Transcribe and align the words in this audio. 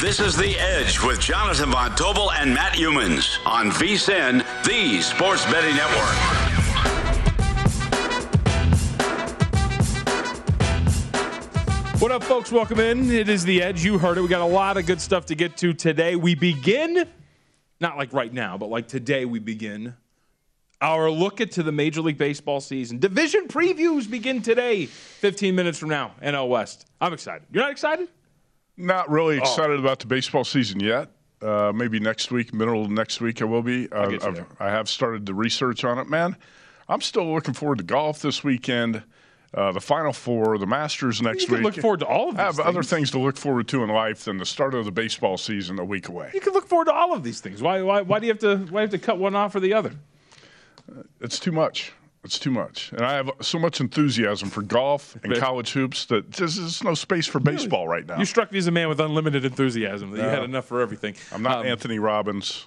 This 0.00 0.18
is 0.18 0.34
The 0.34 0.58
Edge 0.58 0.98
with 1.02 1.20
Jonathan 1.20 1.72
Von 1.72 1.90
Tobel 1.90 2.32
and 2.32 2.54
Matt 2.54 2.72
Youmans 2.72 3.36
on 3.44 3.70
VSIN, 3.70 4.38
the 4.64 5.02
Sports 5.02 5.44
Betting 5.44 5.76
Network. 5.76 6.16
What 12.00 12.12
up, 12.12 12.24
folks? 12.24 12.50
Welcome 12.50 12.80
in. 12.80 13.10
It 13.10 13.28
is 13.28 13.44
The 13.44 13.62
Edge. 13.62 13.84
You 13.84 13.98
heard 13.98 14.16
it. 14.16 14.22
We 14.22 14.28
got 14.28 14.40
a 14.40 14.46
lot 14.46 14.78
of 14.78 14.86
good 14.86 15.02
stuff 15.02 15.26
to 15.26 15.34
get 15.34 15.58
to 15.58 15.74
today. 15.74 16.16
We 16.16 16.34
begin, 16.34 17.06
not 17.78 17.98
like 17.98 18.14
right 18.14 18.32
now, 18.32 18.56
but 18.56 18.70
like 18.70 18.88
today, 18.88 19.26
we 19.26 19.38
begin 19.38 19.94
our 20.80 21.10
look 21.10 21.42
into 21.42 21.62
the 21.62 21.72
Major 21.72 22.00
League 22.00 22.16
Baseball 22.16 22.62
season. 22.62 23.00
Division 23.00 23.48
previews 23.48 24.10
begin 24.10 24.40
today, 24.40 24.86
15 24.86 25.54
minutes 25.54 25.76
from 25.76 25.90
now, 25.90 26.12
NL 26.22 26.48
West. 26.48 26.86
I'm 27.02 27.12
excited. 27.12 27.46
You're 27.52 27.64
not 27.64 27.72
excited? 27.72 28.08
Not 28.80 29.10
really 29.10 29.38
excited 29.38 29.76
oh. 29.76 29.80
about 29.80 30.00
the 30.00 30.06
baseball 30.06 30.44
season 30.44 30.80
yet. 30.80 31.10
Uh, 31.42 31.72
maybe 31.74 32.00
next 32.00 32.30
week, 32.30 32.52
middle 32.52 32.84
of 32.84 32.90
next 32.90 33.20
week, 33.20 33.40
I 33.40 33.44
will 33.46 33.62
be. 33.62 33.90
Uh, 33.90 34.18
I've, 34.22 34.46
I 34.58 34.68
have 34.68 34.88
started 34.88 35.26
the 35.26 35.34
research 35.34 35.84
on 35.84 35.98
it, 35.98 36.08
man. 36.08 36.36
I'm 36.88 37.00
still 37.00 37.32
looking 37.32 37.54
forward 37.54 37.78
to 37.78 37.84
golf 37.84 38.20
this 38.20 38.42
weekend. 38.42 39.02
Uh, 39.52 39.72
the 39.72 39.80
Final 39.80 40.12
Four, 40.12 40.58
the 40.58 40.66
Masters 40.66 41.20
next 41.20 41.48
you 41.48 41.56
week. 41.56 41.64
look 41.64 41.74
forward 41.76 42.00
to 42.00 42.06
all 42.06 42.28
of 42.28 42.36
these 42.36 42.40
I 42.40 42.44
have 42.44 42.56
things. 42.56 42.68
other 42.68 42.82
things 42.82 43.10
to 43.12 43.18
look 43.18 43.36
forward 43.36 43.66
to 43.68 43.82
in 43.82 43.90
life 43.90 44.24
than 44.24 44.36
the 44.36 44.46
start 44.46 44.74
of 44.74 44.84
the 44.84 44.92
baseball 44.92 45.36
season 45.36 45.78
a 45.80 45.84
week 45.84 46.08
away. 46.08 46.30
You 46.32 46.40
can 46.40 46.52
look 46.52 46.68
forward 46.68 46.84
to 46.86 46.92
all 46.92 47.14
of 47.14 47.24
these 47.24 47.40
things. 47.40 47.60
Why, 47.60 47.82
why, 47.82 48.02
why 48.02 48.20
do 48.20 48.26
you 48.26 48.32
have 48.32 48.40
to 48.40 48.58
why 48.72 48.82
have 48.82 48.90
to 48.90 48.98
cut 48.98 49.18
one 49.18 49.34
off 49.34 49.52
for 49.52 49.60
the 49.60 49.74
other? 49.74 49.92
Uh, 50.90 51.02
it's 51.20 51.40
too 51.40 51.52
much. 51.52 51.92
It's 52.22 52.38
too 52.38 52.50
much. 52.50 52.92
And 52.92 53.00
I 53.00 53.14
have 53.14 53.30
so 53.40 53.58
much 53.58 53.80
enthusiasm 53.80 54.50
for 54.50 54.60
golf 54.60 55.16
and 55.22 55.34
college 55.36 55.72
hoops 55.72 56.04
that 56.06 56.32
there's, 56.32 56.56
there's 56.56 56.84
no 56.84 56.94
space 56.94 57.26
for 57.26 57.40
baseball 57.40 57.88
right 57.88 58.06
now. 58.06 58.18
You 58.18 58.26
struck 58.26 58.52
me 58.52 58.58
as 58.58 58.66
a 58.66 58.70
man 58.70 58.88
with 58.90 59.00
unlimited 59.00 59.44
enthusiasm. 59.44 60.10
That 60.10 60.18
you 60.18 60.28
had 60.28 60.42
enough 60.42 60.66
for 60.66 60.82
everything. 60.82 61.14
I'm 61.32 61.42
not 61.42 61.60
um, 61.60 61.66
Anthony 61.66 61.98
Robbins. 61.98 62.66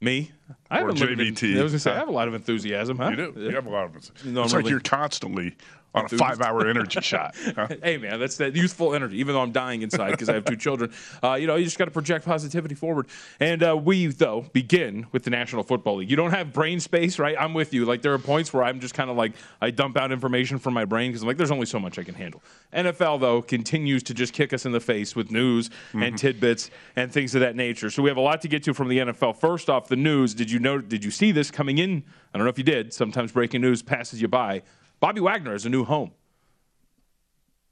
Me? 0.00 0.32
I 0.70 0.78
have 0.78 0.88
or 0.88 0.92
JVT. 0.92 1.58
I 1.58 1.62
was 1.62 1.72
going 1.72 1.72
to 1.72 1.78
say, 1.78 1.92
I 1.92 1.96
have 1.96 2.08
a 2.08 2.12
lot 2.12 2.28
of 2.28 2.34
enthusiasm, 2.34 2.98
huh? 2.98 3.10
You 3.10 3.16
do. 3.16 3.32
You 3.36 3.54
have 3.54 3.66
a 3.66 3.70
lot 3.70 3.86
of 3.86 3.94
enthusiasm. 3.94 4.36
it's 4.36 4.52
like 4.52 4.68
you're 4.68 4.80
constantly 4.80 5.56
on 5.94 6.06
a 6.06 6.08
five-hour 6.08 6.66
energy 6.66 7.00
shot. 7.00 7.34
Huh? 7.54 7.68
Hey, 7.82 7.98
man, 7.98 8.18
that's 8.18 8.36
that 8.38 8.56
youthful 8.56 8.94
energy. 8.94 9.18
Even 9.18 9.34
though 9.34 9.40
I'm 9.40 9.52
dying 9.52 9.82
inside 9.82 10.10
because 10.10 10.28
I 10.28 10.34
have 10.34 10.44
two 10.44 10.56
children, 10.56 10.92
uh, 11.22 11.34
you 11.34 11.46
know, 11.46 11.54
you 11.54 11.64
just 11.64 11.78
got 11.78 11.84
to 11.84 11.90
project 11.90 12.24
positivity 12.24 12.74
forward. 12.74 13.06
And 13.38 13.62
uh, 13.62 13.76
we, 13.76 14.06
though, 14.06 14.46
begin 14.52 15.06
with 15.12 15.22
the 15.22 15.30
National 15.30 15.62
Football 15.62 15.96
League. 15.96 16.10
You 16.10 16.16
don't 16.16 16.32
have 16.32 16.52
brain 16.52 16.80
space, 16.80 17.18
right? 17.18 17.36
I'm 17.38 17.54
with 17.54 17.72
you. 17.72 17.84
Like 17.84 18.02
there 18.02 18.12
are 18.12 18.18
points 18.18 18.52
where 18.52 18.64
I'm 18.64 18.80
just 18.80 18.94
kind 18.94 19.08
of 19.08 19.16
like 19.16 19.34
I 19.60 19.70
dump 19.70 19.96
out 19.96 20.10
information 20.10 20.58
from 20.58 20.74
my 20.74 20.84
brain 20.84 21.10
because 21.10 21.22
I'm 21.22 21.28
like, 21.28 21.36
there's 21.36 21.52
only 21.52 21.66
so 21.66 21.78
much 21.78 21.98
I 21.98 22.02
can 22.02 22.14
handle. 22.14 22.42
NFL 22.72 23.20
though 23.20 23.42
continues 23.42 24.02
to 24.04 24.14
just 24.14 24.32
kick 24.32 24.52
us 24.52 24.66
in 24.66 24.72
the 24.72 24.80
face 24.80 25.14
with 25.14 25.30
news 25.30 25.68
mm-hmm. 25.68 26.02
and 26.02 26.18
tidbits 26.18 26.70
and 26.96 27.12
things 27.12 27.34
of 27.34 27.40
that 27.42 27.54
nature. 27.54 27.90
So 27.90 28.02
we 28.02 28.10
have 28.10 28.16
a 28.16 28.22
lot 28.22 28.40
to 28.42 28.48
get 28.48 28.64
to 28.64 28.74
from 28.74 28.88
the 28.88 28.98
NFL. 28.98 29.36
First 29.36 29.70
off, 29.70 29.88
the 29.88 29.96
news. 29.96 30.34
Did 30.34 30.50
you 30.50 30.58
know? 30.58 30.78
Did 30.78 31.04
you 31.04 31.10
see 31.10 31.30
this 31.32 31.50
coming 31.50 31.78
in? 31.78 32.02
I 32.32 32.38
don't 32.38 32.44
know 32.44 32.50
if 32.50 32.58
you 32.58 32.64
did. 32.64 32.92
Sometimes 32.92 33.32
breaking 33.32 33.60
news 33.60 33.82
passes 33.82 34.20
you 34.20 34.28
by. 34.28 34.62
Bobby 35.04 35.20
Wagner 35.20 35.52
has 35.52 35.66
a 35.66 35.68
new 35.68 35.84
home. 35.84 36.12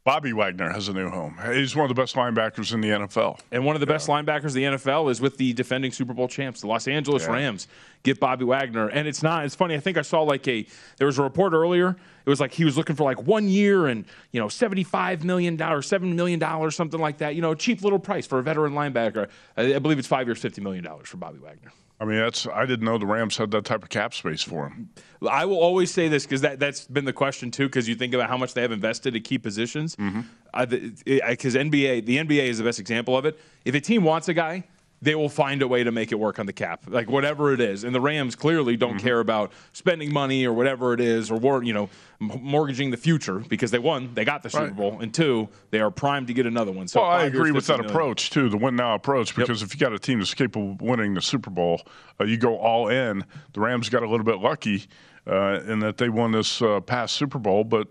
Bobby 0.04 0.34
Wagner 0.34 0.68
has 0.68 0.88
a 0.88 0.92
new 0.92 1.08
home. 1.08 1.38
He's 1.50 1.74
one 1.74 1.84
of 1.84 1.88
the 1.88 1.98
best 1.98 2.14
linebackers 2.14 2.74
in 2.74 2.82
the 2.82 2.90
NFL. 2.90 3.40
And 3.50 3.64
one 3.64 3.74
of 3.74 3.80
the 3.80 3.86
yeah. 3.86 3.94
best 3.94 4.06
linebackers 4.06 4.54
in 4.54 4.56
the 4.56 4.64
NFL 4.76 5.10
is 5.10 5.18
with 5.18 5.38
the 5.38 5.54
defending 5.54 5.92
Super 5.92 6.12
Bowl 6.12 6.28
champs, 6.28 6.60
the 6.60 6.66
Los 6.66 6.86
Angeles 6.86 7.22
yeah. 7.22 7.32
Rams. 7.32 7.68
Get 8.02 8.20
Bobby 8.20 8.44
Wagner. 8.44 8.88
And 8.88 9.08
it's 9.08 9.22
not, 9.22 9.46
it's 9.46 9.54
funny. 9.54 9.74
I 9.74 9.80
think 9.80 9.96
I 9.96 10.02
saw 10.02 10.20
like 10.20 10.46
a, 10.46 10.66
there 10.98 11.06
was 11.06 11.18
a 11.18 11.22
report 11.22 11.54
earlier. 11.54 11.96
It 12.26 12.28
was 12.28 12.38
like 12.38 12.52
he 12.52 12.66
was 12.66 12.76
looking 12.76 12.96
for 12.96 13.04
like 13.04 13.22
one 13.22 13.48
year 13.48 13.86
and, 13.86 14.04
you 14.32 14.38
know, 14.38 14.48
$75 14.48 15.24
million, 15.24 15.56
$7 15.56 16.14
million, 16.14 16.70
something 16.70 17.00
like 17.00 17.16
that. 17.16 17.34
You 17.34 17.40
know, 17.40 17.52
a 17.52 17.56
cheap 17.56 17.80
little 17.80 17.98
price 17.98 18.26
for 18.26 18.40
a 18.40 18.42
veteran 18.42 18.74
linebacker. 18.74 19.30
I, 19.56 19.76
I 19.76 19.78
believe 19.78 19.98
it's 19.98 20.06
five 20.06 20.28
years, 20.28 20.42
$50 20.42 20.62
million 20.62 20.86
for 21.04 21.16
Bobby 21.16 21.38
Wagner. 21.38 21.72
I 22.02 22.04
mean, 22.04 22.18
that's 22.18 22.48
I 22.48 22.66
didn't 22.66 22.84
know 22.84 22.98
the 22.98 23.06
Rams 23.06 23.36
had 23.36 23.52
that 23.52 23.64
type 23.64 23.84
of 23.84 23.88
cap 23.88 24.12
space 24.12 24.42
for 24.42 24.68
him. 24.68 24.90
I 25.30 25.44
will 25.44 25.60
always 25.60 25.92
say 25.92 26.08
this 26.08 26.24
because 26.24 26.40
that 26.40 26.58
that's 26.58 26.84
been 26.88 27.04
the 27.04 27.12
question 27.12 27.52
too. 27.52 27.68
Because 27.68 27.88
you 27.88 27.94
think 27.94 28.12
about 28.12 28.28
how 28.28 28.36
much 28.36 28.54
they 28.54 28.62
have 28.62 28.72
invested 28.72 29.14
at 29.14 29.22
key 29.22 29.38
positions. 29.38 29.94
Because 29.94 30.66
mm-hmm. 30.66 31.70
NBA, 31.70 32.04
the 32.04 32.18
NBA 32.18 32.48
is 32.48 32.58
the 32.58 32.64
best 32.64 32.80
example 32.80 33.16
of 33.16 33.24
it. 33.24 33.38
If 33.64 33.76
a 33.76 33.80
team 33.80 34.02
wants 34.02 34.26
a 34.26 34.34
guy, 34.34 34.64
they 35.02 35.16
will 35.16 35.28
find 35.28 35.60
a 35.62 35.68
way 35.68 35.82
to 35.82 35.90
make 35.90 36.12
it 36.12 36.14
work 36.14 36.38
on 36.38 36.46
the 36.46 36.52
cap, 36.52 36.84
like 36.86 37.10
whatever 37.10 37.52
it 37.52 37.60
is. 37.60 37.82
And 37.82 37.92
the 37.92 38.00
Rams 38.00 38.36
clearly 38.36 38.76
don't 38.76 38.96
mm-hmm. 38.96 39.06
care 39.06 39.18
about 39.18 39.52
spending 39.72 40.12
money 40.12 40.46
or 40.46 40.52
whatever 40.52 40.94
it 40.94 41.00
is, 41.00 41.30
or 41.30 41.62
you 41.64 41.72
know, 41.72 41.90
mortgaging 42.20 42.92
the 42.92 42.96
future 42.96 43.40
because 43.40 43.72
they 43.72 43.80
won, 43.80 44.14
they 44.14 44.24
got 44.24 44.44
the 44.44 44.48
Super 44.48 44.66
right. 44.66 44.76
Bowl, 44.76 45.00
and 45.00 45.12
two, 45.12 45.48
they 45.70 45.80
are 45.80 45.90
primed 45.90 46.28
to 46.28 46.32
get 46.32 46.46
another 46.46 46.70
one. 46.70 46.86
So 46.86 47.00
well, 47.00 47.10
I 47.10 47.24
agree 47.24 47.50
with 47.50 47.66
that 47.66 47.78
million. 47.78 47.90
approach 47.90 48.30
too, 48.30 48.48
the 48.48 48.56
win 48.56 48.76
now 48.76 48.94
approach, 48.94 49.34
because 49.34 49.60
yep. 49.60 49.68
if 49.68 49.74
you 49.74 49.80
got 49.80 49.92
a 49.92 49.98
team 49.98 50.20
that's 50.20 50.34
capable 50.34 50.72
of 50.72 50.80
winning 50.80 51.14
the 51.14 51.22
Super 51.22 51.50
Bowl, 51.50 51.82
uh, 52.20 52.24
you 52.24 52.36
go 52.36 52.56
all 52.56 52.88
in. 52.88 53.24
The 53.54 53.60
Rams 53.60 53.88
got 53.88 54.04
a 54.04 54.08
little 54.08 54.24
bit 54.24 54.38
lucky 54.38 54.86
uh, 55.26 55.60
in 55.66 55.80
that 55.80 55.98
they 55.98 56.08
won 56.08 56.30
this 56.30 56.62
uh, 56.62 56.80
past 56.80 57.16
Super 57.16 57.40
Bowl, 57.40 57.64
but 57.64 57.88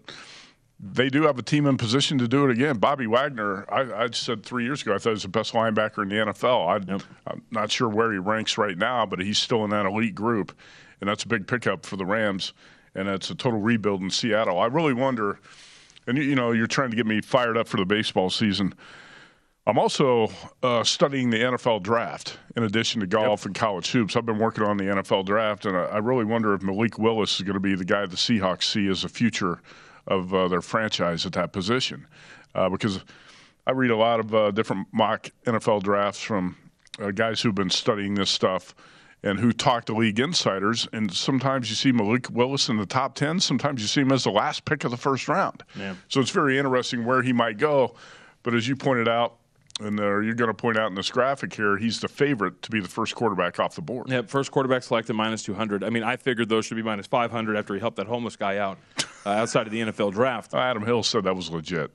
they 0.83 1.09
do 1.09 1.23
have 1.23 1.37
a 1.37 1.43
team 1.43 1.67
in 1.67 1.77
position 1.77 2.17
to 2.17 2.27
do 2.27 2.45
it 2.45 2.51
again. 2.51 2.77
Bobby 2.77 3.05
Wagner, 3.05 3.65
I, 3.71 4.05
I 4.05 4.09
said 4.11 4.43
three 4.43 4.63
years 4.63 4.81
ago, 4.81 4.95
I 4.95 4.97
thought 4.97 5.11
he 5.11 5.13
was 5.13 5.23
the 5.23 5.29
best 5.29 5.53
linebacker 5.53 6.01
in 6.01 6.09
the 6.09 6.15
NFL. 6.15 6.67
I, 6.67 6.91
yep. 6.91 7.03
I'm 7.27 7.43
not 7.51 7.71
sure 7.71 7.87
where 7.87 8.11
he 8.11 8.17
ranks 8.17 8.57
right 8.57 8.77
now, 8.77 9.05
but 9.05 9.19
he's 9.19 9.37
still 9.37 9.63
in 9.63 9.69
that 9.69 9.85
elite 9.85 10.15
group, 10.15 10.57
and 10.99 11.09
that's 11.09 11.23
a 11.23 11.27
big 11.27 11.45
pickup 11.45 11.85
for 11.85 11.97
the 11.97 12.05
Rams, 12.05 12.53
and 12.95 13.07
it's 13.07 13.29
a 13.29 13.35
total 13.35 13.59
rebuild 13.59 14.01
in 14.01 14.09
Seattle. 14.09 14.59
I 14.59 14.65
really 14.65 14.93
wonder, 14.93 15.39
and 16.07 16.17
you, 16.17 16.23
you 16.23 16.35
know, 16.35 16.51
you're 16.51 16.67
trying 16.67 16.89
to 16.89 16.97
get 16.97 17.05
me 17.05 17.21
fired 17.21 17.57
up 17.57 17.67
for 17.67 17.77
the 17.77 17.85
baseball 17.85 18.31
season. 18.31 18.73
I'm 19.67 19.77
also 19.77 20.29
uh, 20.63 20.83
studying 20.83 21.29
the 21.29 21.37
NFL 21.37 21.83
draft 21.83 22.39
in 22.55 22.63
addition 22.63 23.01
to 23.01 23.07
golf 23.07 23.41
yep. 23.41 23.45
and 23.45 23.55
college 23.55 23.91
hoops. 23.91 24.15
I've 24.15 24.25
been 24.25 24.39
working 24.39 24.63
on 24.63 24.77
the 24.77 24.85
NFL 24.85 25.25
draft, 25.25 25.67
and 25.67 25.77
I, 25.77 25.83
I 25.83 25.97
really 25.99 26.25
wonder 26.25 26.55
if 26.55 26.63
Malik 26.63 26.97
Willis 26.97 27.35
is 27.35 27.43
going 27.43 27.53
to 27.53 27.59
be 27.59 27.75
the 27.75 27.85
guy 27.85 28.07
the 28.07 28.15
Seahawks 28.15 28.63
see 28.63 28.87
as 28.87 29.03
a 29.03 29.09
future 29.09 29.59
of 30.11 30.33
uh, 30.33 30.47
their 30.47 30.61
franchise 30.61 31.25
at 31.25 31.33
that 31.33 31.53
position. 31.53 32.07
Uh, 32.53 32.69
because 32.69 32.99
I 33.65 33.71
read 33.71 33.91
a 33.91 33.95
lot 33.95 34.19
of 34.19 34.33
uh, 34.33 34.51
different 34.51 34.87
mock 34.91 35.29
NFL 35.45 35.83
drafts 35.83 36.21
from 36.21 36.57
uh, 36.99 37.11
guys 37.11 37.41
who've 37.41 37.55
been 37.55 37.69
studying 37.69 38.15
this 38.15 38.29
stuff 38.29 38.75
and 39.23 39.39
who 39.39 39.51
talk 39.51 39.85
to 39.85 39.93
league 39.93 40.19
insiders. 40.19 40.87
And 40.91 41.13
sometimes 41.13 41.69
you 41.69 41.75
see 41.75 41.91
Malik 41.91 42.29
Willis 42.31 42.69
in 42.69 42.77
the 42.77 42.85
top 42.85 43.15
10, 43.15 43.39
sometimes 43.39 43.81
you 43.81 43.87
see 43.87 44.01
him 44.01 44.11
as 44.11 44.23
the 44.23 44.31
last 44.31 44.65
pick 44.65 44.83
of 44.83 44.91
the 44.91 44.97
first 44.97 45.27
round. 45.27 45.63
Yeah. 45.77 45.95
So 46.09 46.19
it's 46.19 46.31
very 46.31 46.57
interesting 46.57 47.05
where 47.05 47.21
he 47.21 47.31
might 47.31 47.57
go. 47.57 47.95
But 48.43 48.55
as 48.55 48.67
you 48.67 48.75
pointed 48.75 49.07
out, 49.07 49.37
and 49.81 49.99
uh, 49.99 50.19
you're 50.19 50.35
going 50.35 50.49
to 50.49 50.53
point 50.53 50.77
out 50.77 50.87
in 50.87 50.95
this 50.95 51.09
graphic 51.09 51.53
here, 51.53 51.77
he's 51.77 51.99
the 51.99 52.07
favorite 52.07 52.61
to 52.61 52.71
be 52.71 52.79
the 52.79 52.87
first 52.87 53.15
quarterback 53.15 53.59
off 53.59 53.75
the 53.75 53.81
board. 53.81 54.09
Yeah, 54.09 54.21
first 54.23 54.51
quarterback 54.51 54.83
selected 54.83 55.13
minus 55.13 55.43
200. 55.43 55.83
I 55.83 55.89
mean, 55.89 56.03
I 56.03 56.15
figured 56.15 56.49
those 56.49 56.65
should 56.65 56.77
be 56.77 56.83
minus 56.83 57.07
500 57.07 57.57
after 57.57 57.73
he 57.73 57.79
helped 57.79 57.97
that 57.97 58.07
homeless 58.07 58.35
guy 58.35 58.57
out 58.57 58.77
uh, 59.25 59.29
outside 59.29 59.67
of 59.67 59.73
the 59.73 59.81
NFL 59.81 60.13
draft. 60.13 60.53
Adam 60.53 60.85
Hill 60.85 61.03
said 61.03 61.23
that 61.23 61.35
was 61.35 61.49
legit. 61.49 61.91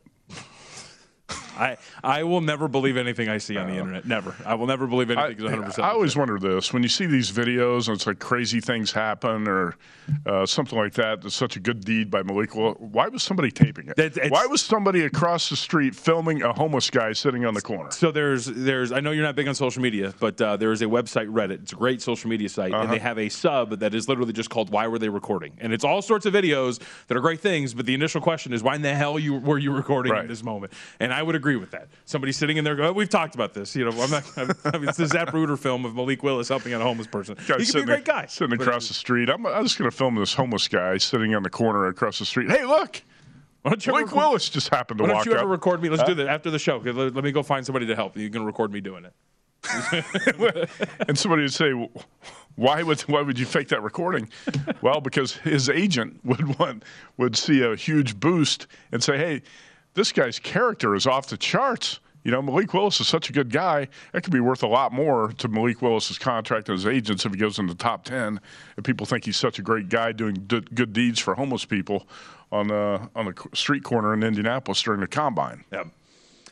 I, 1.29 1.77
I 2.05 2.23
will 2.23 2.41
never 2.41 2.69
believe 2.69 2.97
anything 2.97 3.29
I 3.29 3.39
see 3.39 3.57
on 3.57 3.69
the 3.69 3.77
internet. 3.77 4.07
Never. 4.07 4.35
I 4.45 4.55
will 4.55 4.67
never 4.67 4.87
believe 4.87 5.11
anything 5.11 5.47
100%. 5.47 5.79
I, 5.79 5.89
I 5.89 5.91
always 5.91 6.17
wonder 6.17 6.39
this 6.39 6.73
when 6.73 6.83
you 6.83 6.89
see 6.89 7.07
these 7.07 7.33
videos 7.33 7.89
and 7.89 7.97
it's 7.97 8.07
like 8.07 8.19
crazy 8.19 8.61
things 8.61 8.93
happen 8.93 9.49
or 9.49 9.77
uh, 10.27 10.47
something 10.47 10.79
like 10.79 10.93
that. 10.95 11.23
That's 11.23 11.35
such 11.35 11.57
a 11.57 11.61
good 11.61 11.85
deed 11.85 12.11
by 12.11 12.23
Malik. 12.23 12.55
Well, 12.55 12.75
why 12.79 13.09
was 13.09 13.23
somebody 13.23 13.51
taping 13.51 13.93
it? 13.97 14.31
why 14.31 14.47
was 14.47 14.63
somebody 14.63 15.05
across 15.05 15.49
the 15.49 15.57
street 15.57 15.95
filming 15.95 16.43
a 16.43 16.53
homeless 16.53 16.91
guy 16.91 17.13
sitting 17.13 17.45
on 17.45 17.55
the 17.55 17.63
corner? 17.63 17.91
So 17.91 18.11
there's, 18.13 18.47
there's. 18.47 18.93
I 18.93 19.01
know 19.01 19.11
you're 19.11 19.25
not 19.25 19.37
big 19.37 19.49
on 19.49 19.55
social 19.55 19.83
media, 19.83 20.15
but 20.21 20.41
uh, 20.41 20.57
there 20.57 20.73
is 20.73 20.83
a 20.83 20.87
website, 20.87 21.29
Reddit. 21.29 21.63
It's 21.63 21.73
a 21.73 21.77
great 21.77 22.03
social 22.03 22.29
media 22.29 22.49
site, 22.49 22.73
uh-huh. 22.73 22.85
and 22.85 22.93
they 22.93 22.99
have 22.99 23.19
a 23.19 23.29
sub 23.29 23.79
that 23.81 23.95
is 23.95 24.09
literally 24.09 24.33
just 24.33 24.51
called 24.51 24.71
"Why 24.71 24.87
Were 24.87 24.99
They 24.99 25.09
Recording?" 25.09 25.55
and 25.59 25.73
it's 25.73 25.85
all 25.85 26.03
sorts 26.03 26.27
of 26.27 26.35
videos 26.35 26.81
that 27.09 27.17
are 27.17 27.21
great 27.21 27.41
things. 27.41 27.75
But 27.75 27.87
the 27.87 27.95
initial 27.95 28.21
question 28.21 28.53
is, 28.53 28.63
why 28.63 28.75
in 28.75 28.83
the 28.83 28.95
hell 28.95 29.19
you 29.19 29.35
were 29.35 29.59
you 29.59 29.73
recording 29.73 30.13
right. 30.13 30.23
in 30.23 30.29
this 30.29 30.43
moment? 30.43 30.73
And 31.01 31.13
I 31.17 31.23
would 31.23 31.35
agree 31.35 31.57
with 31.57 31.71
that. 31.71 31.89
Somebody 32.05 32.31
sitting 32.31 32.59
in 32.59 32.65
there 32.65 32.77
going, 32.77 32.95
"We've 32.95 33.09
talked 33.09 33.35
about 33.35 33.55
this." 33.55 33.75
You 33.75 33.87
know, 33.87 34.03
I'm 34.03 34.11
not. 34.11 34.25
I 34.67 34.77
mean, 34.77 34.91
it's 34.91 34.99
the 34.99 35.07
Zapruder 35.07 35.59
film 35.59 35.87
of 35.87 35.95
Malik 35.95 36.23
Willis 36.23 36.49
helping 36.49 36.75
out 36.75 36.83
a 36.83 36.85
homeless 36.85 37.07
person. 37.07 37.37
Guy 37.49 37.57
he 37.57 37.65
could 37.65 37.75
be 37.75 37.81
a 37.81 37.85
great 37.87 38.05
guy. 38.05 38.27
Sitting 38.27 38.61
across 38.61 38.89
the 38.89 38.95
street. 38.95 39.31
I'm, 39.31 39.47
I'm 39.47 39.63
just 39.63 39.79
going 39.79 39.91
to 39.91 39.97
film 39.97 40.17
this 40.17 40.35
homeless 40.35 40.69
guy 40.69 40.99
sitting 40.99 41.35
on 41.35 41.43
the 41.43 41.49
corner 41.49 41.87
across 41.87 42.19
the 42.19 42.27
street. 42.27 42.51
Hey, 42.51 42.67
look. 42.67 43.03
Malik 43.65 43.89
ever, 43.89 44.15
Willis 44.15 44.51
just 44.51 44.69
happened 44.69 44.99
to 44.99 45.05
walk 45.05 45.11
up. 45.11 45.17
Why 45.17 45.25
don't 45.25 45.33
you 45.33 45.39
ever 45.41 45.49
record 45.49 45.83
me? 45.83 45.89
Let's 45.89 46.03
huh? 46.03 46.09
do 46.09 46.15
that 46.17 46.29
after 46.29 46.51
the 46.51 46.59
show. 46.59 46.77
Let, 46.85 47.15
let 47.15 47.25
me 47.25 47.33
go 47.33 47.43
find 47.43 47.65
somebody 47.65 47.87
to 47.87 47.97
help. 47.97 48.15
You 48.15 48.29
can 48.29 48.45
record 48.45 48.71
me 48.71 48.83
doing 48.83 49.07
it. 49.07 49.15
and 51.09 51.19
somebody 51.19 51.43
would 51.43 51.53
say, 51.53 51.73
"Why 52.55 52.83
would 52.83 53.01
why 53.03 53.23
would 53.23 53.39
you 53.39 53.47
fake 53.47 53.69
that 53.69 53.83
recording?" 53.83 54.29
well, 54.83 55.01
because 55.01 55.39
his 55.39 55.69
agent 55.69 56.21
would 56.25 56.59
want 56.59 56.85
would 57.17 57.37
see 57.37 57.63
a 57.63 57.75
huge 57.75 58.21
boost 58.21 58.69
and 58.93 59.03
say, 59.03 59.17
"Hey, 59.17 59.43
this 59.97 60.13
guy's 60.13 60.39
character 60.39 60.95
is 60.95 61.07
off 61.07 61.27
the 61.27 61.37
charts." 61.37 62.01
You 62.23 62.33
know, 62.33 62.43
Malik 62.43 62.75
Willis 62.75 63.01
is 63.01 63.07
such 63.07 63.31
a 63.31 63.33
good 63.33 63.51
guy. 63.53 63.87
That 64.13 64.25
could 64.25 64.33
be 64.33 64.41
worth 64.41 64.65
a 64.65 64.67
lot 64.67 64.93
more 64.93 65.33
to 65.39 65.47
Malik 65.47 65.81
Willis's 65.81 66.19
contract 66.19 66.69
and 66.69 66.77
his 66.77 66.85
agents 66.85 67.25
if 67.25 67.31
he 67.31 67.39
goes 67.39 67.61
in 67.61 67.69
the 67.69 67.75
top 67.77 68.03
10. 68.03 68.41
And 68.77 68.85
people 68.85 69.07
think 69.07 69.25
he's 69.25 69.37
such 69.37 69.61
a 69.61 69.63
great 69.63 69.89
guy 69.89 70.11
doing 70.11 70.35
good 70.49 70.93
deeds 70.93 71.21
for 71.21 71.37
homeless 71.37 71.65
people 71.65 72.09
on 72.51 72.67
the, 72.67 73.09
on 73.15 73.27
the 73.27 73.49
street 73.55 73.85
corner 73.85 74.13
in 74.13 74.25
Indianapolis 74.25 74.83
during 74.83 75.03
the 75.03 75.07
combine. 75.07 75.63
Yeah. 75.71 75.85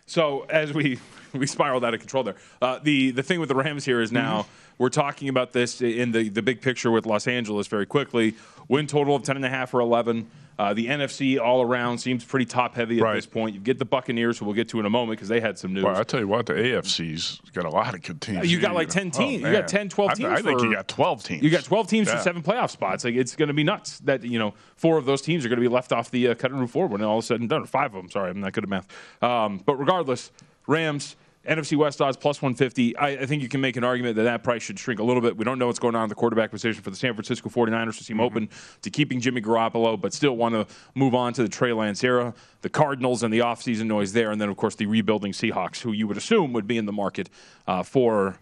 So 0.06 0.42
as 0.48 0.72
we 0.72 0.98
we 1.32 1.46
spiraled 1.46 1.84
out 1.84 1.94
of 1.94 2.00
control 2.00 2.22
there, 2.22 2.36
uh, 2.62 2.78
the 2.82 3.10
the 3.10 3.22
thing 3.22 3.40
with 3.40 3.48
the 3.48 3.54
Rams 3.54 3.84
here 3.84 4.00
is 4.00 4.12
now 4.12 4.42
mm-hmm. 4.42 4.50
we're 4.78 4.90
talking 4.90 5.28
about 5.28 5.52
this 5.52 5.80
in 5.80 6.12
the 6.12 6.28
the 6.28 6.42
big 6.42 6.60
picture 6.60 6.90
with 6.90 7.06
Los 7.06 7.26
Angeles 7.26 7.66
very 7.66 7.86
quickly. 7.86 8.34
Win 8.68 8.86
total 8.86 9.16
of 9.16 9.22
ten 9.22 9.36
and 9.36 9.44
a 9.44 9.50
half 9.50 9.74
or 9.74 9.80
eleven. 9.80 10.30
Uh, 10.58 10.72
the 10.72 10.86
NFC 10.86 11.40
all 11.40 11.62
around 11.62 11.98
seems 11.98 12.24
pretty 12.24 12.46
top 12.46 12.74
heavy 12.74 12.98
at 12.98 13.02
right. 13.02 13.14
this 13.14 13.26
point. 13.26 13.54
You 13.54 13.60
get 13.60 13.78
the 13.78 13.84
Buccaneers, 13.84 14.38
who 14.38 14.44
we'll 14.44 14.54
get 14.54 14.68
to 14.70 14.80
in 14.80 14.86
a 14.86 14.90
moment 14.90 15.18
because 15.18 15.28
they 15.28 15.40
had 15.40 15.58
some 15.58 15.72
news. 15.72 15.84
Well, 15.84 15.96
I 15.96 16.04
tell 16.04 16.20
you 16.20 16.28
what, 16.28 16.46
the 16.46 16.54
AFC's 16.54 17.40
got 17.52 17.64
a 17.64 17.70
lot 17.70 17.94
of 17.94 18.02
good 18.02 18.20
teams. 18.20 18.50
You 18.50 18.60
got 18.60 18.74
like 18.74 18.88
10 18.88 19.10
teams. 19.10 19.44
Oh, 19.44 19.48
you 19.48 19.52
got 19.52 19.68
10, 19.68 19.88
12 19.88 20.14
teams. 20.14 20.28
I, 20.28 20.34
I 20.34 20.42
think 20.42 20.62
you 20.62 20.72
got 20.72 20.86
12 20.86 21.24
teams. 21.24 21.42
You 21.42 21.50
got 21.50 21.64
12 21.64 21.88
teams 21.88 22.08
yeah. 22.08 22.16
for 22.16 22.22
seven 22.22 22.42
playoff 22.42 22.70
spots. 22.70 23.04
Like 23.04 23.14
It's 23.14 23.34
going 23.34 23.48
to 23.48 23.54
be 23.54 23.64
nuts 23.64 23.98
that, 24.00 24.22
you 24.22 24.38
know, 24.38 24.54
four 24.76 24.96
of 24.96 25.06
those 25.06 25.22
teams 25.22 25.44
are 25.44 25.48
going 25.48 25.60
to 25.60 25.68
be 25.68 25.72
left 25.72 25.92
off 25.92 26.10
the 26.10 26.28
uh, 26.28 26.34
cutting 26.34 26.58
room 26.58 26.68
floor 26.68 26.86
when 26.86 27.02
all 27.02 27.18
is 27.18 27.26
said 27.26 27.40
and 27.40 27.48
done. 27.48 27.62
Or 27.62 27.66
five 27.66 27.94
of 27.94 28.02
them. 28.02 28.10
Sorry, 28.10 28.30
I'm 28.30 28.40
not 28.40 28.52
good 28.52 28.64
at 28.64 28.70
math. 28.70 28.86
Um, 29.22 29.60
but 29.64 29.76
regardless, 29.76 30.30
Rams 30.66 31.16
NFC 31.48 31.76
West 31.76 32.00
odds 32.00 32.16
plus 32.16 32.40
150. 32.40 32.96
I, 32.96 33.08
I, 33.08 33.26
think 33.26 33.42
you 33.42 33.48
can 33.48 33.60
make 33.60 33.76
an 33.76 33.84
argument 33.84 34.16
that 34.16 34.22
that 34.22 34.42
price 34.42 34.62
should 34.62 34.78
shrink 34.78 35.00
a 35.00 35.04
little 35.04 35.20
bit. 35.20 35.36
We 35.36 35.44
don't 35.44 35.58
know 35.58 35.66
what's 35.66 35.78
going 35.78 35.94
on 35.94 36.04
in 36.04 36.08
the 36.08 36.14
quarterback 36.14 36.50
position 36.50 36.82
for 36.82 36.90
the 36.90 36.96
San 36.96 37.14
Francisco 37.14 37.48
49ers 37.48 37.98
to 37.98 38.04
seem 38.04 38.16
mm-hmm. 38.16 38.24
open 38.24 38.48
to 38.82 38.90
keeping 38.90 39.20
Jimmy 39.20 39.40
Garoppolo, 39.40 40.00
but 40.00 40.12
still 40.12 40.36
want 40.36 40.54
to 40.54 40.66
move 40.94 41.14
on 41.14 41.32
to 41.34 41.42
the 41.42 41.48
Trey 41.48 41.72
Lance 41.72 42.02
era. 42.02 42.34
The 42.62 42.70
Cardinals 42.70 43.22
and 43.22 43.32
the 43.32 43.40
offseason 43.40 43.86
noise 43.86 44.12
there. 44.12 44.30
And 44.30 44.40
then, 44.40 44.48
of 44.48 44.56
course, 44.56 44.74
the 44.74 44.86
rebuilding 44.86 45.32
Seahawks, 45.32 45.80
who 45.80 45.92
you 45.92 46.08
would 46.08 46.16
assume 46.16 46.52
would 46.54 46.66
be 46.66 46.78
in 46.78 46.86
the 46.86 46.92
market 46.92 47.28
uh, 47.66 47.82
for 47.82 48.38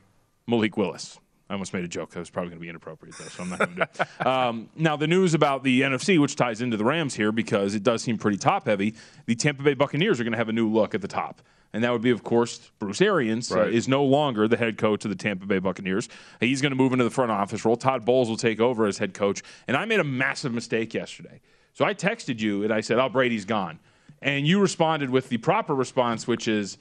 Malik 0.47 0.77
Willis. 0.77 1.19
I 1.51 1.55
almost 1.55 1.75
made 1.75 1.85
a 1.85 1.89
joke 1.89 2.11
that 2.13 2.19
was 2.19 2.31
probably 2.31 2.51
going 2.51 2.61
to 2.61 2.63
be 2.63 2.69
inappropriate, 2.71 3.15
though, 3.19 3.25
so 3.27 3.43
I'm 3.43 3.51
not 3.51 3.59
going 3.59 3.71
to 3.71 3.77
do 3.77 3.83
it. 3.83 4.09
Um, 4.27 4.71
now, 4.75 4.97
the 4.97 5.07
news 5.07 5.35
about 5.35 5.65
the 5.65 5.83
NFC, 5.83 6.19
which 6.19 6.35
ties 6.35 6.63
into 6.63 6.79
the 6.79 6.85
Rams 6.85 7.15
here 7.15 7.31
because 7.31 7.75
it 7.75 7.83
does 7.83 8.03
seem 8.03 8.17
pretty 8.17 8.39
top 8.39 8.67
heavy, 8.67 8.95
the 9.27 9.35
Tampa 9.35 9.63
Bay 9.63 9.75
Buccaneers 9.75 10.19
are 10.19 10.25
going 10.25 10.33
to 10.33 10.39
have 10.39 10.49
a 10.49 10.53
new 10.53 10.71
look 10.71 10.95
at 10.95 11.03
the 11.03 11.09
top 11.09 11.43
and 11.73 11.83
that 11.85 11.93
would 11.93 12.03
be, 12.03 12.11
of 12.11 12.23
course, 12.23 12.71
Bruce 12.79 13.01
Arians 13.01 13.51
uh, 13.51 13.57
right. 13.57 13.67
uh, 13.67 13.71
is 13.71 13.89
no 13.89 14.05
longer 14.05 14.47
the 14.47 14.57
head 14.57 14.77
coach 14.77 15.05
of 15.05 15.11
the 15.11 15.17
Tampa 15.17 15.47
Bay 15.47 15.59
Buccaneers. 15.59 16.09
He's 16.41 16.61
going 16.61 16.71
to 16.71 16.77
move 16.77 16.93
into 16.93 17.05
the 17.05 17.11
front 17.11 17.31
office 17.31 17.65
role. 17.65 17.77
Todd 17.77 18.05
Bowles 18.05 18.29
will 18.29 18.37
take 18.37 18.61
over 18.61 18.87
as 18.87 18.99
head 18.99 19.15
coach. 19.15 19.43
And 19.67 19.77
I 19.77 19.85
made 19.87 20.01
a 20.01 20.05
massive 20.05 20.53
mistake 20.53 20.93
yesterday. 20.93 21.41
So 21.73 21.85
I 21.85 21.95
texted 21.95 22.41
you 22.41 22.65
and 22.65 22.73
I 22.73 22.83
said, 22.83 22.99
"Oh, 22.99 23.09
Brady's 23.09 23.47
gone," 23.47 23.79
and 24.21 24.47
you 24.47 24.61
responded 24.61 25.09
with 25.09 25.31
the 25.31 25.39
proper 25.39 25.75
response, 25.75 26.27
which 26.27 26.47
is, 26.47 26.77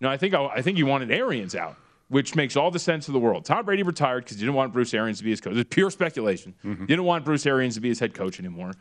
"No, 0.00 0.08
I 0.08 0.16
think 0.16 0.32
I, 0.32 0.46
I 0.46 0.62
think 0.62 0.78
you 0.78 0.86
wanted 0.86 1.10
Arians 1.10 1.54
out." 1.54 1.76
Which 2.08 2.34
makes 2.34 2.56
all 2.56 2.72
the 2.72 2.80
sense 2.80 3.06
of 3.06 3.14
the 3.14 3.20
world. 3.20 3.44
Tom 3.44 3.64
Brady 3.64 3.84
retired 3.84 4.24
because 4.24 4.36
he 4.36 4.40
didn't 4.40 4.56
want 4.56 4.72
Bruce 4.72 4.92
Arians 4.94 5.18
to 5.18 5.24
be 5.24 5.30
his 5.30 5.40
coach. 5.40 5.54
It's 5.54 5.72
pure 5.72 5.90
speculation. 5.90 6.54
Mm-hmm. 6.64 6.86
Didn't 6.86 7.04
want 7.04 7.24
Bruce 7.24 7.46
Arians 7.46 7.76
to 7.76 7.80
be 7.80 7.88
his 7.88 8.00
head 8.00 8.14
coach 8.14 8.40
anymore. 8.40 8.72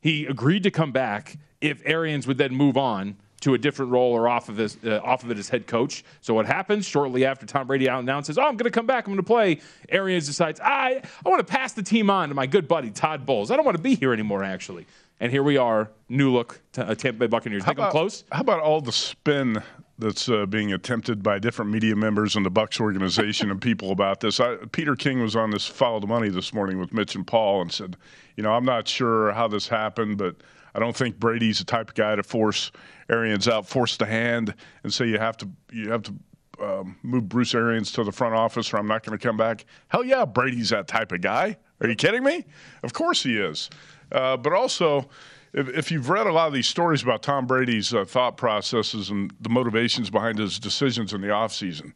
He 0.00 0.24
agreed 0.26 0.62
to 0.62 0.70
come 0.70 0.92
back 0.92 1.36
if 1.60 1.82
Arians 1.84 2.28
would 2.28 2.38
then 2.38 2.54
move 2.54 2.76
on 2.76 3.16
to 3.46 3.54
a 3.54 3.58
different 3.58 3.92
role 3.92 4.12
or 4.12 4.28
off 4.28 4.48
of 4.48 4.58
uh, 4.58 5.00
off 5.04 5.22
of 5.22 5.30
it 5.30 5.38
as 5.38 5.48
head 5.48 5.68
coach. 5.68 6.02
So 6.20 6.34
what 6.34 6.46
happens 6.46 6.84
shortly 6.84 7.24
after 7.24 7.46
Tom 7.46 7.68
Brady 7.68 7.88
out 7.88 8.02
announces, 8.02 8.38
"Oh, 8.38 8.42
I'm 8.42 8.56
going 8.56 8.64
to 8.64 8.72
come 8.72 8.86
back. 8.86 9.06
I'm 9.06 9.12
going 9.12 9.18
to 9.18 9.22
play." 9.22 9.60
Arians 9.88 10.26
decides, 10.26 10.58
"I 10.58 11.00
I 11.24 11.28
want 11.28 11.46
to 11.46 11.50
pass 11.50 11.72
the 11.72 11.82
team 11.84 12.10
on 12.10 12.30
to 12.30 12.34
my 12.34 12.46
good 12.46 12.66
buddy 12.66 12.90
Todd 12.90 13.24
Bowles. 13.24 13.52
I 13.52 13.56
don't 13.56 13.64
want 13.64 13.76
to 13.76 13.82
be 13.82 13.94
here 13.94 14.12
anymore, 14.12 14.42
actually." 14.42 14.84
And 15.20 15.30
here 15.30 15.44
we 15.44 15.56
are, 15.58 15.90
new 16.08 16.32
look 16.32 16.60
uh, 16.76 16.94
Tampa 16.96 17.20
Bay 17.20 17.26
Buccaneers. 17.28 17.62
How 17.62 17.68
Think 17.68 17.78
about, 17.78 17.92
close? 17.92 18.24
How 18.32 18.40
about 18.40 18.60
all 18.60 18.80
the 18.80 18.92
spin 18.92 19.62
that's 19.96 20.28
uh, 20.28 20.44
being 20.44 20.72
attempted 20.72 21.22
by 21.22 21.38
different 21.38 21.70
media 21.70 21.94
members 21.94 22.34
in 22.34 22.42
the 22.42 22.50
Bucks 22.50 22.80
organization 22.80 23.52
and 23.52 23.62
people 23.62 23.92
about 23.92 24.18
this? 24.18 24.40
I, 24.40 24.56
Peter 24.72 24.96
King 24.96 25.22
was 25.22 25.36
on 25.36 25.50
this 25.50 25.66
Follow 25.66 26.00
the 26.00 26.08
Money 26.08 26.30
this 26.30 26.52
morning 26.52 26.80
with 26.80 26.92
Mitch 26.92 27.14
and 27.14 27.24
Paul 27.24 27.62
and 27.62 27.70
said, 27.72 27.96
"You 28.36 28.42
know, 28.42 28.52
I'm 28.52 28.64
not 28.64 28.88
sure 28.88 29.30
how 29.30 29.46
this 29.46 29.68
happened, 29.68 30.18
but." 30.18 30.34
I 30.74 30.78
don't 30.78 30.94
think 30.94 31.18
Brady's 31.18 31.58
the 31.58 31.64
type 31.64 31.88
of 31.88 31.94
guy 31.94 32.14
to 32.16 32.22
force 32.22 32.70
Arians 33.10 33.48
out, 33.48 33.66
force 33.66 33.96
the 33.96 34.06
hand, 34.06 34.54
and 34.82 34.92
say 34.92 35.06
you 35.06 35.18
have 35.18 35.36
to 35.38 35.48
you 35.70 35.90
have 35.90 36.02
to 36.02 36.14
um, 36.60 36.96
move 37.02 37.28
Bruce 37.28 37.54
Arians 37.54 37.92
to 37.92 38.04
the 38.04 38.12
front 38.12 38.34
office, 38.34 38.72
or 38.72 38.78
I'm 38.78 38.86
not 38.86 39.04
going 39.04 39.18
to 39.18 39.24
come 39.24 39.36
back. 39.36 39.64
Hell 39.88 40.04
yeah, 40.04 40.24
Brady's 40.24 40.70
that 40.70 40.88
type 40.88 41.12
of 41.12 41.20
guy. 41.20 41.56
Are 41.80 41.88
you 41.88 41.94
kidding 41.94 42.24
me? 42.24 42.44
Of 42.82 42.92
course 42.92 43.22
he 43.22 43.36
is. 43.36 43.68
Uh, 44.10 44.36
but 44.36 44.52
also, 44.52 45.08
if, 45.52 45.68
if, 45.68 45.90
you've 45.90 46.08
read 46.08 46.26
a 46.26 46.32
lot 46.32 46.46
of 46.46 46.54
these 46.54 46.68
stories 46.68 47.02
about 47.02 47.22
Tom 47.22 47.46
Brady's 47.46 47.92
uh, 47.92 48.04
thought 48.04 48.36
processes 48.36 49.10
and 49.10 49.32
the 49.40 49.48
motivations 49.48 50.10
behind 50.10 50.38
his 50.38 50.58
decisions 50.58 51.12
in 51.12 51.20
the 51.20 51.28
offseason, 51.28 51.92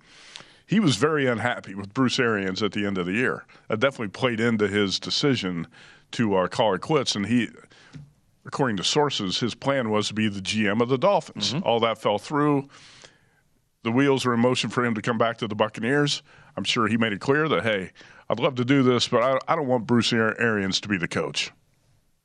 he 0.66 0.80
was 0.80 0.96
very 0.96 1.26
unhappy 1.26 1.74
with 1.74 1.94
Bruce 1.94 2.18
Arians 2.18 2.62
at 2.62 2.72
the 2.72 2.86
end 2.86 2.98
of 2.98 3.06
the 3.06 3.12
year. 3.12 3.44
That 3.68 3.80
definitely 3.80 4.08
played 4.08 4.40
into 4.40 4.68
his 4.68 5.00
decision 5.00 5.66
to 6.12 6.36
uh, 6.36 6.48
call 6.48 6.74
it 6.74 6.80
quits. 6.80 7.14
And 7.14 7.26
he, 7.26 7.48
according 8.46 8.76
to 8.78 8.84
sources, 8.84 9.40
his 9.40 9.54
plan 9.54 9.90
was 9.90 10.08
to 10.08 10.14
be 10.14 10.28
the 10.28 10.40
GM 10.40 10.80
of 10.80 10.88
the 10.88 10.98
Dolphins. 10.98 11.52
Mm-hmm. 11.52 11.66
All 11.66 11.80
that 11.80 11.98
fell 11.98 12.18
through. 12.18 12.68
The 13.82 13.92
wheels 13.92 14.24
were 14.24 14.34
in 14.34 14.40
motion 14.40 14.70
for 14.70 14.84
him 14.84 14.94
to 14.94 15.02
come 15.02 15.18
back 15.18 15.38
to 15.38 15.48
the 15.48 15.54
Buccaneers. 15.54 16.22
I'm 16.56 16.64
sure 16.64 16.86
he 16.86 16.96
made 16.96 17.12
it 17.12 17.20
clear 17.20 17.48
that, 17.48 17.62
hey, 17.62 17.90
I'd 18.28 18.40
love 18.40 18.56
to 18.56 18.64
do 18.64 18.82
this, 18.82 19.08
but 19.08 19.22
I, 19.22 19.52
I 19.52 19.56
don't 19.56 19.66
want 19.66 19.86
Bruce 19.86 20.12
Arians 20.12 20.80
to 20.82 20.88
be 20.88 20.98
the 20.98 21.08
coach. 21.08 21.50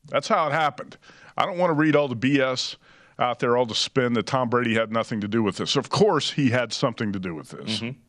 That's 0.07 0.27
how 0.27 0.47
it 0.47 0.51
happened. 0.51 0.97
I 1.37 1.45
don't 1.45 1.57
want 1.57 1.69
to 1.69 1.73
read 1.73 1.95
all 1.95 2.07
the 2.07 2.15
BS 2.15 2.75
out 3.17 3.39
there, 3.39 3.55
all 3.55 3.65
the 3.65 3.75
spin 3.75 4.13
that 4.13 4.25
Tom 4.25 4.49
Brady 4.49 4.75
had 4.75 4.91
nothing 4.91 5.21
to 5.21 5.27
do 5.27 5.41
with 5.41 5.57
this. 5.57 5.75
Of 5.75 5.89
course, 5.89 6.31
he 6.31 6.49
had 6.49 6.73
something 6.73 7.13
to 7.13 7.19
do 7.19 7.33
with 7.33 7.49
this. 7.49 7.79
Mm-hmm. 7.79 7.99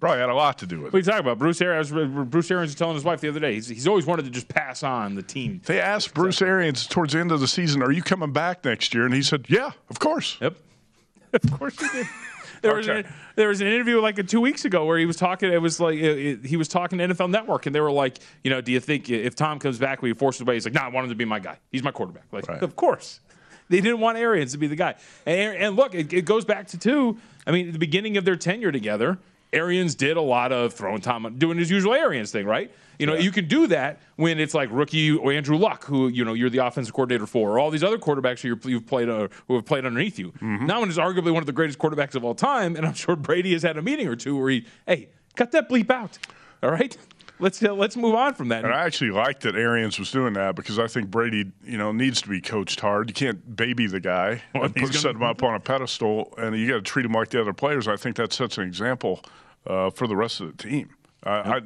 Probably 0.00 0.18
had 0.20 0.28
a 0.28 0.34
lot 0.34 0.58
to 0.58 0.66
do 0.66 0.78
with 0.80 0.86
it. 0.88 0.92
What 0.92 0.94
are 0.94 0.98
you 0.98 1.04
talking 1.04 1.20
about? 1.20 1.38
Bruce 1.38 1.60
Arians, 1.60 1.90
Bruce 1.90 2.50
Arians 2.50 2.70
was 2.70 2.74
telling 2.74 2.94
his 2.94 3.04
wife 3.04 3.20
the 3.20 3.28
other 3.28 3.40
day, 3.40 3.54
he's, 3.54 3.68
he's 3.68 3.86
always 3.88 4.06
wanted 4.06 4.24
to 4.24 4.30
just 4.30 4.48
pass 4.48 4.82
on 4.82 5.14
the 5.14 5.22
team. 5.22 5.60
They 5.66 5.80
asked 5.80 6.14
Bruce 6.14 6.40
Arians 6.42 6.86
towards 6.86 7.12
the 7.12 7.18
end 7.20 7.32
of 7.32 7.40
the 7.40 7.48
season, 7.48 7.82
Are 7.82 7.92
you 7.92 8.02
coming 8.02 8.32
back 8.32 8.64
next 8.64 8.94
year? 8.94 9.04
And 9.04 9.14
he 9.14 9.22
said, 9.22 9.46
Yeah, 9.48 9.70
of 9.90 9.98
course. 9.98 10.36
Yep. 10.40 10.56
of 11.32 11.50
course 11.58 11.78
he 11.80 11.88
did. 11.88 12.06
There 12.60 12.74
was 12.74 12.88
an, 12.88 13.06
there 13.36 13.46
was 13.46 13.60
an 13.60 13.68
interview 13.68 14.00
like 14.00 14.26
two 14.26 14.40
weeks 14.40 14.64
ago 14.64 14.84
where 14.84 14.98
he 14.98 15.06
was 15.06 15.14
talking. 15.14 15.52
It 15.52 15.62
was 15.62 15.78
like 15.78 15.94
it, 15.94 16.18
it- 16.18 16.44
he 16.44 16.56
was 16.56 16.66
talking 16.66 16.98
to 16.98 17.06
NFL 17.06 17.30
Network, 17.30 17.66
and 17.66 17.74
they 17.74 17.80
were 17.80 17.92
like, 17.92 18.18
you 18.42 18.50
know, 18.50 18.60
do 18.60 18.72
you 18.72 18.80
think 18.80 19.08
if 19.08 19.36
Tom 19.36 19.60
comes 19.60 19.78
back, 19.78 20.02
we 20.02 20.12
force 20.12 20.38
his 20.38 20.44
way? 20.44 20.54
He's 20.54 20.64
like, 20.64 20.74
nah, 20.74 20.82
I 20.86 20.88
want 20.88 21.04
him 21.04 21.10
to 21.10 21.14
be 21.14 21.24
my 21.24 21.38
guy. 21.38 21.56
He's 21.70 21.84
my 21.84 21.92
quarterback. 21.92 22.24
Like, 22.32 22.48
Right. 22.48 22.60
of 22.60 22.74
course. 22.74 23.20
They 23.68 23.80
didn't 23.80 24.00
want 24.00 24.18
Arians 24.18 24.52
to 24.52 24.58
be 24.58 24.66
the 24.66 24.76
guy. 24.76 24.94
And, 25.26 25.56
and 25.56 25.76
look, 25.76 25.94
it, 25.94 26.12
it 26.12 26.24
goes 26.24 26.44
back 26.44 26.68
to 26.68 26.78
two. 26.78 27.18
I 27.46 27.50
mean, 27.52 27.68
at 27.68 27.72
the 27.72 27.78
beginning 27.78 28.16
of 28.16 28.24
their 28.24 28.36
tenure 28.36 28.72
together, 28.72 29.18
Arians 29.52 29.94
did 29.94 30.16
a 30.16 30.22
lot 30.22 30.52
of 30.52 30.74
throwing 30.74 31.00
Tom, 31.00 31.36
doing 31.38 31.58
his 31.58 31.70
usual 31.70 31.94
Arians 31.94 32.30
thing, 32.30 32.46
right? 32.46 32.70
You 32.98 33.06
know, 33.06 33.14
you 33.14 33.30
can 33.30 33.46
do 33.46 33.68
that 33.68 34.00
when 34.16 34.40
it's 34.40 34.54
like 34.54 34.68
rookie 34.72 35.12
or 35.12 35.32
Andrew 35.32 35.56
Luck, 35.56 35.84
who 35.84 36.08
you 36.08 36.24
know 36.24 36.34
you're 36.34 36.50
the 36.50 36.58
offensive 36.58 36.92
coordinator 36.92 37.26
for, 37.26 37.52
or 37.52 37.58
all 37.60 37.70
these 37.70 37.84
other 37.84 37.96
quarterbacks 37.96 38.40
who 38.40 38.58
you've 38.68 38.86
played 38.86 39.08
uh, 39.08 39.28
who 39.46 39.54
have 39.54 39.64
played 39.64 39.86
underneath 39.86 40.18
you. 40.18 40.32
Now, 40.66 40.80
when 40.80 40.88
is 40.88 40.98
arguably 40.98 41.32
one 41.32 41.42
of 41.42 41.46
the 41.46 41.52
greatest 41.52 41.78
quarterbacks 41.78 42.16
of 42.16 42.24
all 42.24 42.34
time, 42.34 42.74
and 42.74 42.84
I'm 42.84 42.94
sure 42.94 43.14
Brady 43.14 43.52
has 43.52 43.62
had 43.62 43.76
a 43.76 43.82
meeting 43.82 44.08
or 44.08 44.16
two 44.16 44.36
where 44.36 44.50
he, 44.50 44.66
hey, 44.86 45.10
cut 45.36 45.52
that 45.52 45.68
bleep 45.70 45.90
out, 45.90 46.18
all 46.60 46.72
right? 46.72 46.96
Let's 47.40 47.62
uh, 47.62 47.72
let's 47.72 47.96
move 47.96 48.14
on 48.14 48.34
from 48.34 48.48
that. 48.48 48.64
And 48.64 48.74
I 48.74 48.84
actually 48.84 49.10
like 49.10 49.40
that 49.40 49.54
Arians 49.54 49.98
was 49.98 50.10
doing 50.10 50.32
that 50.34 50.56
because 50.56 50.78
I 50.78 50.86
think 50.88 51.10
Brady, 51.10 51.50
you 51.64 51.78
know, 51.78 51.92
needs 51.92 52.20
to 52.22 52.28
be 52.28 52.40
coached 52.40 52.80
hard. 52.80 53.08
You 53.08 53.14
can't 53.14 53.56
baby 53.56 53.86
the 53.86 54.00
guy 54.00 54.42
Well, 54.54 54.64
and 54.64 54.74
put, 54.74 54.94
set 54.94 55.14
him 55.14 55.22
up 55.22 55.42
on 55.42 55.54
a 55.54 55.60
pedestal, 55.60 56.34
and 56.38 56.56
you 56.58 56.66
got 56.68 56.74
to 56.76 56.82
treat 56.82 57.06
him 57.06 57.12
like 57.12 57.28
the 57.30 57.40
other 57.40 57.52
players. 57.52 57.86
I 57.86 57.96
think 57.96 58.16
that 58.16 58.32
sets 58.32 58.58
an 58.58 58.64
example 58.64 59.22
uh, 59.66 59.90
for 59.90 60.06
the 60.06 60.16
rest 60.16 60.40
of 60.40 60.56
the 60.56 60.62
team. 60.62 60.90
I, 61.24 61.30
I, 61.30 61.56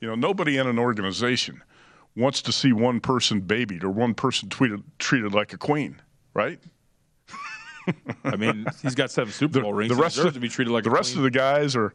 you 0.00 0.08
know, 0.08 0.14
nobody 0.14 0.56
in 0.56 0.66
an 0.66 0.78
organization 0.78 1.62
wants 2.16 2.40
to 2.42 2.52
see 2.52 2.72
one 2.72 3.00
person 3.00 3.40
babied 3.40 3.84
or 3.84 3.90
one 3.90 4.14
person 4.14 4.48
treated 4.48 4.82
treated 4.98 5.34
like 5.34 5.52
a 5.52 5.58
queen, 5.58 6.00
right? 6.34 6.58
I 8.24 8.36
mean, 8.36 8.66
he's 8.82 8.94
got 8.94 9.10
seven 9.10 9.32
Super 9.32 9.60
Bowl 9.60 9.72
rings. 9.72 9.90
the 9.90 9.96
He 9.96 10.02
rest 10.02 10.16
deserves 10.16 10.28
of 10.28 10.34
to 10.34 10.40
be 10.40 10.48
treated 10.48 10.70
like 10.70 10.84
the 10.84 10.90
rest 10.90 11.12
queen. 11.12 11.24
of 11.24 11.32
the 11.32 11.38
guys 11.38 11.74
are 11.76 11.92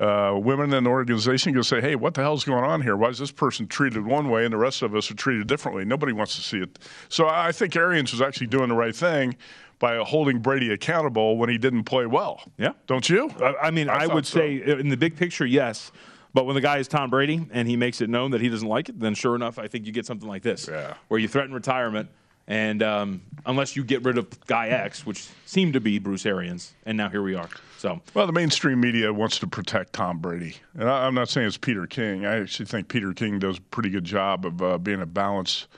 uh, 0.00 0.38
women 0.40 0.72
in 0.72 0.84
the 0.84 0.90
organization 0.90 1.54
to 1.54 1.62
say, 1.64 1.80
"Hey, 1.80 1.96
what 1.96 2.14
the 2.14 2.22
hell's 2.22 2.44
going 2.44 2.64
on 2.64 2.82
here? 2.82 2.96
Why 2.96 3.08
is 3.08 3.18
this 3.18 3.32
person 3.32 3.66
treated 3.66 4.04
one 4.06 4.28
way 4.30 4.44
and 4.44 4.52
the 4.52 4.58
rest 4.58 4.82
of 4.82 4.94
us 4.94 5.10
are 5.10 5.14
treated 5.14 5.46
differently?" 5.46 5.84
Nobody 5.84 6.12
wants 6.12 6.36
to 6.36 6.42
see 6.42 6.58
it. 6.58 6.78
So 7.08 7.28
I 7.28 7.52
think 7.52 7.74
Arians 7.76 8.12
was 8.12 8.20
actually 8.20 8.46
doing 8.48 8.68
the 8.68 8.74
right 8.76 8.94
thing 8.94 9.36
by 9.78 9.96
holding 9.98 10.40
Brady 10.40 10.72
accountable 10.72 11.36
when 11.36 11.48
he 11.48 11.58
didn't 11.58 11.84
play 11.84 12.06
well. 12.06 12.42
Yeah. 12.58 12.72
don't 12.86 13.08
you? 13.08 13.30
I, 13.40 13.54
I 13.64 13.70
mean, 13.70 13.88
I, 13.88 14.06
thought 14.06 14.14
would 14.14 14.26
so. 14.26 14.38
say 14.40 14.56
in 14.60 14.88
the 14.88 14.96
big 14.96 15.16
picture, 15.16 15.46
yes. 15.46 15.92
But 16.34 16.46
when 16.46 16.54
the 16.54 16.60
guy 16.60 16.78
is 16.78 16.88
Tom 16.88 17.10
Brady 17.10 17.46
and 17.52 17.66
he 17.66 17.76
makes 17.76 18.00
it 18.00 18.10
known 18.10 18.32
that 18.32 18.40
he 18.40 18.48
doesn't 18.48 18.68
like 18.68 18.88
it, 18.88 19.00
then 19.00 19.14
sure 19.14 19.34
enough, 19.34 19.58
I 19.58 19.66
think 19.68 19.86
you 19.86 19.92
get 19.92 20.04
something 20.04 20.28
like 20.28 20.42
this, 20.42 20.68
Yeah. 20.70 20.94
where 21.08 21.18
you 21.18 21.26
threaten 21.28 21.54
retirement, 21.54 22.08
and 22.46 22.82
um, 22.82 23.22
unless 23.46 23.76
you 23.76 23.84
get 23.84 24.04
rid 24.04 24.18
of 24.18 24.28
Guy 24.46 24.68
X, 24.68 25.06
which 25.06 25.28
seemed 25.46 25.72
to 25.74 25.80
be 25.80 25.98
Bruce 25.98 26.26
Arians, 26.26 26.74
and 26.84 26.96
now 26.96 27.08
here 27.08 27.22
we 27.22 27.34
are. 27.34 27.48
So 27.78 28.00
Well, 28.12 28.26
the 28.26 28.32
mainstream 28.32 28.80
media 28.80 29.12
wants 29.12 29.38
to 29.38 29.46
protect 29.46 29.92
Tom 29.92 30.18
Brady, 30.18 30.56
and 30.74 30.90
I, 30.90 31.06
I'm 31.06 31.14
not 31.14 31.28
saying 31.28 31.46
it's 31.46 31.56
Peter 31.56 31.86
King. 31.86 32.26
I 32.26 32.40
actually 32.40 32.66
think 32.66 32.88
Peter 32.88 33.12
King 33.12 33.38
does 33.38 33.58
a 33.58 33.60
pretty 33.60 33.88
good 33.88 34.04
job 34.04 34.44
of 34.44 34.60
uh, 34.60 34.78
being 34.78 35.00
a 35.00 35.06
balanced, 35.06 35.68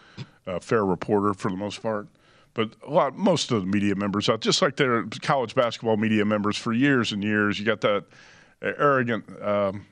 uh, 0.47 0.59
fair 0.61 0.87
reporter 0.87 1.35
for 1.35 1.51
the 1.51 1.59
most 1.59 1.83
part. 1.83 2.09
But 2.55 2.71
a 2.87 2.91
lot, 2.91 3.19
most 3.19 3.53
of 3.53 3.61
the 3.61 3.67
media 3.67 3.95
members 3.95 4.31
out, 4.31 4.41
just 4.41 4.63
like 4.63 4.77
their 4.77 5.05
college 5.21 5.55
basketball 5.55 5.99
media 5.99 6.25
members 6.25 6.57
for 6.57 6.73
years 6.73 7.13
and 7.13 7.23
years, 7.23 7.61
you 7.61 7.67
got 7.67 7.83
that 7.83 8.07
arrogant. 8.63 9.25
Um, 9.43 9.87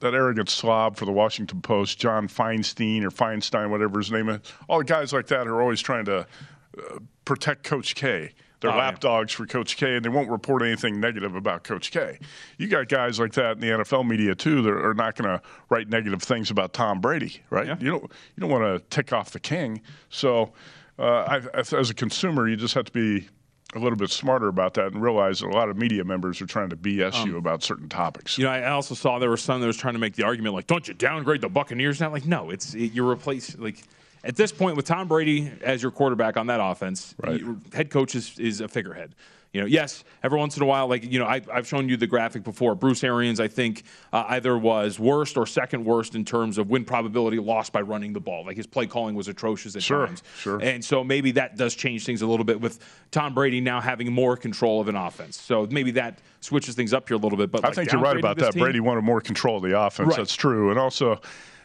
that 0.00 0.14
arrogant 0.14 0.48
slob 0.48 0.96
for 0.96 1.06
the 1.06 1.12
Washington 1.12 1.60
Post, 1.60 1.98
John 1.98 2.28
Feinstein 2.28 3.02
or 3.02 3.10
Feinstein, 3.10 3.70
whatever 3.70 3.98
his 3.98 4.12
name 4.12 4.28
is. 4.28 4.40
All 4.68 4.78
the 4.78 4.84
guys 4.84 5.12
like 5.12 5.26
that 5.28 5.48
are 5.48 5.60
always 5.60 5.80
trying 5.80 6.04
to 6.04 6.18
uh, 6.18 6.98
protect 7.24 7.64
Coach 7.64 7.96
K. 7.96 8.32
They're 8.60 8.70
Oh, 8.70 8.74
yeah. 8.74 8.80
lapdogs 8.88 9.32
for 9.32 9.46
Coach 9.46 9.76
K, 9.76 9.96
and 9.96 10.04
they 10.04 10.08
won't 10.08 10.28
report 10.30 10.62
anything 10.62 10.98
negative 10.98 11.34
about 11.36 11.62
Coach 11.62 11.90
K. 11.92 12.18
You 12.56 12.66
got 12.68 12.88
guys 12.88 13.20
like 13.20 13.32
that 13.34 13.52
in 13.52 13.60
the 13.60 13.68
NFL 13.68 14.06
media 14.06 14.34
too 14.34 14.62
that 14.62 14.70
are 14.72 14.94
not 14.94 15.14
going 15.16 15.28
to 15.30 15.40
write 15.70 15.88
negative 15.88 16.22
things 16.22 16.50
about 16.50 16.72
Tom 16.72 17.00
Brady, 17.00 17.40
right? 17.50 17.66
Yeah. 17.68 17.76
You 17.78 17.90
don't 17.90 18.02
you 18.02 18.40
don't 18.40 18.50
want 18.50 18.64
to 18.64 18.84
tick 18.90 19.12
off 19.12 19.30
the 19.30 19.40
king. 19.40 19.80
So, 20.10 20.52
uh, 20.98 21.02
I, 21.04 21.40
as 21.54 21.90
a 21.90 21.94
consumer, 21.94 22.48
you 22.48 22.56
just 22.56 22.74
have 22.74 22.86
to 22.86 22.92
be 22.92 23.28
a 23.74 23.78
little 23.78 23.96
bit 23.98 24.10
smarter 24.10 24.48
about 24.48 24.74
that 24.74 24.92
and 24.92 25.02
realize 25.02 25.40
that 25.40 25.46
a 25.48 25.52
lot 25.52 25.68
of 25.68 25.76
media 25.76 26.02
members 26.02 26.40
are 26.40 26.46
trying 26.46 26.70
to 26.70 26.76
BS 26.76 27.26
you 27.26 27.36
about 27.36 27.62
certain 27.62 27.88
topics. 27.88 28.38
Um, 28.38 28.42
you 28.42 28.48
know, 28.48 28.54
I 28.54 28.70
also 28.70 28.94
saw 28.94 29.18
there 29.18 29.30
was 29.30 29.42
some 29.42 29.60
that 29.60 29.66
was 29.66 29.76
trying 29.76 29.92
to 29.92 30.00
make 30.00 30.16
the 30.16 30.24
argument 30.24 30.54
like, 30.54 30.66
don't 30.66 30.88
you 30.88 30.94
downgrade 30.94 31.42
the 31.42 31.50
Buccaneers 31.50 32.00
now? 32.00 32.10
Like, 32.10 32.24
no, 32.24 32.50
it's 32.50 32.74
it, 32.74 32.92
you 32.92 33.08
replace 33.08 33.56
like. 33.58 33.84
At 34.28 34.36
this 34.36 34.52
point, 34.52 34.76
with 34.76 34.84
Tom 34.84 35.08
Brady 35.08 35.50
as 35.62 35.82
your 35.82 35.90
quarterback 35.90 36.36
on 36.36 36.46
that 36.48 36.60
offense, 36.62 37.14
Right. 37.18 37.42
head 37.72 37.88
coach 37.90 38.14
is, 38.14 38.38
is 38.38 38.60
a 38.60 38.68
figurehead. 38.68 39.14
You 39.54 39.62
know, 39.62 39.66
yes, 39.66 40.04
every 40.22 40.38
once 40.38 40.58
in 40.58 40.62
a 40.62 40.66
while, 40.66 40.86
like 40.88 41.10
you 41.10 41.18
know, 41.18 41.24
I, 41.24 41.40
I've 41.50 41.66
shown 41.66 41.88
you 41.88 41.96
the 41.96 42.06
graphic 42.06 42.44
before. 42.44 42.74
Bruce 42.74 43.02
Arians, 43.02 43.40
I 43.40 43.48
think, 43.48 43.84
uh, 44.12 44.24
either 44.28 44.58
was 44.58 44.98
worst 44.98 45.38
or 45.38 45.46
second 45.46 45.86
worst 45.86 46.14
in 46.14 46.26
terms 46.26 46.58
of 46.58 46.68
win 46.68 46.84
probability 46.84 47.38
lost 47.38 47.72
by 47.72 47.80
running 47.80 48.12
the 48.12 48.20
ball. 48.20 48.44
Like 48.44 48.58
his 48.58 48.66
play 48.66 48.86
calling 48.86 49.14
was 49.14 49.26
atrocious 49.28 49.74
at 49.74 49.82
Sure, 49.82 50.06
times. 50.08 50.22
sure. 50.38 50.58
And 50.62 50.84
so 50.84 51.02
maybe 51.02 51.30
that 51.30 51.56
does 51.56 51.74
change 51.74 52.04
things 52.04 52.20
a 52.20 52.26
little 52.26 52.44
bit 52.44 52.60
with 52.60 52.78
Tom 53.10 53.32
Brady 53.32 53.62
now 53.62 53.80
having 53.80 54.12
more 54.12 54.36
control 54.36 54.82
of 54.82 54.88
an 54.88 54.96
offense. 54.96 55.40
So 55.40 55.66
maybe 55.70 55.92
that 55.92 56.18
switches 56.40 56.74
things 56.74 56.92
up 56.92 57.08
here 57.08 57.16
a 57.16 57.20
little 57.20 57.38
bit. 57.38 57.50
But 57.50 57.64
I 57.64 57.68
like, 57.68 57.74
think 57.76 57.92
you're 57.92 58.02
right 58.02 58.18
about 58.18 58.36
that. 58.36 58.52
team- 58.52 58.60
Brady 58.62 58.80
wanted 58.80 59.00
more 59.04 59.22
control 59.22 59.56
of 59.56 59.62
the 59.62 59.80
offense. 59.80 60.08
Right. 60.10 60.16
That's 60.18 60.36
true. 60.36 60.68
And 60.68 60.78
also, 60.78 61.18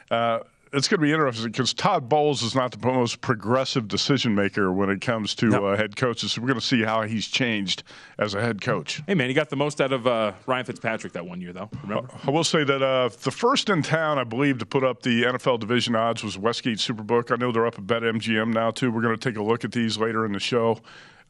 uh, 0.09 0.39
it's 0.73 0.87
going 0.87 0.99
to 0.99 1.05
be 1.05 1.11
interesting 1.13 1.51
because 1.51 1.73
Todd 1.73 2.09
Bowles 2.09 2.41
is 2.41 2.55
not 2.55 2.71
the 2.71 2.85
most 2.85 3.21
progressive 3.21 3.87
decision 3.87 4.33
maker 4.35 4.71
when 4.71 4.89
it 4.89 5.01
comes 5.01 5.35
to 5.35 5.47
No. 5.47 5.65
uh, 5.67 5.77
head 5.77 5.95
coaches. 5.95 6.31
So 6.33 6.41
we're 6.41 6.47
going 6.47 6.59
to 6.59 6.65
see 6.65 6.81
how 6.81 7.03
he's 7.03 7.27
changed 7.27 7.83
as 8.17 8.33
a 8.33 8.41
head 8.41 8.59
coach. 8.61 9.01
Hey 9.07 9.13
man, 9.13 9.27
he 9.27 9.33
got 9.33 9.49
the 9.49 9.55
most 9.55 9.79
out 9.79 9.93
of 9.93 10.07
uh, 10.07 10.33
Ryan 10.47 10.65
Fitzpatrick 10.65 11.13
that 11.13 11.25
one 11.25 11.39
year, 11.41 11.53
though. 11.53 11.69
Remember? 11.83 12.09
I 12.25 12.31
will 12.31 12.43
say 12.43 12.63
that 12.63 12.81
uh, 12.81 13.09
the 13.21 13.31
first 13.31 13.69
in 13.69 13.83
town, 13.83 14.17
I 14.17 14.23
believe, 14.23 14.57
to 14.59 14.65
put 14.65 14.83
up 14.83 15.03
the 15.03 15.23
NFL 15.23 15.59
division 15.59 15.95
odds 15.95 16.23
was 16.23 16.37
Westgate 16.37 16.79
Superbook. 16.79 17.31
I 17.31 17.35
know 17.35 17.51
they're 17.51 17.67
up 17.67 17.77
at 17.77 17.85
BetMGM 17.85 18.51
now 18.53 18.71
too. 18.71 18.91
We're 18.91 19.01
going 19.01 19.17
to 19.17 19.29
take 19.29 19.37
a 19.37 19.43
look 19.43 19.63
at 19.63 19.71
these 19.71 19.97
later 19.97 20.25
in 20.25 20.31
the 20.31 20.39
show 20.39 20.79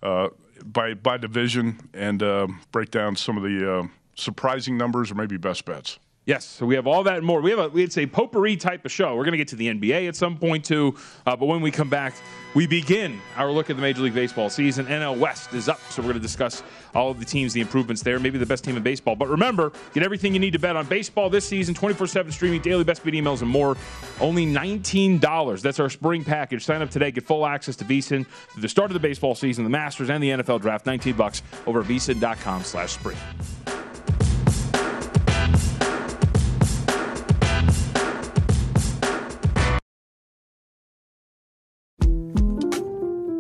uh, 0.02 0.30
by 0.66 0.94
by 0.94 1.18
division 1.18 1.90
and 1.94 2.24
uh, 2.24 2.48
break 2.72 2.92
down 2.92 3.16
some 3.16 3.36
of 3.38 3.44
the 3.44 3.80
uh, 3.80 3.88
surprising 4.16 4.78
numbers 4.78 5.12
or 5.12 5.16
maybe 5.16 5.38
best 5.38 5.66
bets. 5.66 6.00
Yes, 6.26 6.46
so 6.46 6.66
we 6.66 6.76
have 6.76 6.88
all 6.88 7.04
that 7.04 7.18
and 7.18 7.26
more. 7.26 7.42
We 7.42 7.52
have 7.52 7.60
a 7.60 7.78
it's 7.78 7.98
a 7.98 8.06
potpourri 8.06 8.56
type 8.56 8.86
of 8.86 8.94
show. 8.94 9.14
We're 9.14 9.26
going 9.26 9.34
to 9.34 9.38
get 9.38 9.50
to 9.50 9.58
the 9.58 9.68
NBA 9.68 10.08
at 10.08 10.16
some 10.16 10.38
point 10.38 10.64
too, 10.64 10.96
uh, 11.26 11.36
but 11.36 11.48
when 11.48 11.60
we 11.60 11.70
come 11.70 11.90
back, 11.90 12.14
we 12.56 12.66
begin 12.66 13.20
our 13.36 13.52
look 13.52 13.70
at 13.70 13.76
the 13.76 13.82
Major 13.82 14.04
League 14.04 14.14
Baseball 14.14 14.50
season. 14.50 14.86
NL 14.86 15.18
West 15.18 15.54
is 15.54 15.68
up, 15.68 15.82
so 15.90 16.02
we're 16.02 16.10
going 16.10 16.16
to 16.16 16.22
discuss 16.22 16.64
all 16.96 17.12
of 17.12 17.20
the 17.20 17.26
teams, 17.26 17.52
the 17.52 17.60
improvements 17.60 18.04
there, 18.04 18.20
maybe 18.20 18.38
the 18.38 18.46
best 18.46 18.64
team 18.64 18.78
in 18.78 18.84
baseball. 18.84 19.18
But 19.18 19.28
remember, 19.28 19.74
get 19.94 20.04
everything 20.04 20.34
you 20.34 20.40
need 20.40 20.54
to 20.54 20.60
bet 20.60 20.78
on 20.78 20.86
baseball 20.86 21.30
this 21.30 21.46
season, 21.46 21.76
24/7 21.76 22.32
streaming, 22.32 22.62
daily 22.62 22.86
best 22.86 23.04
bid 23.04 23.16
emails, 23.16 23.42
and 23.42 23.50
more. 23.50 23.76
Only 24.22 24.46
$19. 24.46 25.62
That's 25.62 25.82
our 25.82 25.90
spring 25.90 26.24
package. 26.24 26.64
Sign 26.64 26.82
up 26.82 26.90
today, 26.90 27.12
get 27.12 27.26
full 27.26 27.46
access 27.46 27.76
to 27.78 27.84
VSiN 27.84 28.26
through 28.54 28.62
the 28.62 28.70
start 28.70 28.90
of 28.90 28.94
the 28.94 29.02
baseball 29.02 29.36
season, 29.36 29.66
the 29.66 29.70
Masters, 29.70 30.10
and 30.10 30.24
the 30.24 30.30
NFL 30.30 30.62
Draft. 30.62 30.86
19 30.86 31.16
bucks 31.16 31.44
over 31.68 31.82
at 31.82 31.88
VSiN.com/spring. 31.88 33.18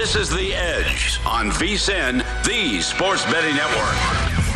This 0.00 0.16
is 0.16 0.30
The 0.30 0.54
Edge 0.54 1.20
on 1.26 1.50
VSIN, 1.50 2.24
the 2.46 2.80
Sports 2.80 3.22
Betting 3.26 3.54
Network. 3.54 4.49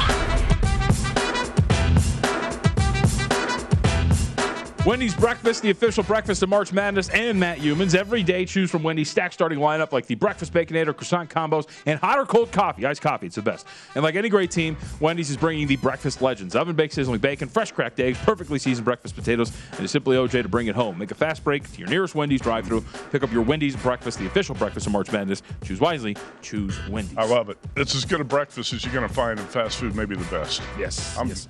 Wendy's 4.85 5.15
Breakfast, 5.15 5.63
the 5.63 5.71
official 5.71 6.05
breakfast 6.05 6.43
of 6.43 6.51
March 6.51 6.71
Madness, 6.71 7.09
and 7.09 7.41
Matt 7.41 7.57
Youmans. 7.61 7.95
Every 7.95 8.23
day, 8.23 8.45
choose 8.45 8.71
from 8.71 8.83
Wendy's 8.83 9.11
stack 9.11 9.33
starting 9.33 9.59
lineup 9.59 9.93
like 9.93 10.07
the 10.07 10.15
breakfast 10.15 10.53
baconator, 10.53 10.95
croissant 10.95 11.31
combos, 11.31 11.67
and 11.87 11.99
hot 11.99 12.19
or 12.19 12.27
cold 12.27 12.53
coffee. 12.53 12.85
Iced 12.85 13.01
coffee, 13.01 13.25
it's 13.25 13.37
the 13.37 13.41
best. 13.41 13.67
And 13.95 14.05
like 14.05 14.15
any 14.15 14.29
great 14.29 14.51
team, 14.51 14.77
Wendy's 15.01 15.31
is 15.31 15.39
bringing 15.39 15.67
the 15.67 15.77
breakfast 15.77 16.21
legends: 16.21 16.55
oven 16.55 16.77
baked 16.77 16.93
sizzling 16.93 17.21
bacon, 17.21 17.49
fresh 17.49 17.73
cracked 17.73 17.99
eggs, 17.99 18.19
perfectly 18.19 18.59
seasoned 18.59 18.85
breakfast 18.85 19.15
potatoes, 19.15 19.53
and 19.73 19.81
a 19.87 19.89
simply 19.89 20.19
OJ 20.19 20.43
to 20.43 20.49
bring 20.51 20.67
it 20.67 20.75
home. 20.75 20.99
Make 20.99 21.13
a 21.13 21.15
fast 21.15 21.43
break 21.45 21.71
to 21.73 21.79
your 21.79 21.89
nearest 21.89 22.15
Wendy's 22.15 22.43
drive-through. 22.43 22.85
Pick 23.11 23.23
up 23.23 23.33
your 23.33 23.43
Wendy's 23.43 23.77
breakfast, 23.77 24.19
the 24.19 24.27
official 24.27 24.55
breakfast 24.55 24.87
of 24.87 24.93
March 24.93 25.11
Madness. 25.11 25.43
Choose 25.63 25.81
wisely. 25.81 26.15
Choose 26.43 26.79
Wendy's. 26.91 27.17
I 27.17 27.25
love 27.25 27.49
it. 27.49 27.57
It's 27.75 27.95
as 27.95 28.05
good 28.05 28.21
a 28.21 28.25
breakfast 28.25 28.75
as 28.75 28.85
you're 28.85 28.93
going 28.93 29.09
to 29.09 29.15
find 29.15 29.41
in 29.41 29.47
fast 29.47 29.79
food, 29.79 29.97
maybe 29.97 30.15
the 30.15 30.31
best. 30.31 30.61
Yes. 30.79 31.17
I'm, 31.17 31.29
yes. 31.29 31.49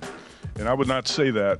And 0.57 0.69
I 0.69 0.73
would 0.73 0.87
not 0.87 1.05
say 1.09 1.31
that 1.31 1.59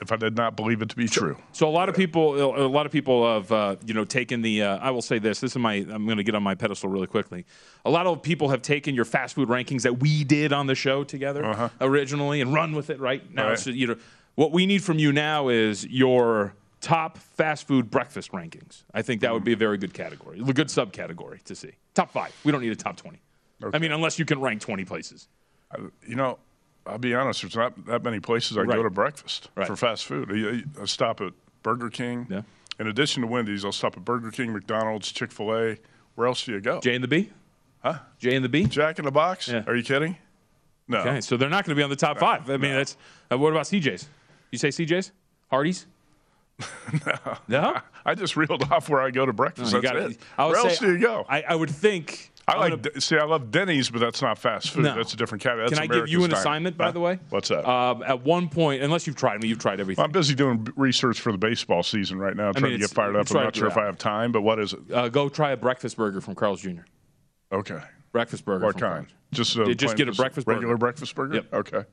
if 0.00 0.12
I 0.12 0.16
did 0.16 0.36
not 0.36 0.56
believe 0.56 0.82
it 0.82 0.90
to 0.90 0.96
be 0.96 1.08
true. 1.08 1.36
So 1.52 1.66
a 1.68 1.70
lot 1.70 1.88
of 1.88 1.94
people, 1.94 2.34
a 2.54 2.68
lot 2.68 2.84
of 2.86 2.92
people 2.92 3.32
have, 3.32 3.50
uh, 3.50 3.76
you 3.86 3.94
know, 3.94 4.04
taken 4.04 4.42
the. 4.42 4.62
Uh, 4.62 4.76
I 4.78 4.90
will 4.90 5.00
say 5.02 5.18
this. 5.18 5.40
This 5.40 5.52
is 5.52 5.58
my. 5.58 5.74
I'm 5.74 6.04
going 6.04 6.18
to 6.18 6.22
get 6.24 6.34
on 6.34 6.42
my 6.42 6.54
pedestal 6.54 6.90
really 6.90 7.06
quickly. 7.06 7.46
A 7.84 7.90
lot 7.90 8.06
of 8.06 8.22
people 8.22 8.50
have 8.50 8.60
taken 8.62 8.94
your 8.94 9.04
fast 9.06 9.34
food 9.34 9.48
rankings 9.48 9.82
that 9.82 9.98
we 10.00 10.22
did 10.24 10.52
on 10.52 10.66
the 10.66 10.74
show 10.74 11.02
together 11.04 11.44
Uh-huh. 11.44 11.68
originally 11.80 12.40
and 12.40 12.52
run 12.52 12.74
with 12.74 12.90
it. 12.90 13.00
Right 13.00 13.22
now, 13.34 13.48
Right. 13.50 13.66
you 13.66 13.86
know, 13.86 13.96
what 14.34 14.52
we 14.52 14.66
need 14.66 14.82
from 14.82 14.98
you 14.98 15.12
now 15.12 15.48
is 15.48 15.86
your 15.86 16.54
top 16.82 17.16
fast 17.16 17.66
food 17.66 17.90
breakfast 17.90 18.32
rankings. 18.32 18.82
I 18.92 19.00
think 19.02 19.22
that 19.22 19.32
would 19.32 19.44
be 19.44 19.54
a 19.54 19.56
very 19.56 19.78
good 19.78 19.94
category, 19.94 20.38
a 20.40 20.52
good 20.52 20.68
subcategory 20.68 21.42
to 21.44 21.54
see. 21.54 21.72
Top 21.94 22.10
five. 22.12 22.38
We 22.44 22.52
don't 22.52 22.60
need 22.60 22.72
a 22.72 22.76
top 22.76 22.96
twenty. 22.98 23.22
I 23.72 23.78
mean, 23.78 23.92
unless 23.92 24.18
you 24.18 24.26
can 24.26 24.40
rank 24.40 24.60
twenty 24.60 24.84
places. 24.84 25.28
You 26.06 26.14
know, 26.16 26.38
I'll 26.86 26.98
be 26.98 27.14
honest. 27.14 27.42
There's 27.42 27.56
not 27.56 27.86
that 27.86 28.02
many 28.02 28.20
places 28.20 28.56
I 28.56 28.62
Right. 28.62 28.76
go 28.76 28.82
to 28.82 28.90
breakfast 28.90 29.48
Right. 29.54 29.66
for 29.66 29.76
fast 29.76 30.04
food. 30.06 30.30
I, 30.78 30.82
I 30.82 30.84
stop 30.86 31.20
at 31.20 31.32
Burger 31.62 31.90
King. 31.90 32.26
Yeah. 32.30 32.42
In 32.78 32.86
addition 32.86 33.22
to 33.22 33.26
Wendy's, 33.28 33.64
I'll 33.64 33.72
stop 33.72 33.96
at 33.96 34.04
Burger 34.04 34.30
King, 34.30 34.52
McDonald's, 34.52 35.10
Chick 35.12 35.32
Fil 35.32 35.54
A. 35.56 35.76
Where 36.14 36.26
else 36.26 36.44
do 36.44 36.52
you 36.52 36.60
go? 36.60 36.80
J 36.80 36.94
and 36.94 37.02
the 37.04 37.08
B. 37.08 37.30
Huh? 37.82 37.98
J 38.18 38.34
and 38.36 38.44
the 38.44 38.48
B. 38.48 38.64
Jack 38.64 38.98
in 38.98 39.04
the 39.04 39.10
Box? 39.10 39.48
Yeah. 39.48 39.62
Are 39.66 39.74
you 39.74 39.82
kidding? 39.82 40.16
No. 40.88 40.98
Okay, 40.98 41.20
so 41.20 41.36
they're 41.36 41.48
not 41.48 41.64
going 41.64 41.74
to 41.74 41.78
be 41.78 41.82
on 41.82 41.90
the 41.90 41.96
top 41.96 42.18
five. 42.18 42.48
I 42.50 42.56
mean, 42.58 42.72
that's. 42.72 42.96
Uh, 43.32 43.38
what 43.38 43.50
about 43.50 43.64
CJ's? 43.64 44.08
You 44.52 44.58
say 44.58 44.68
CJ's? 44.68 45.10
Hardee's? 45.50 45.86
no. 47.06 47.36
No? 47.48 47.80
I 48.04 48.14
just 48.14 48.36
reeled 48.36 48.62
off 48.70 48.88
where 48.88 49.00
I 49.02 49.10
go 49.10 49.26
to 49.26 49.32
breakfast. 49.32 49.72
You 49.72 49.80
That's 49.80 50.14
it. 50.14 50.20
I 50.38 50.46
Where 50.46 50.56
else 50.56 50.78
say- 50.78 50.86
do 50.86 50.92
you 50.92 50.98
go? 51.00 51.26
I, 51.28 51.42
I 51.42 51.54
would 51.54 51.70
think. 51.70 52.30
I 52.48 52.52
I'm 52.52 52.60
like. 52.72 52.82
gonna- 52.82 53.00
see, 53.00 53.16
I 53.18 53.24
love 53.24 53.50
Denny's, 53.50 53.90
but 53.90 54.00
that's 54.00 54.22
not 54.22 54.38
fast 54.38 54.70
food. 54.70 54.84
No. 54.84 54.94
That's 54.94 55.12
a 55.12 55.16
different 55.16 55.42
category. 55.42 55.66
Can 55.68 55.76
That's 55.78 55.90
I 55.90 55.92
give 56.00 56.08
you 56.08 56.18
an 56.20 56.24
America's 56.26 56.38
assignment, 56.40 56.76
by 56.76 56.84
Huh? 56.86 56.90
the 56.92 57.00
way? 57.00 57.18
What's 57.30 57.48
that? 57.48 57.68
Um, 57.68 58.04
at 58.04 58.22
one 58.22 58.48
point, 58.48 58.82
unless 58.82 59.06
you've 59.06 59.16
tried 59.16 59.42
me, 59.42 59.48
you've 59.48 59.58
tried 59.58 59.80
everything. 59.80 60.04
I'm 60.04 60.12
busy 60.12 60.34
doing 60.36 60.68
research 60.76 61.20
for 61.20 61.32
the 61.32 61.38
baseball 61.38 61.82
season 61.82 62.18
right 62.18 62.36
now, 62.36 62.52
trying 62.52 62.62
mean, 62.64 62.72
to 62.74 62.78
get 62.78 62.90
fired 62.90 63.16
up. 63.16 63.28
I'm 63.30 63.42
not 63.42 63.56
sure 63.56 63.64
your 63.64 63.70
if 63.72 63.76
I 63.76 63.84
have 63.86 63.98
time, 63.98 64.30
but 64.30 64.42
what 64.42 64.60
is 64.60 64.72
it? 64.74 64.78
Uh, 64.92 65.08
go 65.08 65.28
try 65.28 65.50
a 65.50 65.56
breakfast 65.56 65.96
burger 65.96 66.20
from 66.20 66.34
Carl's 66.36 66.60
Jr. 66.62 66.82
Okay. 67.52 67.80
Breakfast 68.12 68.44
burger. 68.44 68.64
What 68.64 68.72
from 68.74 68.80
kind? 68.80 68.92
Carl's. 69.06 69.12
Just, 69.32 69.58
uh, 69.58 69.74
just 69.74 69.96
get 69.96 70.08
a 70.08 70.12
breakfast 70.12 70.46
regular 70.46 70.74
burger. 70.74 70.78
breakfast 70.78 71.14
burger. 71.16 71.34
Yep. 71.34 71.52
Okay. 71.54 71.84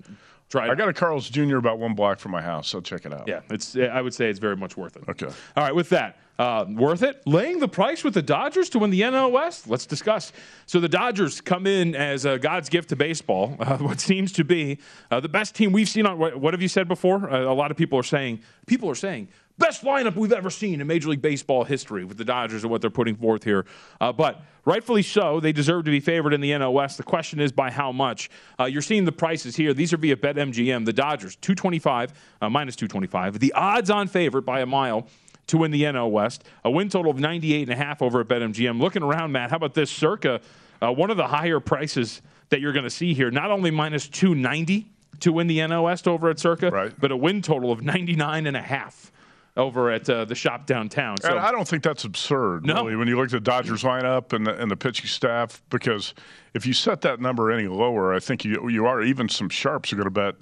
Try 0.54 0.68
it. 0.68 0.70
I 0.70 0.76
got 0.76 0.88
a 0.88 0.94
Carl's 0.94 1.32
Jr. 1.32 1.58
about 1.58 1.80
one 1.80 1.96
block 1.96 2.20
from 2.20 2.32
my 2.32 2.42
house, 2.44 2.68
so 2.68 2.80
check 2.80 3.08
it 3.08 3.14
out. 3.14 3.28
Yeah, 3.28 3.42
it's. 3.50 3.76
I 3.76 4.00
would 4.02 4.14
say 4.14 4.30
it's 4.30 4.38
very 4.38 4.56
much 4.56 4.78
worth 4.78 4.96
it. 4.96 5.04
Okay. 5.10 5.26
All 5.26 5.64
right, 5.64 5.74
with 5.74 5.90
that, 5.90 6.20
uh, 6.38 6.66
worth 6.70 7.02
it. 7.02 7.26
Laying 7.26 7.58
the 7.58 7.68
price 7.68 8.04
with 8.04 8.14
the 8.14 8.22
Dodgers 8.22 8.70
to 8.70 8.78
win 8.78 8.92
the 8.92 9.02
NL 9.02 9.32
West. 9.32 9.68
Let's 9.68 9.88
discuss. 9.88 10.32
So 10.68 10.80
the 10.80 10.88
Dodgers 10.88 11.42
come 11.42 11.66
in 11.66 11.96
as 11.96 12.28
uh, 12.28 12.38
God's 12.38 12.70
gift 12.70 12.90
to 12.90 12.96
baseball. 12.96 13.58
Uh, 13.64 13.78
what 13.78 14.02
seems 14.02 14.34
to 14.34 14.44
be 14.44 14.78
uh, 15.10 15.22
the 15.22 15.30
best 15.30 15.56
team 15.56 15.72
we've 15.72 15.88
seen 15.88 16.06
on. 16.06 16.20
What, 16.20 16.38
what 16.38 16.54
have 16.54 16.62
you 16.62 16.68
said 16.68 16.86
before? 16.86 17.30
Uh, 17.30 17.44
a 17.44 17.54
lot 17.54 17.72
of 17.72 17.78
people 17.78 17.98
are 17.98 18.04
saying. 18.04 18.42
People 18.68 18.90
are 18.90 18.96
saying 18.96 19.30
best 19.58 19.84
lineup 19.84 20.16
we've 20.16 20.32
ever 20.34 20.50
seen 20.50 20.82
in 20.82 20.88
Major 20.88 21.10
League 21.10 21.22
Baseball 21.22 21.64
history 21.64 22.04
with 22.04 22.18
the 22.18 22.26
Dodgers 22.26 22.64
and 22.64 22.72
what 22.72 22.82
they're 22.82 22.90
putting 22.90 23.16
forth 23.16 23.44
here. 23.44 23.66
Uh, 24.02 24.12
but 24.12 24.42
rightfully 24.66 25.02
so, 25.04 25.40
they 25.40 25.52
deserve 25.52 25.86
to 25.86 25.92
be 25.92 26.00
favored 26.00 26.34
in 26.34 26.42
the 26.42 26.52
NL 26.52 26.74
West. 26.74 26.98
The 26.98 27.04
question 27.04 27.40
is 27.40 27.52
by 27.52 27.72
how 27.72 27.92
much. 27.92 28.30
Uh, 28.60 28.66
you're 28.66 28.82
seeing 28.82 29.06
the 29.06 29.12
prices 29.12 29.56
here. 29.56 29.74
These 29.74 29.94
are 29.94 29.98
via 29.98 30.16
BetMGM. 30.16 30.86
The 30.86 30.94
Dodgers 30.94 31.36
225 31.38 32.14
uh, 32.42 32.50
minus 32.50 32.76
225. 32.76 33.40
The 33.40 33.54
odds-on 33.54 34.08
favorite 34.08 34.44
by 34.44 34.62
a 34.62 34.66
mile 34.66 35.08
to 35.48 35.58
win 35.58 35.72
the 35.72 35.84
NL 35.84 36.10
West. 36.10 36.44
A 36.64 36.72
win 36.72 36.90
total 36.90 37.12
of 37.12 37.20
98 37.20 37.64
and 37.64 37.72
a 37.72 37.76
half 37.76 38.02
over 38.02 38.22
at 38.22 38.28
BetMGM. 38.28 38.80
Looking 38.80 39.04
around, 39.04 39.32
Matt, 39.32 39.50
how 39.50 39.58
about 39.58 39.74
this? 39.74 39.92
Circa 39.92 40.42
uh, 40.82 40.92
one 40.92 41.10
of 41.12 41.18
the 41.18 41.28
higher 41.28 41.60
prices 41.60 42.22
that 42.50 42.60
you're 42.60 42.74
going 42.74 42.84
to 42.84 42.90
see 42.90 43.14
here. 43.14 43.32
Not 43.32 43.52
only 43.52 43.72
minus 43.72 44.08
290 44.08 44.88
to 45.22 45.32
win 45.32 45.48
the 45.48 45.60
NL 45.60 45.84
West 45.84 46.08
over 46.08 46.30
at 46.30 46.40
Circa, 46.40 46.70
Right. 46.70 46.94
but 47.00 47.12
a 47.12 47.18
win 47.18 47.42
total 47.42 47.72
of 47.72 47.82
99 47.82 48.48
and 48.48 48.58
a 48.58 48.62
half 48.62 49.12
over 49.56 49.92
at 49.92 50.10
uh, 50.10 50.26
the 50.26 50.36
shop 50.36 50.66
downtown. 50.66 51.18
So 51.22 51.30
And 51.30 51.40
I 51.40 51.52
don't 51.52 51.68
think 51.68 51.84
that's 51.84 52.04
absurd, 52.04 52.66
No. 52.66 52.76
really, 52.84 52.96
when 52.96 53.08
you 53.08 53.16
look 53.18 53.26
at 53.26 53.32
the 53.32 53.40
Dodgers 53.40 53.84
lineup 53.84 54.34
and 54.34 54.48
the, 54.48 54.60
and 54.60 54.70
the 54.72 54.76
pitching 54.76 55.06
staff, 55.08 55.62
because 55.70 56.14
if 56.54 56.66
you 56.66 56.74
set 56.74 57.02
that 57.02 57.20
number 57.20 57.52
any 57.52 57.68
lower, 57.68 58.14
I 58.14 58.20
think 58.20 58.44
you, 58.44 58.68
you 58.70 58.86
are, 58.88 59.02
even 59.04 59.30
some 59.30 59.50
sharps 59.50 59.94
are 59.94 59.96
going 59.96 60.06
to 60.06 60.10
bet 60.12 60.36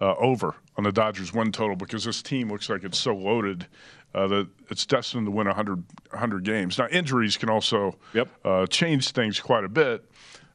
uh, 0.00 0.14
over 0.16 0.54
on 0.76 0.84
the 0.84 0.92
Dodgers 0.92 1.32
win 1.32 1.50
total 1.50 1.76
because 1.76 2.04
this 2.04 2.20
team 2.22 2.50
looks 2.50 2.68
like 2.68 2.84
it's 2.84 2.98
so 2.98 3.14
loaded 3.16 3.66
uh, 4.14 4.26
that 4.28 4.48
it's 4.70 4.84
destined 4.86 5.26
to 5.26 5.30
win 5.30 5.46
100, 5.46 5.82
100 6.10 6.44
games. 6.44 6.78
Now, 6.78 6.88
injuries 6.88 7.36
can 7.38 7.48
also 7.48 7.96
Yep. 8.12 8.28
uh, 8.44 8.66
change 8.66 9.10
things 9.12 9.40
quite 9.40 9.64
a 9.64 9.68
bit. 9.68 10.04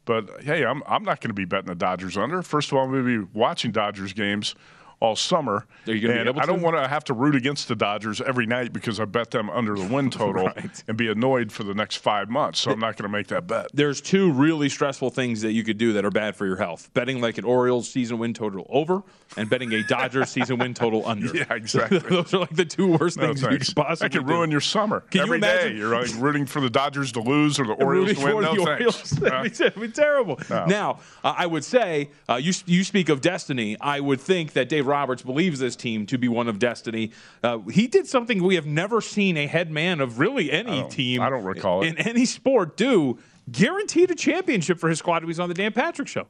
But 0.05 0.41
hey, 0.43 0.65
I'm, 0.65 0.83
I'm 0.85 1.03
not 1.03 1.21
going 1.21 1.29
to 1.29 1.33
be 1.33 1.45
betting 1.45 1.67
the 1.69 1.75
Dodgers 1.75 2.17
under. 2.17 2.41
First 2.43 2.71
of 2.71 2.77
all, 2.77 2.83
I'm 2.83 2.91
going 2.91 3.05
to 3.05 3.25
be 3.25 3.29
watching 3.33 3.71
Dodgers 3.71 4.11
games 4.13 4.53
all 5.03 5.15
summer. 5.17 5.65
Are 5.85 5.93
you 5.93 6.09
and 6.09 6.29
I 6.39 6.45
don't 6.45 6.61
want 6.61 6.77
to 6.77 6.87
have 6.87 7.03
to 7.05 7.13
root 7.13 7.35
against 7.35 7.67
the 7.67 7.75
Dodgers 7.75 8.21
every 8.21 8.45
night 8.45 8.71
because 8.71 9.01
I 9.01 9.05
bet 9.05 9.31
them 9.31 9.49
under 9.49 9.75
the 9.75 9.85
win 9.93 10.09
total 10.21 10.45
Right. 10.45 10.83
and 10.87 10.95
be 10.97 11.09
annoyed 11.09 11.51
for 11.51 11.63
the 11.63 11.73
next 11.73 11.97
five 11.97 12.29
months. 12.29 12.61
So 12.61 12.71
I'm 12.71 12.79
not 12.79 12.95
going 12.95 13.03
to 13.11 13.15
make 13.17 13.27
that 13.27 13.45
bet. 13.45 13.67
there's 13.73 13.99
two 13.99 14.31
really 14.31 14.69
stressful 14.69 15.09
things 15.09 15.41
that 15.41 15.51
you 15.51 15.63
could 15.65 15.77
do 15.77 15.91
that 15.93 16.05
are 16.05 16.09
bad 16.11 16.37
for 16.37 16.45
your 16.45 16.55
health: 16.55 16.89
betting 16.93 17.19
like 17.19 17.37
an 17.37 17.43
Orioles 17.43 17.89
season 17.89 18.17
win 18.17 18.33
total 18.33 18.65
over, 18.69 19.03
and 19.35 19.49
betting 19.49 19.73
a 19.73 19.83
Dodgers 19.83 20.29
season 20.37 20.57
win 20.57 20.73
total 20.73 21.05
under. 21.05 21.35
Yeah, 21.35 21.53
exactly. 21.53 21.99
Those 22.09 22.33
are 22.33 22.39
like 22.39 22.55
the 22.55 22.63
two 22.63 22.95
worst 22.97 23.17
No, 23.17 23.27
things 23.27 23.41
you 23.41 23.49
thanks. 23.49 23.67
could 23.73 23.75
possibly 23.75 24.07
that 24.09 24.17
could 24.17 24.25
do. 24.27 24.33
ruin 24.33 24.51
your 24.51 24.61
summer. 24.61 25.01
Can 25.01 25.19
you 25.19 25.23
Every 25.23 25.39
day 25.41 25.51
imagine- 25.63 25.77
you're 25.77 25.99
like 26.01 26.15
rooting 26.17 26.45
for 26.45 26.61
the 26.61 26.69
Dodgers 26.69 27.11
to 27.11 27.19
lose 27.19 27.59
or 27.59 27.65
the 27.65 27.73
Orioles 27.73 28.13
to 28.13 28.23
win. 28.23 28.41
No 28.41 28.65
thanks. 28.65 28.69
Orioles. 28.69 29.21
Uh, 29.21 29.43
be, 29.43 29.49
that'd 29.49 29.81
be 29.81 29.87
terrible. 29.89 30.39
No. 30.49 30.65
Now, 30.65 30.99
uh, 31.25 31.33
I 31.37 31.45
would 31.45 31.65
say 31.65 32.09
uh, 32.29 32.35
you 32.35 32.53
you 32.67 32.85
speak 32.85 33.09
of 33.09 33.19
destiny. 33.19 33.75
I 33.81 33.99
would 33.99 34.21
think 34.21 34.53
that 34.53 34.69
Dave 34.69 34.87
Roberts 34.93 35.23
believes 35.23 35.57
this 35.59 35.75
team 35.75 36.05
to 36.05 36.19
be 36.19 36.27
one 36.27 36.47
of 36.47 36.59
destiny. 36.59 37.11
Uh, 37.43 37.57
he 37.71 37.87
did 37.87 38.05
something 38.05 38.43
we 38.43 38.53
have 38.55 38.67
never 38.67 39.01
seen 39.01 39.37
a 39.37 39.47
head 39.47 39.71
man 39.71 39.99
of 39.99 40.19
really 40.19 40.51
any 40.51 40.81
don't- 40.81 40.91
team. 40.91 41.19
I 41.19 41.29
don't 41.31 41.43
recall 41.43 41.81
it. 41.83 41.87
in 41.87 41.97
any 41.97 42.25
sport 42.25 42.77
do. 42.77 43.17
Guaranteed 43.51 44.11
a 44.11 44.15
championship 44.15 44.77
for 44.79 44.87
his 44.87 44.99
squad. 44.99 45.23
He 45.23 45.25
was 45.25 45.39
on 45.39 45.49
the 45.49 45.55
Dan 45.55 45.73
Patrick 45.73 46.07
Show. 46.07 46.27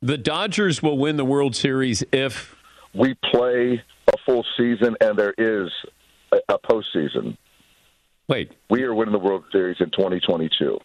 The 0.00 0.16
Dodgers 0.16 0.82
will 0.82 0.96
win 0.98 1.16
the 1.18 1.24
World 1.26 1.54
Series 1.54 2.02
if 2.10 2.56
we 2.94 3.14
play 3.30 3.82
a 4.08 4.16
full 4.24 4.44
season 4.56 4.96
and 5.02 5.18
there 5.18 5.34
is 5.36 5.70
a, 6.32 6.38
a 6.54 6.58
postseason. 6.58 7.36
Wait. 8.28 8.52
We 8.70 8.82
are 8.84 8.94
winning 8.94 9.12
the 9.12 9.18
World 9.18 9.44
Series 9.52 9.76
in 9.80 9.90
2022. 9.90 10.78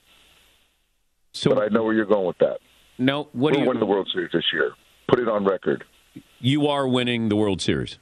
So, 1.34 1.50
but 1.50 1.64
I 1.64 1.68
know 1.70 1.84
where 1.84 1.94
you're 1.94 2.06
going 2.06 2.28
with 2.28 2.38
that. 2.40 2.60
No, 3.00 3.30
what 3.32 3.54
We're 3.54 3.62
you? 3.62 3.68
winning 3.68 3.80
the 3.80 3.86
World 3.86 4.10
Series 4.14 4.32
this 4.34 4.44
year. 4.54 4.74
Put 5.08 5.20
it 5.20 5.28
on 5.30 5.46
record. 5.46 5.84
You 6.40 6.68
are 6.68 6.88
winning 6.88 7.30
the 7.30 7.36
World 7.36 7.62
Series. 7.62 7.98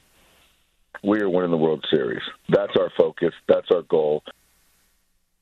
We 1.03 1.19
are 1.21 1.29
winning 1.29 1.51
the 1.51 1.57
World 1.57 1.85
Series. 1.89 2.21
That's 2.49 2.75
our 2.77 2.91
focus. 2.97 3.33
That's 3.47 3.67
our 3.71 3.83
goal. 3.83 4.23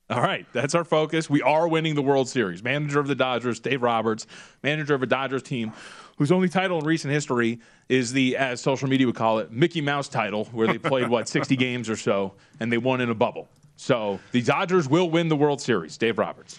All 0.10 0.22
right, 0.22 0.46
that's 0.54 0.74
our 0.74 0.86
focus. 0.86 1.30
We 1.30 1.42
are 1.42 1.68
winning 1.68 1.96
the 1.96 2.02
World 2.02 2.30
Series. 2.30 2.64
Manager 2.64 3.00
of 3.00 3.08
the 3.08 3.16
Dodgers, 3.16 3.60
Dave 3.60 3.82
Roberts, 3.82 4.26
manager 4.64 4.96
of 4.96 5.04
a 5.04 5.06
Dodgers 5.06 5.44
team 5.44 5.74
whose 6.18 6.32
only 6.32 6.48
title 6.48 6.80
in 6.80 6.86
recent 6.86 7.14
history 7.14 7.60
is 7.90 8.14
the, 8.14 8.38
as 8.38 8.62
social 8.62 8.88
media 8.88 9.06
would 9.06 9.16
call 9.16 9.40
it, 9.40 9.52
Mickey 9.52 9.82
Mouse 9.82 10.08
title, 10.08 10.46
where 10.46 10.66
they 10.68 10.78
played, 10.78 11.10
what, 11.10 11.28
60 11.30 11.56
games 11.58 11.90
or 11.90 11.98
so, 11.98 12.34
and 12.60 12.72
they 12.72 12.78
won 12.78 13.02
in 13.02 13.10
a 13.10 13.16
bubble. 13.16 13.50
So 13.76 14.20
the 14.32 14.42
Dodgers 14.42 14.88
will 14.88 15.10
win 15.10 15.28
the 15.28 15.36
World 15.36 15.62
Series. 15.62 15.98
Dave 15.98 16.18
Roberts. 16.18 16.58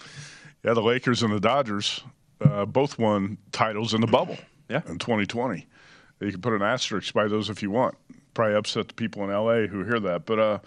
Yeah, 0.63 0.73
the 0.73 0.81
Lakers 0.81 1.23
and 1.23 1.33
the 1.33 1.39
Dodgers 1.39 2.01
uh, 2.41 2.65
both 2.65 2.99
won 2.99 3.37
titles 3.51 3.93
in 3.93 4.01
the 4.01 4.07
bubble 4.07 4.37
yeah. 4.69 4.81
in 4.87 4.99
2020. 4.99 5.65
You 6.19 6.31
can 6.31 6.41
put 6.41 6.53
an 6.53 6.61
asterisk 6.61 7.13
by 7.13 7.27
those 7.27 7.49
if 7.49 7.61
you 7.61 7.71
want. 7.71 7.95
Probably 8.33 8.55
upset 8.55 8.87
the 8.89 8.93
people 8.93 9.23
in 9.23 9.29
LA 9.29 9.67
who 9.67 9.83
hear 9.83 9.99
that. 9.99 10.25
But 10.25 10.39
uh, 10.39 10.59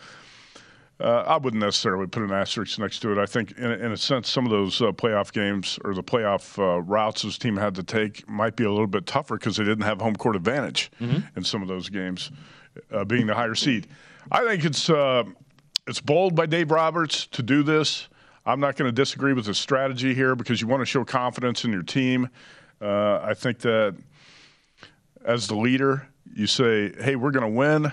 uh, 1.00 1.24
I 1.26 1.36
wouldn't 1.36 1.62
necessarily 1.62 2.06
put 2.06 2.22
an 2.22 2.30
asterisk 2.30 2.78
next 2.78 3.00
to 3.00 3.12
it. 3.12 3.18
I 3.18 3.26
think, 3.26 3.52
in, 3.58 3.72
in 3.72 3.92
a 3.92 3.96
sense, 3.96 4.28
some 4.28 4.44
of 4.44 4.50
those 4.50 4.80
uh, 4.80 4.92
playoff 4.92 5.32
games 5.32 5.78
or 5.84 5.94
the 5.94 6.02
playoff 6.02 6.58
uh, 6.58 6.80
routes 6.82 7.22
this 7.22 7.38
team 7.38 7.56
had 7.56 7.74
to 7.74 7.82
take 7.82 8.28
might 8.28 8.56
be 8.56 8.64
a 8.64 8.70
little 8.70 8.86
bit 8.86 9.06
tougher 9.06 9.36
because 9.36 9.56
they 9.56 9.64
didn't 9.64 9.84
have 9.84 10.00
home 10.00 10.14
court 10.14 10.36
advantage 10.36 10.90
mm-hmm. 11.00 11.20
in 11.36 11.44
some 11.44 11.60
of 11.60 11.68
those 11.68 11.88
games, 11.88 12.30
uh, 12.92 13.04
being 13.04 13.26
the 13.26 13.34
higher 13.34 13.54
seed. 13.54 13.88
I 14.30 14.44
think 14.44 14.64
it's 14.64 14.88
uh, 14.88 15.24
it's 15.86 16.00
bold 16.00 16.36
by 16.36 16.46
Dave 16.46 16.70
Roberts 16.70 17.26
to 17.28 17.42
do 17.42 17.62
this. 17.62 18.08
I'm 18.46 18.60
not 18.60 18.76
going 18.76 18.88
to 18.88 18.92
disagree 18.92 19.32
with 19.32 19.46
the 19.46 19.54
strategy 19.54 20.14
here 20.14 20.34
because 20.34 20.60
you 20.60 20.66
want 20.66 20.80
to 20.80 20.86
show 20.86 21.04
confidence 21.04 21.64
in 21.64 21.72
your 21.72 21.82
team. 21.82 22.28
Uh, 22.80 23.20
I 23.22 23.34
think 23.34 23.58
that 23.60 23.96
as 25.24 25.46
the 25.46 25.56
leader, 25.56 26.08
you 26.34 26.46
say, 26.46 26.92
"Hey, 27.02 27.16
we're 27.16 27.30
going 27.30 27.50
to 27.50 27.56
win." 27.56 27.92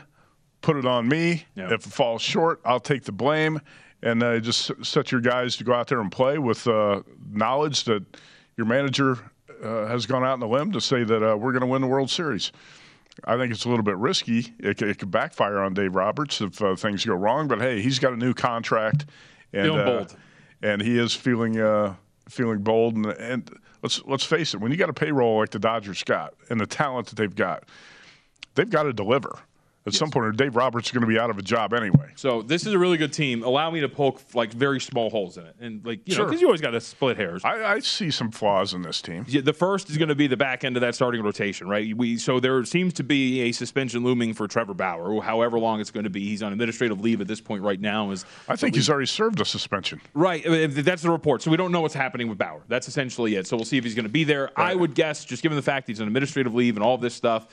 put 0.61 0.77
it 0.77 0.85
on 0.85 1.07
me. 1.07 1.45
Yep. 1.55 1.71
If 1.71 1.87
it 1.87 1.93
falls 1.93 2.21
short, 2.21 2.61
I'll 2.65 2.79
take 2.79 3.03
the 3.03 3.11
blame. 3.11 3.61
And 4.01 4.23
uh, 4.23 4.39
just 4.39 4.71
set 4.85 5.11
your 5.11 5.19
guys 5.19 5.57
to 5.57 5.65
go 5.65 5.73
out 5.73 5.87
there 5.87 5.99
and 5.99 6.11
play 6.11 6.37
with 6.37 6.65
uh, 6.67 7.01
knowledge 7.31 7.83
that 7.83 8.03
your 8.55 8.65
manager 8.65 9.17
uh, 9.61 9.87
has 9.87 10.05
gone 10.05 10.23
out 10.23 10.33
on 10.33 10.39
the 10.39 10.47
limb 10.47 10.71
to 10.71 10.79
say 10.79 11.03
that 11.03 11.31
uh, 11.31 11.35
we're 11.35 11.51
going 11.51 11.61
to 11.61 11.67
win 11.67 11.81
the 11.81 11.87
World 11.87 12.09
Series. 12.09 12.53
I 13.25 13.35
think 13.35 13.51
it's 13.51 13.65
a 13.65 13.69
little 13.69 13.83
bit 13.83 13.97
risky. 13.97 14.53
It, 14.57 14.81
it 14.81 14.99
could 14.99 15.11
backfire 15.11 15.59
on 15.59 15.73
Dave 15.73 15.95
Roberts 15.95 16.39
if 16.39 16.61
uh, 16.61 16.77
things 16.77 17.03
go 17.03 17.15
wrong. 17.15 17.49
But 17.49 17.59
hey, 17.59 17.81
he's 17.81 17.99
got 17.99 18.13
a 18.13 18.15
new 18.15 18.33
contract, 18.33 19.05
and 19.51 19.67
bold, 19.67 20.15
and 20.61 20.81
he 20.81 20.97
is 20.97 21.13
feeling 21.13 21.59
feeling 22.29 22.59
bold. 22.59 22.95
And, 22.95 23.07
and 23.07 23.59
let's 23.81 24.01
let's 24.05 24.23
face 24.23 24.53
it, 24.53 24.59
when 24.59 24.71
you 24.71 24.77
got 24.77 24.89
a 24.89 24.93
payroll 24.93 25.39
like 25.39 25.51
the 25.51 25.59
Dodgers 25.59 26.03
got 26.03 26.33
and 26.49 26.59
the 26.59 26.67
talent 26.67 27.07
that 27.07 27.15
they've 27.15 27.35
got, 27.35 27.63
they've 28.55 28.69
got 28.69 28.83
to 28.83 28.93
deliver 28.93 29.39
at 29.85 29.93
yes. 29.93 29.99
some 29.99 30.11
point, 30.11 30.25
or 30.25 30.31
Dave 30.33 30.57
Roberts 30.57 30.89
is 30.89 30.91
going 30.91 31.01
to 31.01 31.07
be 31.07 31.17
out 31.17 31.29
of 31.29 31.37
a 31.37 31.41
job 31.41 31.73
anyway. 31.73 32.11
So 32.15 32.41
this 32.41 32.65
is 32.65 32.73
a 32.73 32.79
really 32.79 32.97
good 32.97 33.13
team. 33.13 33.43
Allow 33.43 33.71
me 33.71 33.79
to 33.79 33.87
poke 33.87 34.21
like 34.33 34.51
very 34.51 34.81
small 34.81 35.09
holes 35.09 35.37
in 35.37 35.45
it, 35.45 35.55
and 35.61 35.85
like 35.85 36.01
you 36.05 36.15
sure. 36.15 36.25
know, 36.25 36.29
because 36.29 36.41
you 36.41 36.47
always 36.47 36.59
got 36.59 36.71
to 36.71 36.81
split 36.81 37.15
hairs. 37.15 37.45
I, 37.45 37.63
I, 37.63 37.79
see 37.79 38.11
some 38.11 38.29
flaws 38.29 38.73
in 38.73 38.81
this 38.81 39.01
team. 39.01 39.25
Yeah, 39.27 39.39
the 39.39 39.53
first 39.53 39.89
is 39.89 39.97
going 39.97 40.09
to 40.09 40.15
be 40.15 40.27
the 40.27 40.35
back 40.35 40.65
end 40.65 40.75
of 40.75 40.81
that 40.81 40.95
starting 40.95 41.23
rotation, 41.23 41.69
right? 41.69 41.95
We 41.95 42.17
so 42.17 42.41
there 42.41 42.63
seems 42.65 42.93
to 42.95 43.03
be 43.03 43.41
a 43.43 43.51
suspension 43.53 44.03
looming 44.03 44.33
for 44.33 44.49
Trevor 44.49 44.73
Bauer, 44.73 45.21
however 45.21 45.57
long 45.57 45.79
it's 45.79 45.91
going 45.91 46.03
to 46.03 46.09
be. 46.09 46.27
He's 46.27 46.43
on 46.43 46.51
administrative 46.51 46.99
leave 46.99 47.21
at 47.21 47.27
this 47.27 47.39
point 47.39 47.63
right 47.63 47.79
now. 47.79 48.11
Is 48.11 48.25
I 48.49 48.57
think 48.57 48.75
he's 48.75 48.89
already 48.89 49.05
served 49.05 49.39
a 49.39 49.45
suspension. 49.45 50.01
Right, 50.13 50.45
uh, 50.45 50.67
that's 50.69 51.03
the 51.03 51.11
report. 51.11 51.41
So 51.41 51.51
we 51.51 51.57
don't 51.57 51.71
know 51.71 51.81
what's 51.81 51.93
happening 51.93 52.27
with 52.27 52.37
Bauer. 52.37 52.61
That's 52.67 52.89
essentially 52.89 53.35
it. 53.35 53.47
So 53.47 53.55
we'll 53.55 53.65
see 53.65 53.77
if 53.77 53.85
he's 53.85 53.95
going 53.95 54.03
to 54.03 54.09
be 54.09 54.25
there. 54.25 54.51
Right. 54.57 54.71
I 54.71 54.75
would 54.75 54.93
guess, 54.93 55.23
just 55.23 55.41
given 55.41 55.55
the 55.55 55.61
fact 55.61 55.87
he's 55.87 56.01
on 56.01 56.07
administrative 56.07 56.53
leave 56.53 56.75
and 56.75 56.83
all 56.83 56.97
this 56.97 57.13
stuff 57.13 57.47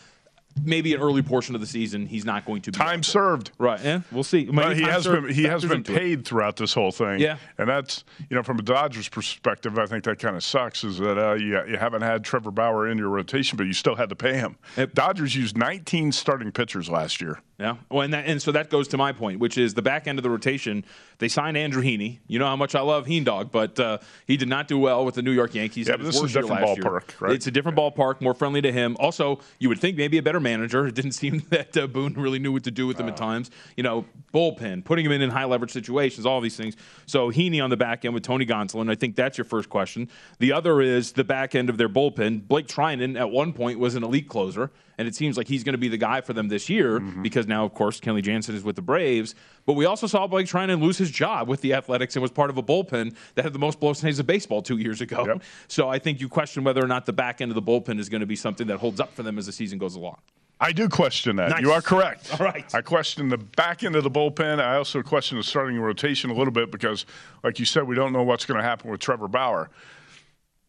maybe 0.65 0.95
an 0.95 1.01
early 1.01 1.23
portion 1.23 1.55
of 1.55 1.61
the 1.61 1.67
season 1.67 2.07
he's 2.07 2.25
not 2.25 2.45
going 2.45 2.63
to 2.63 2.71
be 2.73 2.79
time 2.79 3.03
served 3.03 3.51
right 3.59 3.81
yeah 3.83 4.01
we'll 4.13 4.25
see 4.25 4.45
But 4.45 4.77
he 4.77 4.83
has 4.83 5.07
been 5.07 5.29
he 5.29 5.45
has 5.45 5.65
been 5.65 5.83
paid 5.83 6.21
it. 6.21 6.29
throughout 6.29 6.57
this 6.57 6.73
whole 6.75 6.91
thing 6.93 7.21
yeah 7.21 7.37
and 7.59 7.69
that's 7.69 8.05
you 8.31 8.37
know 8.37 8.43
from 8.43 8.59
a 8.59 8.63
Dodgers 8.63 9.09
perspective 9.09 9.79
I 9.79 9.87
think 9.87 10.05
that 10.05 10.19
kind 10.19 10.37
of 10.37 10.45
sucks 10.45 10.85
is 10.85 10.99
that 10.99 11.19
uh, 11.19 11.35
you, 11.35 11.61
you 11.67 11.77
haven't 11.77 12.03
had 12.03 12.25
Trevor 12.25 12.51
Bauer 12.51 12.89
in 12.89 12.99
your 12.99 13.09
rotation 13.09 13.57
but 13.57 13.67
you 13.67 13.73
still 13.73 13.95
had 13.95 14.09
to 14.09 14.17
pay 14.17 14.35
him 14.35 14.57
it, 14.77 14.95
Dodgers 14.95 15.35
used 15.35 15.57
19 15.57 16.13
starting 16.13 16.53
pitchers 16.53 16.89
last 16.89 17.21
year 17.21 17.41
yeah. 17.59 17.77
Well, 17.91 18.03
and, 18.03 18.13
that, 18.13 18.27
and 18.27 18.41
so 18.41 18.53
that 18.53 18.69
goes 18.69 18.89
to 18.89 18.99
my 18.99 19.13
point, 19.13 19.41
which 19.41 19.57
is 19.57 19.73
the 19.73 19.81
back 19.83 20.07
end 20.07 20.19
of 20.19 20.23
the 20.23 20.29
rotation. 20.29 20.85
They 21.19 21.29
signed 21.29 21.57
Andrew 21.57 21.83
Heaney. 21.83 22.19
You 22.27 22.39
know 22.39 22.47
how 22.47 22.57
much 22.57 22.75
I 22.75 22.81
love 22.81 23.07
Heen 23.07 23.25
Dog, 23.25 23.51
but 23.51 23.81
uh, 23.81 23.99
he 24.27 24.37
did 24.37 24.49
not 24.49 24.69
do 24.69 24.79
well 24.79 25.07
with 25.07 25.15
the 25.15 25.23
New 25.23 25.33
York 25.33 25.55
Yankees. 25.55 25.89
Yeah, 25.89 25.97
this 25.97 26.17
is 26.17 26.37
a 26.37 26.43
different 26.43 26.63
ballpark, 26.63 27.19
right? 27.21 27.33
It's 27.33 27.47
a 27.47 27.51
different 27.51 27.79
ballpark, 27.79 28.21
more 28.21 28.35
friendly 28.35 28.61
to 28.61 28.71
him. 28.71 28.97
Also, 29.01 29.41
you 29.59 29.71
would 29.71 29.79
think 29.79 29.97
maybe 29.97 30.19
a 30.19 30.23
better 30.23 30.41
manager. 30.47 30.87
It 30.87 30.95
didn't 30.95 31.13
seem 31.13 31.41
that 31.51 31.77
uh, 31.77 31.87
Boone 31.87 32.15
really 32.15 32.39
knew 32.39 32.53
what 32.53 32.65
to 32.65 32.71
do 32.71 32.87
with 32.87 32.99
him 32.99 33.07
uh, 33.07 33.11
at 33.11 33.17
times. 33.17 33.51
You 33.77 33.83
know, 33.83 34.07
bullpen, 34.33 34.85
putting 34.85 35.05
him 35.05 35.13
in 35.13 35.23
in 35.23 35.31
high 35.31 35.45
leverage 35.45 35.73
situations, 35.73 36.25
all 36.25 36.41
these 36.41 36.57
things. 36.57 36.77
So 37.07 37.31
Heaney 37.31 37.63
on 37.63 37.71
the 37.71 37.77
back 37.77 38.05
end 38.05 38.15
with 38.15 38.23
Tony 38.23 38.47
Gonsolin. 38.47 38.91
I 38.91 38.95
think 38.95 39.17
that's 39.17 39.37
your 39.37 39.45
first 39.45 39.69
question. 39.69 40.09
The 40.39 40.53
other 40.53 40.81
is 40.81 41.13
the 41.13 41.25
back 41.25 41.55
end 41.55 41.69
of 41.69 41.79
their 41.79 41.89
bullpen. 41.89 42.47
Blake 42.47 42.69
Treinen 42.69 43.19
at 43.19 43.31
one 43.31 43.53
point 43.53 43.79
was 43.79 43.95
an 43.95 44.05
elite 44.05 44.29
closer 44.29 44.71
and 44.99 45.07
it 45.07 45.15
seems 45.15 45.37
like 45.37 45.49
he's 45.49 45.65
going 45.65 45.75
to 45.75 45.79
be 45.79 45.89
the 45.89 45.97
guy 45.97 46.21
for 46.21 46.33
them 46.33 46.49
this 46.49 46.69
year 46.69 47.01
mm-hmm. 47.01 47.23
because 47.23 47.47
now, 47.47 47.65
of 47.65 47.75
course, 47.75 48.01
Kenley 48.01 48.23
Jansen 48.23 48.55
is 48.55 48.65
with 48.65 48.77
the 48.77 48.83
Braves. 48.83 49.35
But 49.65 49.75
we 49.75 49.85
also 49.85 50.07
saw 50.07 50.27
Blake 50.27 50.47
trying 50.47 50.69
to 50.69 50.77
lose 50.77 50.99
his 50.99 51.11
job 51.11 51.49
with 51.49 51.61
the 51.61 51.75
Athletics 51.75 52.17
and 52.17 52.23
was 52.23 52.31
part 52.31 52.51
of 52.51 52.59
a 52.59 52.63
bullpen 52.63 53.15
that 53.35 53.45
had 53.45 53.53
the 53.53 53.59
most 53.59 53.81
blow 53.81 53.93
saves 53.93 54.19
of 54.19 54.27
baseball 54.27 54.63
two 54.63 54.79
years 54.79 55.01
ago. 55.01 55.27
Yep. 55.27 55.43
So 55.69 55.89
I 55.89 55.99
think 55.99 56.21
you 56.21 56.29
question 56.29 56.65
whether 56.65 56.83
or 56.83 56.89
not 56.89 57.07
the 57.07 57.13
back 57.13 57.41
end 57.41 57.51
of 57.51 57.55
the 57.55 57.63
bullpen 57.63 57.99
is 57.99 58.09
going 58.09 58.21
to 58.21 58.27
be 58.27 58.37
something 58.37 58.67
that 58.69 58.79
holds 58.79 59.01
up 59.01 59.13
for 59.13 59.23
them 59.23 59.39
as 59.39 59.47
the 59.47 59.53
season 59.53 59.79
goes 59.79 59.95
along. 59.95 60.19
I 60.59 60.73
do 60.73 60.89
question 60.89 61.37
that. 61.37 61.51
Nice. 61.51 61.61
You 61.61 61.73
are 61.73 61.83
correct. 61.83 62.33
All 62.41 62.47
right. 62.47 62.65
I 62.75 62.81
question 62.81 63.29
the 63.29 63.37
back 63.37 63.85
end 63.85 63.95
of 63.95 64.05
the 64.05 64.11
bullpen. 64.11 64.59
I 64.59 64.77
also 64.77 65.03
question 65.03 65.37
the 65.37 65.45
starting 65.45 65.79
rotation 65.79 66.31
a 66.31 66.35
little 66.35 66.53
bit 66.53 66.71
because, 66.71 67.05
like 67.45 67.59
you 67.59 67.67
said, 67.67 67.85
we 67.85 67.95
don't 67.95 68.13
know 68.13 68.23
what's 68.23 68.47
going 68.47 68.59
to 68.59 68.65
happen 68.65 68.91
with 68.91 69.01
Trevor 69.01 69.29
Bauer. 69.29 69.71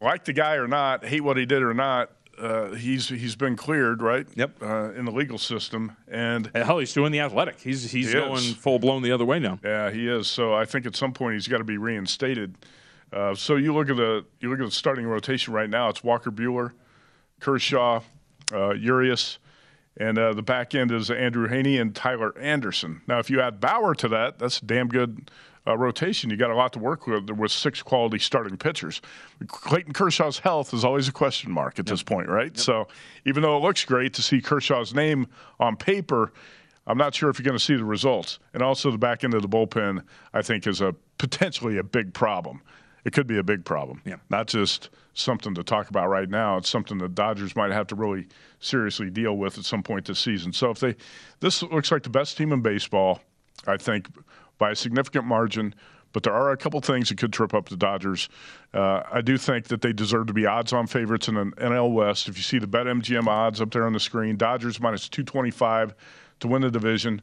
Like 0.02 0.26
the 0.26 0.34
guy 0.34 0.56
or 0.56 0.68
not, 0.68 1.06
hate 1.06 1.22
what 1.22 1.38
he 1.38 1.46
did 1.46 1.64
or 1.64 1.74
not, 1.74 2.12
uh, 2.40 2.72
he's 2.76 3.10
he's 3.10 3.36
been 3.36 3.56
cleared, 3.56 4.02
right? 4.02 4.28
Yep. 4.36 4.62
Uh, 4.62 4.92
in 4.94 5.06
the 5.06 5.12
legal 5.12 5.38
system, 5.38 5.96
and, 6.08 6.50
and 6.54 6.64
hell, 6.64 6.80
he's 6.80 6.94
doing 6.94 7.12
the 7.12 7.20
athletic. 7.20 7.60
He's 7.60 7.92
he's 7.92 8.08
he 8.08 8.14
going 8.14 8.42
full 8.42 8.80
blown 8.80 9.02
the 9.02 9.12
other 9.12 9.26
way 9.26 9.40
now. 9.40 9.60
Yeah, 9.64 9.90
he 9.92 10.08
is. 10.08 10.28
So 10.28 10.54
I 10.54 10.66
think 10.66 10.86
at 10.86 10.96
some 10.96 11.14
point 11.14 11.34
he's 11.36 11.48
got 11.48 11.58
to 11.58 11.64
be 11.64 11.78
reinstated. 11.78 12.56
Uh, 13.12 13.34
so 13.34 13.56
you 13.56 13.74
look 13.74 13.90
at 13.90 13.98
the 13.98 14.26
you 14.40 14.50
look 14.50 14.60
at 14.60 14.66
the 14.66 14.72
starting 14.72 15.06
rotation 15.06 15.54
right 15.54 15.70
now. 15.70 15.90
It's 15.90 16.04
Walker 16.04 16.32
Buehler, 16.32 16.72
Kershaw, 17.40 18.02
uh, 18.54 18.74
Urias, 18.74 19.40
and 19.98 20.18
uh, 20.18 20.34
the 20.34 20.44
back 20.44 20.76
end 20.76 20.92
is 20.92 21.10
Andrew 21.10 21.48
Heaney 21.48 21.80
and 21.80 21.96
Tyler 21.96 22.38
Anderson. 22.38 23.02
Now, 23.08 23.20
if 23.20 23.30
you 23.30 23.42
add 23.42 23.60
Bauer 23.60 23.96
to 23.96 24.08
that, 24.10 24.40
that's 24.40 24.60
damn 24.60 24.90
good 24.90 25.32
uh, 25.68 25.78
rotation, 25.78 26.30
you 26.30 26.38
got 26.38 26.50
a 26.50 26.56
lot 26.56 26.72
to 26.74 26.80
work 26.80 27.08
with 27.08 27.30
with 27.30 27.52
six 27.52 27.82
quality 27.82 28.20
starting 28.20 28.58
pitchers. 28.58 29.02
Clayton 29.48 29.94
Kershaw's 29.94 30.40
health 30.40 30.74
is 30.74 30.86
always 30.86 31.08
a 31.08 31.12
question 31.12 31.52
mark 31.52 31.74
at 31.74 31.80
yep. 31.80 31.88
this 31.88 32.04
point, 32.04 32.30
right? 32.30 32.54
Yep. 32.56 32.58
So 32.58 32.88
even 33.26 33.44
though 33.44 33.58
it 33.58 33.62
looks 33.62 33.84
great 33.84 34.14
to 34.14 34.22
see 34.22 34.42
Kershaw's 34.42 34.94
name 34.94 35.28
on 35.60 35.76
paper, 35.76 36.32
I'm 36.88 36.98
not 36.98 37.14
sure 37.14 37.30
if 37.30 37.38
you're 37.38 37.44
going 37.44 37.58
to 37.58 37.64
see 37.64 37.76
the 37.76 37.84
results. 37.84 38.40
And 38.54 38.64
also 38.64 38.92
the 38.92 38.98
back 38.98 39.24
end 39.24 39.34
of 39.34 39.42
the 39.42 39.50
bullpen, 39.50 40.04
I 40.34 40.42
think, 40.42 40.66
is 40.66 40.80
a 40.80 40.96
potentially 41.18 41.78
a 41.78 41.84
big 41.84 42.14
problem. 42.14 42.62
It 43.04 43.14
could 43.14 43.28
be 43.28 43.38
a 43.38 43.44
big 43.44 43.66
problem. 43.66 44.02
Yeah. 44.06 44.18
Not 44.30 44.48
just 44.48 44.90
something 45.14 45.54
to 45.56 45.64
talk 45.64 45.90
about 45.90 46.08
right 46.10 46.30
now. 46.30 46.58
It's 46.58 46.70
something 46.70 46.98
the 46.98 47.10
Dodgers 47.10 47.56
might 47.56 47.72
have 47.72 47.88
to 47.88 47.96
really 47.96 48.28
seriously 48.60 49.10
deal 49.10 49.36
with 49.38 49.58
at 49.58 49.66
some 49.66 49.84
point 49.84 50.06
this 50.06 50.20
season. 50.20 50.54
So 50.54 50.70
if 50.72 50.80
they, 50.80 50.96
this 51.40 51.62
looks 51.64 51.92
like 51.92 52.04
the 52.04 52.10
best 52.10 52.38
team 52.38 52.54
in 52.54 52.62
baseball. 52.62 53.22
I 53.66 53.78
think 53.78 54.08
by 54.58 54.72
a 54.72 54.76
significant 54.76 55.26
margin. 55.26 55.74
But 56.14 56.24
there 56.24 56.34
are 56.34 56.52
a 56.52 56.58
couple 56.58 56.80
things 56.82 57.10
that 57.10 57.18
could 57.18 57.34
trip 57.34 57.54
up 57.54 57.70
the 57.70 57.78
Dodgers. 57.78 58.30
Uh, 58.74 59.04
I 59.12 59.22
do 59.22 59.38
think 59.38 59.66
that 59.66 59.82
they 59.82 59.94
deserve 59.94 60.28
to 60.28 60.34
be 60.34 60.46
odds-on 60.46 60.88
favorites 60.88 61.28
in 61.28 61.38
an 61.38 61.52
NL 61.58 61.94
West. 61.94 62.28
If 62.28 62.38
you 62.38 62.44
see 62.44 62.60
the 62.60 62.68
BetMGM 62.68 63.28
odds 63.28 63.62
up 63.62 63.72
there 63.72 63.86
on 63.86 63.94
the 63.94 64.00
screen, 64.00 64.38
Dodgers 64.38 64.80
minus 64.80 65.10
225 65.10 65.94
to 66.40 66.48
win 66.48 66.62
the 66.62 66.72
division. 66.72 67.22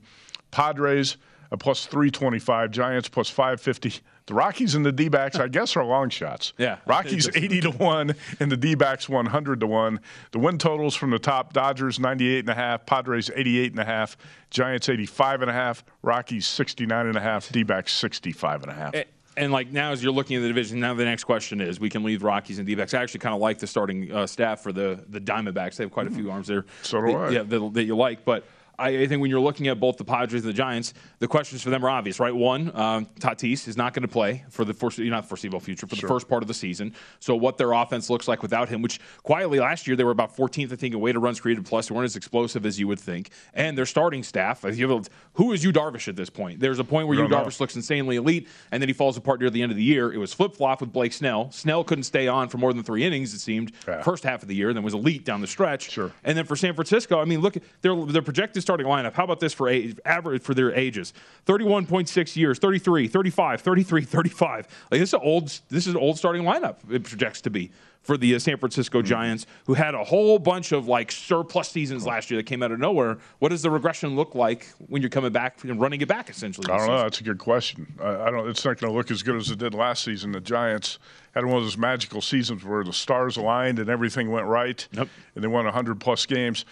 Padres 0.50 1.16
plus 1.58 1.86
325, 1.86 2.70
Giants 2.70 3.08
plus 3.08 3.28
550. 3.28 4.00
The 4.26 4.34
Rockies 4.34 4.74
and 4.74 4.86
the 4.86 4.92
D 4.92 5.08
backs, 5.08 5.36
I 5.36 5.48
guess, 5.48 5.76
are 5.76 5.84
long 5.84 6.08
shots. 6.08 6.54
Yeah. 6.56 6.78
Rockies 6.86 7.28
80 7.34 7.60
to 7.62 7.70
1 7.72 8.14
and 8.40 8.50
the 8.50 8.56
D 8.56 8.74
backs 8.74 9.06
100 9.08 9.60
to 9.60 9.66
1. 9.66 10.00
The 10.30 10.38
win 10.38 10.56
totals 10.56 10.94
from 10.94 11.10
the 11.10 11.18
top 11.18 11.52
Dodgers 11.52 11.98
98.5, 11.98 12.86
Padres 12.86 13.28
88.5, 13.28 14.16
Giants 14.50 14.88
85.5, 14.88 15.82
Rockies 16.02 16.46
69.5, 16.46 17.52
D 17.52 17.62
backs 17.64 17.92
65.5. 18.00 18.94
And 18.94 19.04
and 19.36 19.52
like 19.52 19.72
now, 19.72 19.90
as 19.90 20.02
you're 20.02 20.12
looking 20.12 20.36
at 20.36 20.40
the 20.42 20.48
division, 20.48 20.80
now 20.80 20.94
the 20.94 21.04
next 21.04 21.24
question 21.24 21.60
is: 21.60 21.80
We 21.80 21.90
can 21.90 22.04
leave 22.04 22.22
Rockies 22.22 22.58
and 22.58 22.66
D-backs. 22.66 22.94
I 22.94 23.02
actually 23.02 23.20
kind 23.20 23.34
of 23.34 23.40
like 23.40 23.58
the 23.58 23.66
starting 23.66 24.12
uh, 24.12 24.26
staff 24.26 24.60
for 24.60 24.72
the 24.72 25.04
the 25.08 25.20
Diamondbacks. 25.20 25.76
They 25.76 25.84
have 25.84 25.90
quite 25.90 26.06
a 26.06 26.10
few 26.10 26.30
arms 26.30 26.46
there. 26.46 26.64
So 26.82 27.00
do 27.00 27.12
that, 27.12 27.18
I. 27.18 27.30
Yeah, 27.30 27.42
that, 27.42 27.70
that 27.74 27.84
you 27.84 27.96
like. 27.96 28.24
But 28.24 28.44
I, 28.78 29.06
think 29.06 29.20
when 29.20 29.30
you're 29.30 29.40
looking 29.40 29.68
at 29.68 29.78
both 29.80 29.96
the 29.96 30.04
Padres 30.04 30.42
and 30.42 30.48
the 30.50 30.56
Giants, 30.56 30.94
the 31.18 31.28
questions 31.28 31.62
for 31.62 31.70
them 31.70 31.84
are 31.84 31.90
obvious, 31.90 32.20
right? 32.20 32.34
One, 32.34 32.74
um, 32.74 33.06
Tatis 33.20 33.68
is 33.68 33.76
not 33.76 33.94
going 33.94 34.02
to 34.02 34.08
play 34.08 34.44
for 34.50 34.64
the 34.64 34.74
not 35.10 35.28
foreseeable 35.28 35.60
future, 35.60 35.86
for 35.86 35.96
the 35.96 36.06
first 36.06 36.28
part 36.28 36.42
of 36.42 36.48
the 36.48 36.54
season. 36.54 36.94
So 37.20 37.36
what 37.36 37.58
their 37.58 37.72
offense 37.72 38.10
looks 38.10 38.28
like 38.28 38.42
without 38.42 38.68
him, 38.68 38.82
which 38.82 39.00
quietly 39.22 39.60
last 39.60 39.86
year 39.86 39.96
they 39.96 40.04
were 40.04 40.10
about 40.10 40.36
14th, 40.36 40.72
I 40.72 40.76
think, 40.76 40.94
in 40.94 41.00
weighted 41.00 41.22
runs 41.22 41.40
created 41.40 41.64
plus. 41.64 41.88
They 41.88 41.94
weren't 41.94 42.06
as 42.06 42.16
explosive 42.16 42.66
as 42.66 42.78
you 42.78 42.88
would 42.88 43.00
think. 43.00 43.30
And 43.52 43.76
their 43.76 43.86
starting 43.86 44.22
staff, 44.22 44.64
if 44.64 44.78
you 44.78 44.88
have 44.90 45.08
who 45.34 45.52
is 45.52 45.64
you 45.64 45.72
Darvish 45.72 46.08
at 46.08 46.16
this 46.16 46.30
point? 46.30 46.60
There's 46.60 46.78
a 46.78 46.84
point 46.84 47.08
where 47.08 47.18
you. 47.18 47.24
Darvish 47.24 47.58
looks 47.58 47.74
insanely 47.74 48.16
elite, 48.16 48.48
and 48.70 48.82
then 48.82 48.88
he 48.88 48.92
falls 48.92 49.16
apart 49.16 49.40
near 49.40 49.50
the 49.50 49.62
end 49.62 49.72
of 49.72 49.76
the 49.76 49.82
year. 49.82 50.12
It 50.12 50.18
was 50.18 50.32
flip 50.32 50.54
flop 50.54 50.80
with 50.80 50.92
Blake 50.92 51.12
Snell. 51.12 51.50
Snell 51.50 51.82
couldn't 51.84 52.04
stay 52.04 52.28
on 52.28 52.48
for 52.48 52.58
more 52.58 52.72
than 52.72 52.82
three 52.82 53.04
innings, 53.04 53.34
it 53.34 53.40
seemed, 53.40 53.72
Yeah. 53.88 54.02
first 54.02 54.24
half 54.24 54.42
of 54.42 54.48
the 54.48 54.54
year, 54.54 54.72
then 54.72 54.82
was 54.82 54.94
elite 54.94 55.24
down 55.24 55.40
the 55.40 55.46
stretch. 55.46 55.90
Sure. 55.90 56.12
And 56.22 56.36
then 56.38 56.44
for 56.44 56.56
San 56.56 56.74
Francisco, 56.74 57.20
I 57.20 57.24
mean, 57.24 57.40
look, 57.40 57.56
their 57.80 57.94
their 58.06 58.22
projected 58.22 58.62
starting 58.64 58.86
lineup. 58.86 59.12
How 59.14 59.24
about 59.24 59.38
this 59.40 59.52
for 59.52 59.68
age, 59.68 59.96
average 60.04 60.42
for 60.42 60.54
their 60.54 60.74
ages? 60.74 61.12
31.6 61.46 62.36
years, 62.36 62.58
33, 62.58 63.08
35, 63.08 63.60
33, 63.60 64.02
35. 64.04 64.66
Like 64.90 65.00
this 65.00 65.10
is 65.10 65.14
an 65.14 65.20
old 65.22 65.46
this 65.68 65.86
is 65.86 65.94
an 65.94 65.96
old 65.96 66.18
starting 66.18 66.42
lineup. 66.42 66.76
It 66.90 67.04
projects 67.04 67.40
to 67.42 67.50
be 67.50 67.70
for 68.02 68.18
the 68.18 68.34
uh, 68.34 68.38
San 68.38 68.58
Francisco 68.58 69.00
Hmm. 69.00 69.06
Giants, 69.06 69.46
who 69.66 69.72
had 69.72 69.94
a 69.94 70.04
whole 70.04 70.38
bunch 70.38 70.72
of 70.72 70.86
like 70.86 71.10
surplus 71.10 71.68
seasons 71.70 72.04
last 72.04 72.30
year 72.30 72.36
that 72.38 72.44
came 72.44 72.62
out 72.62 72.70
of 72.70 72.78
nowhere. 72.78 73.16
What 73.38 73.48
does 73.48 73.62
the 73.62 73.70
regression 73.70 74.14
look 74.14 74.34
like 74.34 74.66
when 74.88 75.00
you're 75.00 75.08
coming 75.08 75.32
back 75.32 75.64
and 75.64 75.80
running 75.80 76.00
it 76.02 76.08
back 76.08 76.28
essentially? 76.28 76.66
I 76.70 76.76
don't 76.76 76.86
know. 76.86 76.92
season? 76.94 77.06
That's 77.06 77.20
a 77.20 77.24
good 77.24 77.38
question. 77.38 77.94
I, 78.02 78.08
I 78.26 78.30
don't. 78.30 78.48
It's 78.48 78.64
not 78.64 78.78
going 78.78 78.92
to 78.92 78.96
look 78.96 79.10
as 79.10 79.22
good 79.22 79.36
as 79.36 79.50
it 79.50 79.58
did 79.58 79.72
last 79.74 80.04
season. 80.04 80.32
The 80.32 80.40
Giants 80.40 80.98
had 81.34 81.44
one 81.46 81.56
of 81.56 81.62
those 81.64 81.78
magical 81.78 82.20
seasons 82.20 82.62
where 82.64 82.84
the 82.84 82.92
stars 82.92 83.36
aligned 83.36 83.78
and 83.78 83.88
everything 83.90 84.30
went 84.30 84.46
right, 84.46 84.86
Yep. 84.92 85.08
and 85.34 85.42
they 85.42 85.48
won 85.48 85.64
100 85.64 85.98
plus 85.98 86.26
games. 86.26 86.64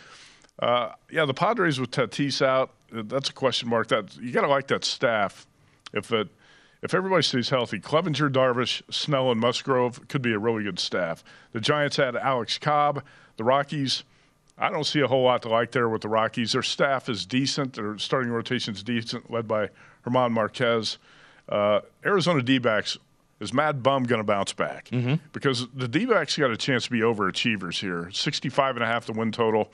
Uh, 0.59 0.93
yeah, 1.11 1.25
the 1.25 1.35
Padres 1.35 1.81
with 1.81 1.91
Tatis 1.91 2.45
out, 2.45 2.71
that's 2.91 3.31
a 3.31 3.33
question 3.33 3.69
mark. 3.69 3.89
That 3.89 4.17
you 4.17 4.33
got 4.33 4.43
to 4.43 4.49
like 4.49 4.69
that 4.69 4.85
staff. 4.85 5.47
If 5.93 6.13
it, 6.13 6.29
if 6.83 6.95
everybody 6.95 7.23
stays 7.23 7.49
healthy, 7.49 7.79
Clevinger, 7.79 8.31
Darvish, 8.31 8.83
Snell, 8.93 9.31
and 9.31 9.41
Musgrove 9.41 10.07
could 10.09 10.23
be 10.23 10.33
a 10.33 10.39
really 10.39 10.65
good 10.65 10.79
staff. 10.79 11.23
The 11.53 11.61
Giants 11.61 11.97
had 11.97 12.17
Alex 12.17 12.59
Cobb. 12.59 13.03
The 13.37 13.45
Rockies. 13.45 14.05
I 14.59 14.71
don't 14.71 14.85
see 14.85 15.01
a 15.01 15.07
whole 15.07 15.25
lot 15.25 15.43
to 15.43 15.49
like 15.49 15.73
there 15.73 15.89
with 15.89 16.03
the 16.03 16.09
Rockies. 16.09 16.53
Their 16.53 16.63
staff 16.63 17.09
is 17.09 17.25
decent. 17.25 17.75
Their 17.75 17.99
starting 17.99 18.31
rotation 18.31 18.75
is 18.75 18.83
decent, 18.83 19.31
led 19.31 19.49
by 19.49 19.71
Germán 20.05 20.33
Márquez. 20.33 20.99
Uh, 21.49 21.81
Arizona 22.05 22.43
D-backs 22.43 22.99
is 23.41 23.53
Mad 23.53 23.83
Bum 23.83 24.05
going 24.05 24.21
to 24.21 24.25
bounce 24.25 24.53
back? 24.53 24.89
Because 25.33 25.67
the 25.75 25.89
D-backs 25.89 26.37
got 26.37 26.51
a 26.51 26.57
chance 26.57 26.85
to 26.85 26.91
be 26.91 27.01
overachievers 27.01 27.81
here. 27.81 28.11
65 28.13 28.77
and 28.77 28.85
a 28.85 28.87
half 28.87 29.07
the 29.07 29.13
win 29.13 29.33
total. 29.33 29.73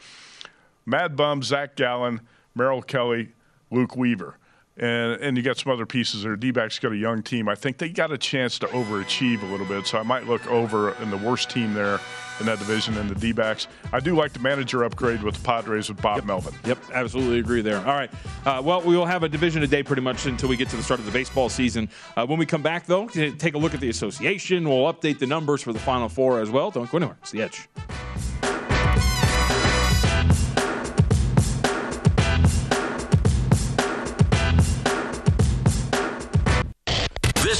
Mad 0.88 1.16
Bum, 1.16 1.42
Zach 1.42 1.76
Gallen, 1.76 2.22
Merrill 2.54 2.82
Kelly, 2.82 3.32
Luke 3.70 3.94
Weaver. 3.94 4.38
And, 4.78 5.20
and 5.20 5.36
you 5.36 5.42
got 5.42 5.58
some 5.58 5.72
other 5.72 5.86
pieces 5.86 6.22
there. 6.22 6.36
D 6.36 6.50
backs 6.52 6.78
got 6.78 6.92
a 6.92 6.96
young 6.96 7.22
team. 7.22 7.48
I 7.48 7.56
think 7.56 7.78
they 7.78 7.88
got 7.88 8.12
a 8.12 8.16
chance 8.16 8.60
to 8.60 8.66
overachieve 8.68 9.42
a 9.42 9.46
little 9.46 9.66
bit. 9.66 9.86
So 9.86 9.98
I 9.98 10.02
might 10.02 10.26
look 10.26 10.46
over 10.46 10.92
in 11.02 11.10
the 11.10 11.16
worst 11.16 11.50
team 11.50 11.74
there 11.74 11.98
in 12.38 12.46
that 12.46 12.60
division 12.60 12.96
in 12.96 13.08
the 13.08 13.14
D 13.16 13.32
backs. 13.32 13.66
I 13.92 13.98
do 13.98 14.14
like 14.14 14.32
the 14.32 14.38
manager 14.38 14.84
upgrade 14.84 15.22
with 15.22 15.34
the 15.34 15.42
Padres 15.42 15.88
with 15.88 16.00
Bob 16.00 16.24
Melvin. 16.24 16.54
Yep, 16.64 16.78
absolutely 16.94 17.40
agree 17.40 17.60
there. 17.60 17.78
All 17.78 17.96
right. 17.96 18.10
Uh, 18.46 18.62
well, 18.64 18.80
we 18.80 18.96
will 18.96 19.04
have 19.04 19.24
a 19.24 19.28
division 19.28 19.64
a 19.64 19.66
day 19.66 19.82
pretty 19.82 20.02
much 20.02 20.26
until 20.26 20.48
we 20.48 20.56
get 20.56 20.68
to 20.68 20.76
the 20.76 20.82
start 20.82 21.00
of 21.00 21.06
the 21.06 21.12
baseball 21.12 21.48
season. 21.48 21.90
Uh, 22.16 22.24
when 22.24 22.38
we 22.38 22.46
come 22.46 22.62
back, 22.62 22.86
though, 22.86 23.08
take 23.08 23.54
a 23.54 23.58
look 23.58 23.74
at 23.74 23.80
the 23.80 23.90
association. 23.90 24.66
We'll 24.66 24.90
update 24.92 25.18
the 25.18 25.26
numbers 25.26 25.60
for 25.60 25.72
the 25.72 25.80
Final 25.80 26.08
Four 26.08 26.40
as 26.40 26.50
well. 26.50 26.70
Don't 26.70 26.88
go 26.88 26.98
anywhere. 26.98 27.16
It's 27.20 27.32
the 27.32 27.42
Edge. 27.42 27.68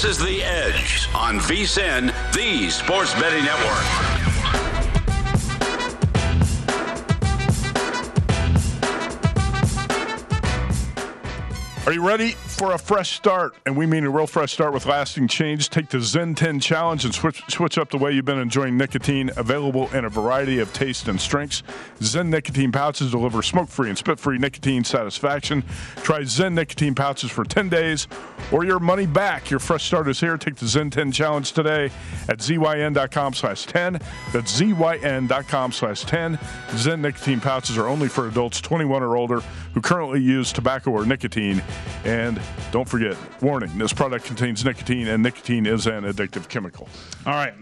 This 0.01 0.17
is 0.17 0.25
The 0.25 0.45
Edge 0.45 1.09
on 1.13 1.41
VSIN, 1.41 2.15
the 2.33 2.71
Sports 2.71 3.13
Betting 3.15 3.45
Network. 3.45 3.85
Are 11.85 11.93
you 11.93 12.07
ready 12.07 12.37
for 12.59 12.73
a 12.73 12.79
fresh 12.79 13.17
start? 13.17 13.55
And 13.65 13.77
we 13.77 13.87
mean 13.87 14.05
a 14.05 14.11
real 14.11 14.27
fresh 14.27 14.53
start 14.53 14.73
with 14.73 14.85
lasting 14.85 15.29
change. 15.29 15.71
Take 15.71 15.89
the 15.89 15.99
ZYN 15.99 16.35
10 16.35 16.59
challenge 16.59 17.05
and 17.05 17.15
switch, 17.15 17.41
switch 17.49 17.79
up 17.79 17.91
the 17.91 17.99
way 17.99 18.13
you've 18.13 18.25
been 18.25 18.41
enjoying 18.41 18.77
nicotine, 18.77 19.31
available 19.37 19.89
in 19.95 20.05
a 20.05 20.09
variety 20.09 20.59
of 20.59 20.73
tastes 20.73 21.07
and 21.07 21.21
strengths. 21.21 21.63
ZYN 22.01 22.27
nicotine 22.27 22.73
pouches 22.73 23.13
deliver 23.13 23.43
smoke 23.43 23.69
free 23.69 23.89
and 23.89 23.97
spit 23.97 24.19
free 24.19 24.39
nicotine 24.39 24.83
satisfaction. 24.83 25.63
Try 25.97 26.23
ZYN 26.23 26.55
nicotine 26.55 26.97
pouches 26.97 27.31
for 27.31 27.45
10 27.45 27.69
days 27.69 28.09
or 28.51 28.65
your 28.65 28.81
money 28.81 29.07
back. 29.07 29.51
Your 29.51 29.61
fresh 29.61 29.85
start 29.85 30.09
is 30.09 30.19
here. 30.19 30.37
Take 30.37 30.57
the 30.57 30.67
ZYN 30.67 30.91
10 30.91 31.13
challenge 31.13 31.53
today 31.53 31.91
at 32.29 32.39
zyn.com 32.39 33.35
slash 33.35 33.67
10. 33.67 34.01
That's 34.33 34.61
zyn.com 34.61 35.73
slash 35.73 36.03
10. 36.03 36.37
ZYN 36.37 37.01
nicotine 37.01 37.41
pouches 37.41 37.79
are 37.79 37.87
only 37.87 38.09
for 38.09 38.27
adults 38.27 38.61
21 38.61 39.03
or 39.03 39.17
older 39.17 39.41
who 39.75 39.81
currently 39.81 40.21
use 40.21 40.53
tobacco 40.53 40.91
or 40.91 41.07
nicotine. 41.07 41.63
And 42.05 42.41
don't 42.71 42.89
forget, 42.89 43.17
warning, 43.41 43.77
this 43.79 43.93
product 43.93 44.25
contains 44.25 44.65
nicotine 44.65 45.09
and 45.09 45.23
nicotine 45.23 45.67
is 45.67 45.87
an 45.87 46.05
addictive 46.05 46.49
chemical. 46.49 46.89
All 47.27 47.33
right. 47.33 47.55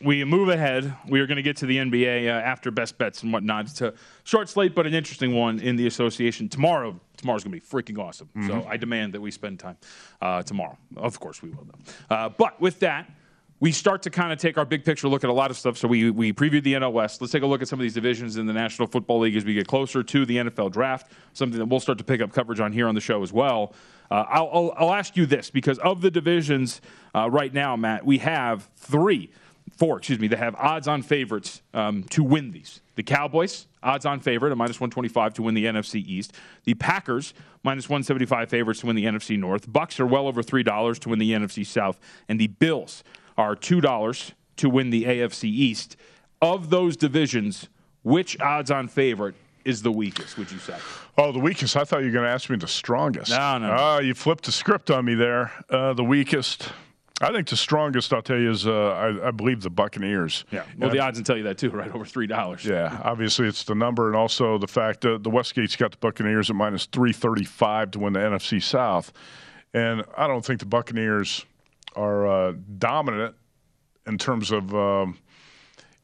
We 0.00 0.24
move 0.24 0.50
ahead. 0.50 0.94
We 1.08 1.20
are 1.20 1.26
going 1.26 1.36
to 1.36 1.42
get 1.42 1.56
to 1.58 1.66
the 1.66 1.78
NBA 1.78 2.26
uh, 2.26 2.30
after 2.30 2.70
best 2.70 2.98
bets 2.98 3.22
and 3.22 3.32
whatnot. 3.32 3.66
It's 3.66 3.80
a 3.80 3.94
short 4.24 4.48
slate, 4.48 4.74
but 4.74 4.86
an 4.86 4.94
interesting 4.94 5.34
one 5.34 5.58
in 5.58 5.76
the 5.76 5.86
association. 5.86 6.48
Tomorrow, 6.48 7.00
tomorrow's 7.16 7.44
going 7.44 7.58
to 7.58 7.60
be 7.60 7.66
freaking 7.66 7.98
awesome. 7.98 8.28
So 8.46 8.66
I 8.68 8.76
demand 8.76 9.14
that 9.14 9.20
we 9.20 9.30
spend 9.30 9.58
time 9.58 9.78
uh, 10.20 10.42
tomorrow. 10.42 10.76
Of 10.96 11.18
course, 11.18 11.42
we 11.42 11.48
will, 11.50 11.64
though. 11.64 12.14
Uh, 12.14 12.28
but 12.28 12.60
with 12.60 12.80
that, 12.80 13.10
we 13.58 13.72
start 13.72 14.02
to 14.02 14.10
kind 14.10 14.32
of 14.32 14.38
take 14.38 14.58
our 14.58 14.66
big 14.66 14.84
picture 14.84 15.08
look 15.08 15.24
at 15.24 15.30
a 15.30 15.32
lot 15.32 15.50
of 15.50 15.56
stuff. 15.56 15.78
So 15.78 15.88
we, 15.88 16.10
we 16.10 16.32
previewed 16.32 16.62
the 16.62 16.74
NL 16.74 16.92
West. 16.92 17.20
Let's 17.20 17.32
take 17.32 17.42
a 17.42 17.46
look 17.46 17.62
at 17.62 17.68
some 17.68 17.78
of 17.78 17.82
these 17.82 17.94
divisions 17.94 18.36
in 18.36 18.46
the 18.46 18.52
National 18.52 18.86
Football 18.86 19.20
League 19.20 19.36
as 19.36 19.44
we 19.44 19.54
get 19.54 19.66
closer 19.66 20.02
to 20.02 20.26
the 20.26 20.36
NFL 20.36 20.72
draft, 20.72 21.10
something 21.32 21.58
that 21.58 21.66
we'll 21.66 21.80
start 21.80 21.98
to 21.98 22.04
pick 22.04 22.20
up 22.20 22.32
coverage 22.32 22.60
on 22.60 22.72
here 22.72 22.86
on 22.86 22.94
the 22.94 23.00
show 23.00 23.22
as 23.22 23.32
well. 23.32 23.72
Uh, 24.10 24.24
I'll, 24.28 24.50
I'll, 24.52 24.74
I'll 24.76 24.92
ask 24.92 25.16
you 25.16 25.26
this 25.26 25.50
because 25.50 25.78
of 25.78 26.00
the 26.00 26.10
divisions 26.10 26.80
uh, 27.14 27.30
right 27.30 27.52
now, 27.52 27.76
Matt, 27.76 28.04
we 28.04 28.18
have 28.18 28.68
three, 28.76 29.30
four, 29.76 29.98
excuse 29.98 30.20
me, 30.20 30.28
that 30.28 30.38
have 30.38 30.54
odds 30.56 30.86
on 30.86 31.00
favorites 31.02 31.62
um, 31.72 32.04
to 32.04 32.22
win 32.22 32.52
these. 32.52 32.82
The 32.96 33.02
Cowboys, 33.02 33.66
odds 33.82 34.04
on 34.04 34.20
favorite, 34.20 34.50
at 34.52 34.58
minus 34.58 34.80
125 34.80 35.34
to 35.34 35.42
win 35.42 35.54
the 35.54 35.64
NFC 35.64 36.06
East. 36.06 36.34
The 36.64 36.74
Packers, 36.74 37.32
minus 37.62 37.88
175 37.88 38.50
favorites 38.50 38.80
to 38.80 38.86
win 38.86 38.96
the 38.96 39.06
NFC 39.06 39.38
North. 39.38 39.70
Bucks 39.72 39.98
are 39.98 40.06
well 40.06 40.28
over 40.28 40.42
$3 40.42 40.98
to 41.00 41.08
win 41.08 41.18
the 41.18 41.32
NFC 41.32 41.64
South. 41.64 41.98
And 42.28 42.38
the 42.38 42.48
Bills 42.48 43.02
are 43.36 43.54
$2 43.56 44.32
to 44.56 44.70
win 44.70 44.90
the 44.90 45.04
AFC 45.04 45.44
East. 45.44 45.96
Of 46.42 46.70
those 46.70 46.96
divisions, 46.96 47.68
which 48.02 48.38
odds 48.40 48.70
on 48.70 48.88
favorite 48.88 49.34
is 49.64 49.82
the 49.82 49.90
weakest, 49.92 50.38
would 50.38 50.50
you 50.52 50.58
say? 50.58 50.76
Oh, 51.18 51.32
the 51.32 51.38
weakest. 51.38 51.76
I 51.76 51.84
thought 51.84 52.00
you 52.00 52.06
were 52.06 52.12
going 52.12 52.24
to 52.26 52.30
ask 52.30 52.48
me 52.50 52.56
the 52.56 52.68
strongest. 52.68 53.30
No, 53.30 53.58
no, 53.58 53.68
no. 53.68 53.76
Ah, 53.76 53.98
you 53.98 54.14
flipped 54.14 54.44
the 54.44 54.52
script 54.52 54.90
on 54.90 55.04
me 55.04 55.14
there. 55.14 55.50
Uh, 55.70 55.92
the 55.94 56.04
weakest. 56.04 56.70
I 57.22 57.32
think 57.32 57.48
the 57.48 57.56
strongest, 57.56 58.12
I'll 58.12 58.20
tell 58.20 58.36
you, 58.38 58.50
is 58.50 58.66
uh, 58.66 58.90
I, 58.90 59.28
I 59.28 59.30
believe 59.30 59.62
the 59.62 59.70
Buccaneers. 59.70 60.44
Yeah. 60.52 60.64
Well, 60.78 60.90
And 60.90 60.98
the 60.98 61.02
odds 61.02 61.16
can 61.16 61.24
tell 61.24 61.36
you 61.38 61.44
that 61.44 61.56
too, 61.56 61.70
right? 61.72 61.90
Over 61.90 62.04
$3. 62.04 62.64
Yeah, 62.64 63.00
obviously 63.02 63.48
it's 63.48 63.64
the 63.64 63.74
number, 63.74 64.06
and 64.08 64.14
also 64.14 64.58
the 64.58 64.66
fact 64.68 65.00
that 65.00 65.22
the 65.24 65.30
Westgate's 65.30 65.76
got 65.76 65.92
the 65.92 65.96
Buccaneers 65.96 66.50
at 66.50 66.56
minus 66.56 66.84
three 66.84 67.14
thirty-five 67.14 67.92
to 67.92 67.98
win 68.00 68.12
the 68.12 68.20
NFC 68.20 68.62
South, 68.62 69.12
and 69.72 70.04
I 70.16 70.26
don't 70.26 70.44
think 70.44 70.60
the 70.60 70.66
Buccaneers 70.66 71.46
are 71.96 72.26
uh, 72.26 72.52
dominant 72.78 73.34
in 74.06 74.18
terms 74.18 74.52
of 74.52 74.74
um, 74.74 75.18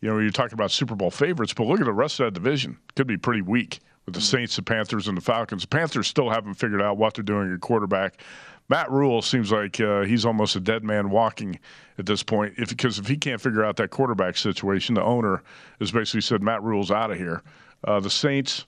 you 0.00 0.08
know 0.08 0.18
you're 0.18 0.30
talking 0.30 0.54
about 0.54 0.70
Super 0.70 0.96
Bowl 0.96 1.10
favorites, 1.10 1.54
but 1.54 1.66
look 1.66 1.80
at 1.80 1.86
the 1.86 1.92
rest 1.92 2.18
of 2.20 2.26
that 2.26 2.34
division; 2.34 2.78
could 2.96 3.06
be 3.06 3.16
pretty 3.16 3.42
weak 3.42 3.80
with 4.06 4.14
the 4.14 4.20
Saints, 4.20 4.56
the 4.56 4.62
Panthers, 4.62 5.06
and 5.06 5.16
the 5.16 5.22
Falcons. 5.22 5.62
The 5.62 5.68
Panthers 5.68 6.08
still 6.08 6.30
haven't 6.30 6.54
figured 6.54 6.82
out 6.82 6.96
what 6.96 7.14
they're 7.14 7.22
doing 7.22 7.52
at 7.52 7.60
quarterback. 7.60 8.20
Matt 8.68 8.90
Rhule 8.90 9.22
seems 9.22 9.52
like 9.52 9.80
uh, 9.80 10.02
he's 10.02 10.24
almost 10.24 10.56
a 10.56 10.60
dead 10.60 10.82
man 10.82 11.10
walking 11.10 11.58
at 11.98 12.06
this 12.06 12.22
point. 12.22 12.54
If 12.56 12.70
because 12.70 12.98
if 12.98 13.06
he 13.06 13.16
can't 13.16 13.40
figure 13.40 13.64
out 13.64 13.76
that 13.76 13.90
quarterback 13.90 14.36
situation, 14.36 14.94
the 14.94 15.02
owner 15.02 15.42
has 15.78 15.92
basically 15.92 16.22
said 16.22 16.42
Matt 16.42 16.62
Rhule's 16.62 16.90
out 16.90 17.10
of 17.10 17.18
here. 17.18 17.42
Uh, 17.84 18.00
the 18.00 18.10
Saints, 18.10 18.66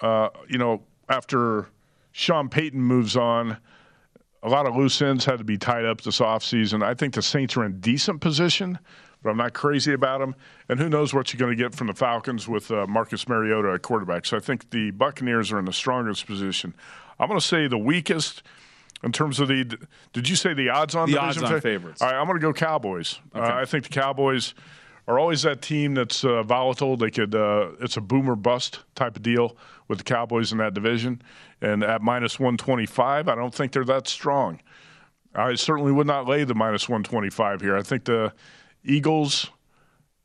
uh, 0.00 0.30
you 0.48 0.58
know, 0.58 0.82
after 1.08 1.68
Sean 2.12 2.48
Payton 2.48 2.80
moves 2.80 3.16
on, 3.16 3.58
a 4.44 4.48
lot 4.48 4.66
of 4.66 4.76
loose 4.76 5.00
ends 5.00 5.24
had 5.24 5.38
to 5.38 5.44
be 5.44 5.56
tied 5.56 5.86
up 5.86 6.02
this 6.02 6.20
offseason. 6.20 6.84
I 6.84 6.94
think 6.94 7.14
the 7.14 7.22
Saints 7.22 7.56
are 7.56 7.64
in 7.64 7.80
decent 7.80 8.20
position, 8.20 8.78
but 9.22 9.30
I'm 9.30 9.38
not 9.38 9.54
crazy 9.54 9.94
about 9.94 10.20
them. 10.20 10.36
And 10.68 10.78
who 10.78 10.90
knows 10.90 11.14
what 11.14 11.32
you're 11.32 11.38
going 11.38 11.56
to 11.56 11.62
get 11.62 11.74
from 11.74 11.86
the 11.86 11.94
Falcons 11.94 12.46
with 12.46 12.70
uh, 12.70 12.86
Marcus 12.86 13.26
Mariota 13.26 13.72
at 13.72 13.82
quarterback. 13.82 14.26
So 14.26 14.36
I 14.36 14.40
think 14.40 14.68
the 14.70 14.90
Buccaneers 14.90 15.50
are 15.50 15.58
in 15.58 15.64
the 15.64 15.72
strongest 15.72 16.26
position. 16.26 16.74
I'm 17.18 17.26
going 17.28 17.40
to 17.40 17.46
say 17.46 17.66
the 17.68 17.78
weakest 17.78 18.42
in 19.02 19.12
terms 19.12 19.40
of 19.40 19.48
the. 19.48 19.78
Did 20.12 20.28
you 20.28 20.36
say 20.36 20.52
the 20.52 20.68
odds 20.68 20.94
on 20.94 21.10
The 21.10 21.18
division 21.18 21.44
odds-on 21.44 21.60
favorites. 21.62 22.02
All 22.02 22.08
right, 22.08 22.20
I'm 22.20 22.26
going 22.26 22.38
to 22.38 22.42
go 22.42 22.52
Cowboys. 22.52 23.20
Uh, 23.34 23.40
I 23.40 23.64
think 23.64 23.84
the 23.84 23.90
Cowboys 23.90 24.54
are 25.06 25.18
always 25.18 25.42
that 25.42 25.62
team 25.62 25.94
that's 25.94 26.24
uh, 26.24 26.42
volatile. 26.42 26.96
They 26.96 27.10
could 27.10 27.34
uh, 27.34 27.72
it's 27.80 27.96
a 27.96 28.00
boomer 28.00 28.36
bust 28.36 28.80
type 28.94 29.16
of 29.16 29.22
deal 29.22 29.56
with 29.88 29.98
the 29.98 30.04
Cowboys 30.04 30.52
in 30.52 30.58
that 30.58 30.74
division. 30.74 31.22
And 31.60 31.82
at 31.82 32.02
minus 32.02 32.38
125, 32.38 33.28
I 33.28 33.34
don't 33.34 33.54
think 33.54 33.72
they're 33.72 33.84
that 33.84 34.08
strong. 34.08 34.60
I 35.34 35.54
certainly 35.54 35.92
would 35.92 36.06
not 36.06 36.26
lay 36.26 36.44
the 36.44 36.54
minus 36.54 36.88
125 36.88 37.60
here. 37.60 37.76
I 37.76 37.82
think 37.82 38.04
the 38.04 38.32
Eagles, 38.84 39.50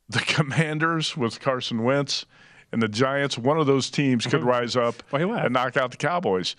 the 0.07 0.19
Commanders 0.27 1.17
with 1.17 1.39
Carson 1.39 1.83
Wentz, 1.83 2.25
and 2.71 2.81
the 2.81 2.87
Giants, 2.87 3.37
one 3.37 3.57
of 3.57 3.65
those 3.65 3.89
teams 3.89 4.27
could 4.27 4.43
rise 4.55 4.75
up 4.75 4.95
and 5.11 5.53
knock 5.53 5.75
out 5.75 5.91
the 5.91 5.97
Cowboys. 5.97 6.55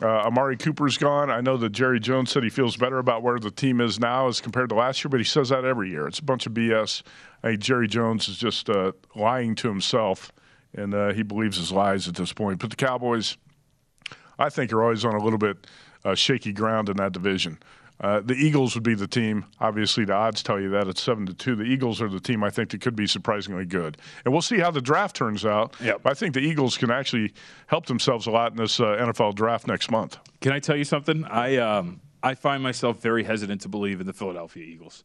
Uh, 0.00 0.06
Amari 0.06 0.56
Cooper's 0.56 0.96
gone. 0.96 1.30
I 1.30 1.40
know 1.40 1.56
that 1.58 1.70
Jerry 1.70 2.00
Jones 2.00 2.30
said 2.30 2.42
he 2.42 2.48
feels 2.48 2.76
better 2.76 2.98
about 2.98 3.22
where 3.22 3.38
the 3.38 3.50
team 3.50 3.80
is 3.80 4.00
now 4.00 4.26
as 4.26 4.40
compared 4.40 4.70
to 4.70 4.74
last 4.74 5.04
year, 5.04 5.10
but 5.10 5.20
he 5.20 5.24
says 5.24 5.50
that 5.50 5.64
every 5.64 5.90
year. 5.90 6.06
It's 6.06 6.18
a 6.18 6.24
bunch 6.24 6.46
of 6.46 6.54
BS. 6.54 7.02
Jerry 7.58 7.88
Jones 7.88 8.28
is 8.28 8.38
just 8.38 8.70
uh, 8.70 8.92
lying 9.14 9.54
to 9.56 9.68
himself, 9.68 10.32
and 10.74 10.94
uh, 10.94 11.12
he 11.12 11.22
believes 11.22 11.58
his 11.58 11.72
lies 11.72 12.08
at 12.08 12.14
this 12.14 12.32
point. 12.32 12.60
But 12.60 12.70
the 12.70 12.76
Cowboys, 12.76 13.36
I 14.38 14.48
think, 14.48 14.72
are 14.72 14.82
always 14.82 15.04
on 15.04 15.14
a 15.14 15.22
little 15.22 15.38
bit 15.38 15.66
uh, 16.04 16.14
shaky 16.14 16.52
ground 16.52 16.88
in 16.88 16.96
that 16.96 17.12
division. 17.12 17.58
Uh, 18.02 18.20
the 18.20 18.34
Eagles 18.34 18.74
would 18.74 18.82
be 18.82 18.94
the 18.96 19.06
team. 19.06 19.44
Obviously, 19.60 20.04
the 20.04 20.12
odds 20.12 20.42
tell 20.42 20.60
you 20.60 20.68
that 20.70 20.88
it's 20.88 21.00
seven 21.00 21.24
to 21.26 21.32
two. 21.34 21.54
The 21.54 21.62
Eagles 21.62 22.02
are 22.02 22.08
the 22.08 22.18
team 22.20 22.42
I 22.42 22.50
think 22.50 22.70
that 22.70 22.80
could 22.80 22.96
be 22.96 23.06
surprisingly 23.06 23.64
good, 23.64 23.96
and 24.24 24.32
we'll 24.34 24.42
see 24.42 24.58
how 24.58 24.72
the 24.72 24.80
draft 24.80 25.14
turns 25.14 25.44
out. 25.46 25.76
Yep. 25.80 26.00
I 26.04 26.14
think 26.14 26.34
the 26.34 26.40
Eagles 26.40 26.76
can 26.76 26.90
actually 26.90 27.32
help 27.68 27.86
themselves 27.86 28.26
a 28.26 28.30
lot 28.32 28.50
in 28.50 28.58
this 28.58 28.80
uh, 28.80 28.84
NFL 28.84 29.36
draft 29.36 29.66
next 29.68 29.90
month. 29.90 30.18
Can 30.40 30.52
I 30.52 30.58
tell 30.58 30.76
you 30.76 30.84
something? 30.84 31.24
I 31.26 31.56
um 31.58 32.00
I 32.24 32.34
find 32.34 32.62
myself 32.62 33.00
very 33.00 33.22
hesitant 33.24 33.60
to 33.62 33.68
believe 33.68 34.00
in 34.00 34.06
the 34.06 34.12
Philadelphia 34.12 34.64
Eagles. 34.64 35.04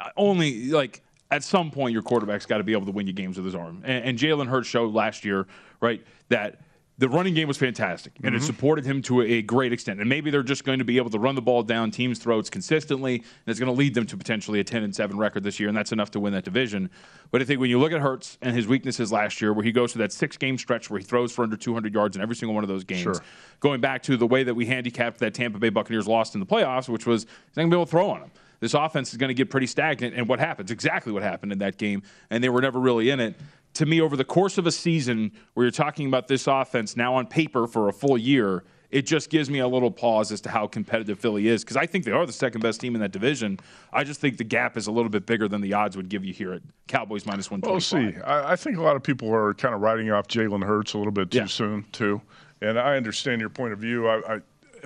I- 0.00 0.10
Only 0.16 0.70
like 0.70 1.02
at 1.30 1.44
some 1.44 1.70
point 1.70 1.92
your 1.92 2.02
quarterback's 2.02 2.46
got 2.46 2.58
to 2.58 2.64
be 2.64 2.72
able 2.72 2.86
to 2.86 2.92
win 2.92 3.06
you 3.06 3.12
games 3.12 3.36
with 3.36 3.44
his 3.44 3.54
arm. 3.54 3.82
And, 3.84 4.04
and 4.04 4.18
Jalen 4.18 4.48
Hurts 4.48 4.66
showed 4.68 4.94
last 4.94 5.24
year, 5.26 5.46
right, 5.82 6.02
that 6.30 6.60
the 6.98 7.08
running 7.08 7.32
game 7.32 7.46
was 7.46 7.56
fantastic 7.56 8.12
and 8.22 8.34
it 8.34 8.38
mm-hmm. 8.38 8.46
supported 8.46 8.84
him 8.84 9.00
to 9.02 9.22
a 9.22 9.40
great 9.40 9.72
extent. 9.72 10.00
And 10.00 10.08
maybe 10.08 10.30
they're 10.30 10.42
just 10.42 10.64
going 10.64 10.80
to 10.80 10.84
be 10.84 10.96
able 10.96 11.10
to 11.10 11.18
run 11.18 11.36
the 11.36 11.42
ball 11.42 11.62
down 11.62 11.92
teams' 11.92 12.18
throats 12.18 12.50
consistently, 12.50 13.14
and 13.14 13.24
it's 13.46 13.60
going 13.60 13.72
to 13.72 13.78
lead 13.78 13.94
them 13.94 14.04
to 14.06 14.16
potentially 14.16 14.58
a 14.58 14.64
10 14.64 14.82
and 14.82 14.94
7 14.94 15.16
record 15.16 15.44
this 15.44 15.60
year, 15.60 15.68
and 15.68 15.78
that's 15.78 15.92
enough 15.92 16.10
to 16.10 16.20
win 16.20 16.32
that 16.32 16.44
division. 16.44 16.90
But 17.30 17.40
I 17.40 17.44
think 17.44 17.60
when 17.60 17.70
you 17.70 17.78
look 17.78 17.92
at 17.92 18.00
Hurts 18.00 18.36
and 18.42 18.54
his 18.54 18.66
weaknesses 18.66 19.12
last 19.12 19.40
year, 19.40 19.52
where 19.52 19.64
he 19.64 19.70
goes 19.70 19.92
to 19.92 19.98
that 19.98 20.12
six 20.12 20.36
game 20.36 20.58
stretch 20.58 20.90
where 20.90 20.98
he 20.98 21.04
throws 21.04 21.30
for 21.30 21.44
under 21.44 21.56
200 21.56 21.94
yards 21.94 22.16
in 22.16 22.22
every 22.22 22.34
single 22.34 22.54
one 22.54 22.64
of 22.64 22.68
those 22.68 22.84
games, 22.84 23.02
Sure. 23.02 23.22
going 23.60 23.80
back 23.80 24.02
to 24.02 24.16
the 24.16 24.26
way 24.26 24.42
that 24.42 24.54
we 24.54 24.66
handicapped 24.66 25.18
that 25.20 25.34
Tampa 25.34 25.58
Bay 25.58 25.68
Buccaneers 25.68 26.08
lost 26.08 26.34
in 26.34 26.40
the 26.40 26.46
playoffs, 26.46 26.88
which 26.88 27.06
was 27.06 27.22
he's 27.22 27.56
not 27.56 27.62
going 27.62 27.70
to 27.70 27.76
be 27.76 27.78
able 27.78 27.86
to 27.86 27.90
throw 27.90 28.10
on 28.10 28.22
him. 28.22 28.30
This 28.60 28.74
offense 28.74 29.12
is 29.12 29.18
going 29.18 29.28
to 29.28 29.34
get 29.34 29.50
pretty 29.50 29.66
stagnant. 29.66 30.14
And 30.14 30.28
what 30.28 30.40
happens? 30.40 30.70
Exactly 30.70 31.12
what 31.12 31.22
happened 31.22 31.52
in 31.52 31.58
that 31.58 31.78
game. 31.78 32.02
And 32.30 32.42
they 32.42 32.48
were 32.48 32.60
never 32.60 32.80
really 32.80 33.10
in 33.10 33.20
it. 33.20 33.36
To 33.78 33.86
me, 33.86 34.00
over 34.00 34.16
the 34.16 34.24
course 34.24 34.58
of 34.58 34.66
a 34.66 34.72
season 34.72 35.30
where 35.54 35.64
you're 35.64 35.70
talking 35.70 36.08
about 36.08 36.26
this 36.26 36.48
offense 36.48 36.96
now 36.96 37.14
on 37.14 37.28
paper 37.28 37.68
for 37.68 37.88
a 37.88 37.92
full 37.92 38.18
year, 38.18 38.64
it 38.90 39.02
just 39.06 39.30
gives 39.30 39.48
me 39.48 39.60
a 39.60 39.68
little 39.68 39.92
pause 39.92 40.32
as 40.32 40.40
to 40.40 40.48
how 40.48 40.66
competitive 40.66 41.20
Philly 41.20 41.46
is 41.46 41.62
because 41.62 41.76
I 41.76 41.86
think 41.86 42.04
they 42.04 42.10
are 42.10 42.26
the 42.26 42.32
second 42.32 42.60
best 42.60 42.80
team 42.80 42.96
in 42.96 43.00
that 43.02 43.12
division. 43.12 43.60
I 43.92 44.02
just 44.02 44.20
think 44.20 44.36
the 44.36 44.42
gap 44.42 44.76
is 44.76 44.88
a 44.88 44.90
little 44.90 45.10
bit 45.10 45.26
bigger 45.26 45.46
than 45.46 45.60
the 45.60 45.74
odds 45.74 45.96
would 45.96 46.08
give 46.08 46.24
you 46.24 46.32
here 46.32 46.54
at 46.54 46.62
Cowboys 46.88 47.24
minus 47.24 47.52
one 47.52 47.60
We'll 47.60 47.78
see. 47.78 48.16
I, 48.24 48.54
I 48.54 48.56
think 48.56 48.78
a 48.78 48.82
lot 48.82 48.96
of 48.96 49.04
people 49.04 49.32
are 49.32 49.54
kind 49.54 49.76
of 49.76 49.80
writing 49.80 50.10
off 50.10 50.26
Jalen 50.26 50.64
Hurts 50.66 50.94
a 50.94 50.98
little 50.98 51.12
bit 51.12 51.30
too 51.30 51.38
Yeah. 51.38 51.46
soon, 51.46 51.84
too. 51.92 52.20
And 52.60 52.80
I 52.80 52.96
understand 52.96 53.40
your 53.40 53.50
point 53.50 53.72
of 53.72 53.78
view. 53.78 54.08
I, 54.08 54.34
I 54.34 54.40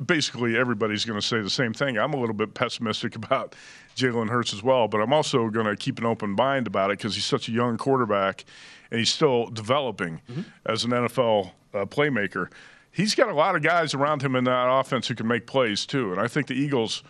basically 0.07 0.57
everybody's 0.57 1.05
going 1.05 1.20
to 1.20 1.26
say 1.26 1.40
the 1.40 1.50
same 1.50 1.72
thing. 1.72 1.98
I'm 1.98 2.12
a 2.12 2.20
little 2.20 2.35
bit 2.35 2.55
pessimistic 2.55 3.16
about 3.16 3.55
Jalen 3.96 4.28
Hurts 4.28 4.52
as 4.52 4.62
well, 4.62 4.88
but 4.88 5.00
I'm 5.00 5.12
also 5.12 5.48
going 5.48 5.66
to 5.66 5.76
keep 5.76 5.98
an 5.98 6.07
open 6.07 6.31
mind 6.31 6.66
about 6.66 6.90
it 6.90 6.98
because 6.98 7.14
he's 7.14 7.24
such 7.24 7.48
a 7.48 7.52
young 7.52 7.76
quarterback 7.76 8.44
and 8.90 8.98
he's 8.98 9.11
still 9.11 9.46
developing 9.46 10.20
as 10.66 10.85
an 10.85 10.90
NFL 10.90 11.50
uh, 11.74 11.85
playmaker. 11.87 12.48
He's 12.90 13.14
got 13.14 13.28
a 13.28 13.35
lot 13.35 13.57
of 13.57 13.62
guys 13.62 13.94
around 13.94 14.22
him 14.22 14.37
in 14.37 14.44
that 14.44 14.68
offense 14.70 15.09
who 15.09 15.14
can 15.14 15.26
make 15.26 15.46
plays 15.46 15.87
too, 15.87 16.12
and 16.12 16.20
I 16.20 16.28
think 16.28 16.46
the 16.46 16.55
Eagles 16.55 17.02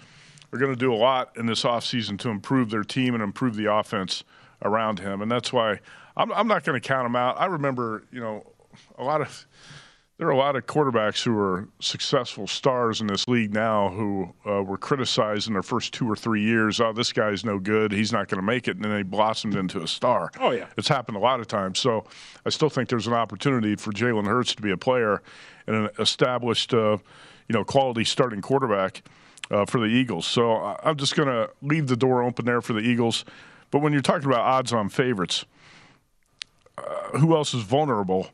are 0.53 0.59
going 0.59 0.73
to 0.73 0.79
do 0.79 0.92
a 0.92 0.97
lot 0.97 1.37
in 1.37 1.47
this 1.47 1.62
offseason 1.62 2.18
to 2.21 2.29
improve 2.29 2.71
their 2.71 2.85
team 2.85 3.14
and 3.14 3.23
improve 3.23 3.57
the 3.57 3.73
offense 3.73 4.23
around 4.62 5.01
him. 5.01 5.23
And 5.23 5.31
that's 5.31 5.53
why 5.53 5.81
I'm, 6.16 6.31
I'm 6.33 6.47
not 6.47 6.64
going 6.64 6.81
to 6.81 6.87
count 6.87 7.07
him 7.07 7.16
out. 7.16 7.40
I 7.40 7.47
remember, 7.47 8.05
you 8.12 8.21
know, 8.21 8.45
a 8.99 9.05
lot 9.05 9.21
of 9.21 9.47
there 10.18 10.29
are 10.29 10.33
a 10.33 10.37
lot 10.37 10.57
of 10.57 10.66
quarterbacks 10.66 11.25
who 11.25 11.37
are 11.37 11.68
successful 11.81 12.46
stars 12.46 13.01
in 13.01 13.07
this 13.07 13.27
league 13.27 13.53
now 13.53 13.88
who 13.88 14.33
uh, 14.46 14.62
were 14.62 14.79
criticized 14.79 15.48
in 15.48 15.55
their 15.55 15.62
first 15.62 15.92
two 15.92 16.09
or 16.09 16.14
three 16.14 16.42
years. 16.42 16.81
Oh, 16.81 16.92
this 16.92 17.12
guy's 17.12 17.44
no 17.44 17.59
good. 17.59 17.92
He's 17.92 18.12
not 18.12 18.29
going 18.29 18.38
to 18.38 18.46
make 18.46 18.68
it. 18.68 18.77
And 18.77 18.85
then 18.85 18.92
they 18.92 19.03
blossomed 19.03 19.57
into 19.57 19.83
a 19.83 19.88
star. 19.88 20.31
Oh, 20.38 20.51
yeah. 20.51 20.66
It's 20.77 20.88
happened 20.88 21.16
a 21.16 21.20
lot 21.20 21.40
of 21.40 21.48
times. 21.48 21.79
So 21.81 22.05
I 22.44 22.51
still 22.51 22.68
think 22.68 22.88
there's 22.88 23.07
an 23.07 23.14
opportunity 23.14 23.75
for 23.75 23.90
Jalen 23.90 24.27
Hurts 24.27 24.55
to 24.55 24.62
be 24.62 24.70
a 24.70 24.77
player 24.77 25.22
and 25.66 25.77
an 25.77 25.90
established, 25.98 26.75
uh, 26.75 26.98
you 27.48 27.53
know, 27.55 27.64
quality 27.64 28.05
starting 28.05 28.42
quarterback 28.42 29.03
uh, 29.51 29.64
for 29.64 29.81
the 29.81 29.87
Eagles. 29.87 30.27
So 30.27 30.77
I'm 30.85 30.96
just 30.96 31.16
going 31.16 31.29
to 31.29 31.51
leave 31.62 31.88
the 31.88 31.96
door 31.96 32.22
open 32.22 32.44
there 32.44 32.61
for 32.61 32.75
the 32.75 32.81
Eagles. 32.81 33.25
But 33.70 33.81
when 33.81 33.92
you're 33.92 34.03
talking 34.03 34.27
about 34.27 34.40
odds 34.40 34.72
on 34.72 34.88
favorites, 34.88 35.46
uh, 36.79 37.18
who 37.18 37.35
else 37.35 37.55
is 37.55 37.62
vulnerable 37.62 38.31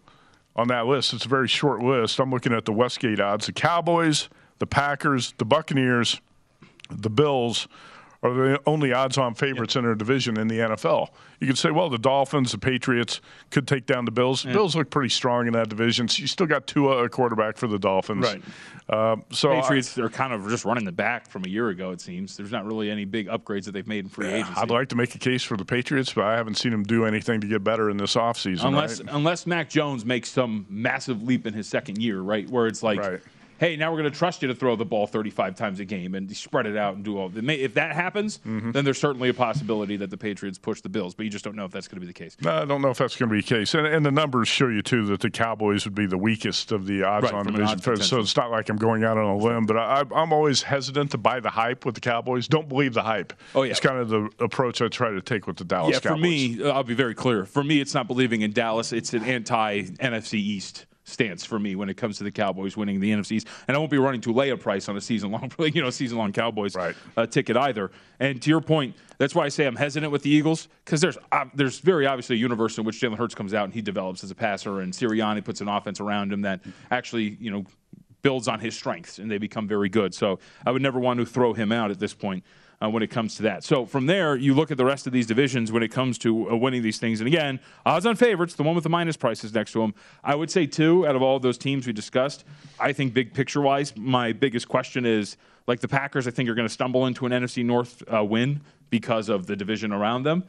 on 0.59 0.69
that 0.69 0.87
list? 0.87 1.15
It's 1.15 1.25
a 1.25 1.29
very 1.29 1.49
short 1.49 1.83
list. 1.83 2.19
I'm 2.19 2.31
looking 2.31 2.53
at 2.53 2.65
the 2.65 2.73
Westgate 2.73 3.21
odds. 3.21 3.47
The 3.47 3.53
Cowboys, 3.53 4.29
the 4.59 4.67
Packers, 4.67 5.33
the 5.39 5.45
Buccaneers, 5.45 6.21
the 6.91 7.09
Bills 7.09 7.69
are 8.23 8.35
the 8.35 8.61
only 8.67 8.93
odds-on 8.93 9.35
favorites 9.35 9.77
in 9.77 9.85
their 9.85 9.95
division 9.95 10.39
in 10.39 10.49
the 10.49 10.59
NFL. 10.59 11.11
You 11.39 11.47
could 11.47 11.59
say, 11.59 11.71
well, 11.71 11.89
the 11.89 11.99
Dolphins, 11.99 12.51
the 12.51 12.59
Patriots 12.59 13.21
could 13.51 13.69
take 13.69 13.87
down 13.87 14.05
the 14.07 14.11
Bills. 14.11 14.45
Bills 14.45 14.75
look 14.75 14.91
pretty 14.91 15.11
strong 15.11 15.47
in 15.47 15.53
that 15.53 15.69
division. 15.69 16.09
So 16.09 16.23
you 16.23 16.27
still 16.27 16.49
got 16.49 16.67
Tua, 16.67 17.05
a 17.05 17.09
quarterback 17.09 17.57
for 17.57 17.69
the 17.69 17.79
Dolphins. 17.79 18.27
Right. 18.27 18.43
Um, 18.91 19.23
so 19.31 19.53
I- 19.53 19.61
Patriots 19.61 19.97
are 19.99 20.09
kind 20.09 20.33
of 20.33 20.49
just 20.49 20.65
running 20.65 20.85
the 20.85 20.91
back 20.91 21.29
from 21.31 21.45
a 21.45 21.49
year 21.49 21.69
ago. 21.69 21.93
It 21.93 22.01
seems 22.01 22.37
there's 22.37 22.51
not 22.51 22.65
really 22.67 22.91
any 22.91 23.05
big 23.05 23.29
upgrades 23.29 23.67
that 23.67 23.73
they've 23.73 23.87
made 23.87 24.05
in 24.05 24.09
free 24.11 24.27
agency. 24.27 24.53
I'd 24.57 24.71
like 24.71 24.89
to 24.89 24.97
make 24.97 25.15
a 25.15 25.19
case 25.19 25.45
for 25.45 25.57
the 25.57 25.65
Patriots, 25.65 26.13
but 26.13 26.25
I 26.25 26.35
haven't 26.37 26.55
seen 26.57 26.73
them 26.73 26.83
do 26.83 27.05
anything 27.05 27.41
to 27.43 27.47
get 27.47 27.63
better 27.63 27.89
in 27.89 27.99
this 27.99 28.15
offseason. 28.17 28.65
unless 28.65 29.01
right? 29.01 29.15
unless 29.15 29.47
Mac 29.47 29.71
Jones 29.71 30.05
makes 30.05 30.29
some 30.29 30.67
massive 30.69 31.23
leap 31.23 31.47
in 31.47 31.55
his 31.55 31.69
second 31.69 32.03
year, 32.03 32.21
right? 32.21 32.49
Where 32.51 32.67
it's 32.67 32.83
like, 32.83 32.99
Right. 32.99 33.21
Hey, 33.59 33.77
now 33.77 33.91
we're 33.93 33.99
going 34.01 34.11
to 34.13 34.19
trust 34.19 34.43
you 34.43 34.49
to 34.49 34.55
throw 34.55 34.77
the 34.77 34.85
ball 34.85 35.07
35 35.07 35.57
times 35.57 35.81
a 35.81 35.85
game 35.85 36.15
and 36.15 36.35
spread 36.37 36.67
it 36.67 36.77
out 36.77 36.95
and 36.95 37.05
do 37.05 37.19
all. 37.19 37.29
May, 37.29 37.57
If 37.57 37.75
that 37.75 37.95
happens, 37.95 38.39
Mm-hmm. 38.39 38.73
then 38.73 38.85
there's 38.85 38.99
certainly 38.99 39.29
a 39.29 39.35
possibility 39.35 39.97
that 39.97 40.11
the 40.11 40.17
Patriots 40.17 40.59
push 40.59 40.81
the 40.81 40.89
Bills, 40.89 41.15
but 41.15 41.25
you 41.25 41.31
just 41.31 41.45
don't 41.45 41.57
know 41.57 41.65
if 41.65 41.71
that's 41.71 41.89
going 41.89 41.97
to 41.97 42.01
be 42.01 42.07
the 42.07 42.13
case. 42.13 42.37
No, 42.41 42.51
I 42.63 42.65
don't 42.65 42.81
know 42.83 42.91
if 42.91 42.99
that's 42.99 43.17
going 43.17 43.29
to 43.29 43.35
be 43.35 43.41
the 43.41 43.47
case. 43.47 43.75
And, 43.75 43.87
and 43.87 44.05
the 44.07 44.11
numbers 44.11 44.49
show 44.49 44.69
you, 44.69 44.83
too, 44.83 45.07
that 45.07 45.21
the 45.21 45.31
Cowboys 45.31 45.85
would 45.85 45.95
be 45.95 46.07
the 46.07 46.19
weakest 46.19 46.73
of 46.73 46.87
the 46.87 47.03
odds 47.03 47.25
Right, 47.25 47.35
on 47.35 47.47
division. 47.47 47.81
odds 47.87 48.07
So 48.07 48.21
it's 48.21 48.37
not 48.37 48.51
like 48.51 48.69
I'm 48.69 48.77
going 48.77 49.05
out 49.05 49.19
on 49.19 49.25
a 49.27 49.37
limb, 49.37 49.67
but 49.67 49.77
I, 49.77 50.05
I'm 50.15 50.33
always 50.33 50.63
hesitant 50.63 51.11
to 51.13 51.19
buy 51.19 51.41
the 51.41 51.51
hype 51.51 51.85
with 51.85 51.95
the 51.95 52.01
Cowboys. 52.01 52.49
Don't 52.49 52.69
believe 52.69 52.95
the 52.95 53.03
hype. 53.03 53.33
Oh, 53.55 53.63
yeah. 53.65 53.71
It's 53.73 53.81
kind 53.81 53.99
of 53.99 54.09
the 54.09 54.31
approach 54.39 54.81
I 54.81 54.89
try 54.89 55.11
to 55.11 55.21
take 55.21 55.47
with 55.47 55.57
the 55.57 55.65
Dallas 55.65 55.95
yeah, 55.95 56.01
Cowboys. 56.01 56.17
for 56.17 56.21
me, 56.21 56.71
I'll 56.71 56.85
be 56.85 56.95
very 56.95 57.15
clear. 57.15 57.45
For 57.45 57.65
me, 57.65 57.81
it's 57.81 57.95
not 57.95 58.07
believing 58.07 58.43
in 58.43 58.53
Dallas. 58.53 58.93
It's 58.93 59.13
an 59.15 59.25
anti 59.25 59.83
NFC 59.83 60.35
East 60.35 60.87
stance 61.09 61.45
for 61.45 61.59
me 61.59 61.75
when 61.75 61.89
it 61.89 61.97
comes 61.97 62.19
to 62.19 62.25
the 62.25 62.31
Cowboys 62.31 62.77
winning 62.77 63.01
the 63.01 63.11
NFCs. 63.11 63.47
And 63.67 63.77
I 63.77 63.79
won't 63.79 63.91
be 63.91 63.99
running 63.99 64.21
to 64.23 64.33
lay 64.33 64.51
a 64.51 64.57
price 64.57 64.89
on 64.89 64.97
a 64.97 65.01
season 65.01 65.31
long, 65.31 65.51
you 65.59 65.83
know, 65.83 65.91
season 65.91 66.19
long 66.19 66.33
Cowboys 66.33 66.75
Right. 66.77 66.95
uh, 67.17 67.27
ticket 67.27 67.57
either. 67.57 67.91
And 68.21 68.41
to 68.43 68.51
your 68.51 68.61
point, 68.61 68.95
that's 69.17 69.35
why 69.35 69.45
I 69.45 69.49
say 69.49 69.67
I'm 69.67 69.77
hesitant 69.77 70.13
with 70.13 70.23
the 70.23 70.31
Eagles 70.31 70.69
because 70.85 71.01
there's 71.01 71.19
uh, 71.33 71.47
there's 71.55 71.81
very 71.81 72.07
obviously 72.07 72.37
a 72.37 72.39
universe 72.39 72.79
in 72.79 72.85
which 72.85 73.01
Jalen 73.01 73.17
Hurts 73.17 73.35
comes 73.35 73.55
out 73.55 73.65
and 73.65 73.75
he 73.75 73.83
develops 73.83 74.23
as 74.23 74.31
a 74.31 74.35
passer, 74.35 74.81
and 74.81 74.93
Sirianni 74.93 75.45
puts 75.45 75.61
an 75.61 75.69
offense 75.69 75.99
around 76.01 76.33
him 76.33 76.43
that 76.43 76.61
actually 76.91 77.37
you 77.41 77.51
know 77.51 77.65
builds 78.23 78.49
on 78.49 78.59
his 78.61 78.75
strengths 78.77 79.19
and 79.19 79.31
they 79.31 79.39
become 79.39 79.67
very 79.69 79.89
good. 79.89 80.13
So 80.15 80.39
I 80.67 80.71
would 80.73 80.83
never 80.83 80.99
want 80.99 81.21
to 81.21 81.27
throw 81.27 81.53
him 81.53 81.71
out 81.73 81.91
at 81.91 81.99
this 82.01 82.15
point 82.15 82.45
uh, 82.83 82.89
when 82.89 83.03
it 83.03 83.09
comes 83.09 83.35
to 83.37 83.43
that. 83.43 83.65
So 83.65 83.87
from 83.87 84.07
there, 84.07 84.37
you 84.37 84.55
look 84.55 84.71
at 84.71 84.77
the 84.77 84.85
rest 84.85 85.07
of 85.07 85.13
these 85.13 85.27
divisions 85.27 85.73
when 85.73 85.83
it 85.83 85.89
comes 85.89 86.19
to 86.19 86.51
uh, 86.51 86.57
winning 86.57 86.83
these 86.83 86.99
things. 86.99 87.21
And 87.21 87.27
again, 87.27 87.61
odds 87.85 88.07
on 88.07 88.17
favorites, 88.17 88.55
the 88.55 88.63
one 88.63 88.75
with 88.75 88.85
the 88.85 88.91
minus 88.91 89.17
prices 89.17 89.53
next 89.53 89.73
to 89.73 89.81
them. 89.81 89.95
I 90.23 90.35
would 90.35 90.51
say 90.51 90.67
two 90.67 91.07
out 91.07 91.17
of 91.17 91.23
all 91.23 91.37
of 91.37 91.43
those 91.43 91.59
teams 91.59 91.87
we 91.87 91.93
discussed. 91.93 92.45
I 92.79 92.93
think 92.93 93.15
big 93.15 93.35
picture 93.35 93.61
wise, 93.61 93.97
my 93.97 94.33
biggest 94.33 94.69
question 94.69 95.05
is 95.05 95.37
like 95.67 95.81
the 95.81 95.89
Packers. 95.89 96.29
I 96.29 96.31
think 96.31 96.49
are 96.49 96.55
going 96.55 96.69
to 96.69 96.73
stumble 96.73 97.07
into 97.07 97.27
an 97.27 97.33
NFC 97.33 97.65
North 97.65 98.03
uh, 98.13 98.25
win 98.25 98.61
because 98.91 99.29
of 99.29 99.47
the 99.47 99.57
division 99.57 99.93
around 99.93 100.23
them. 100.23 100.45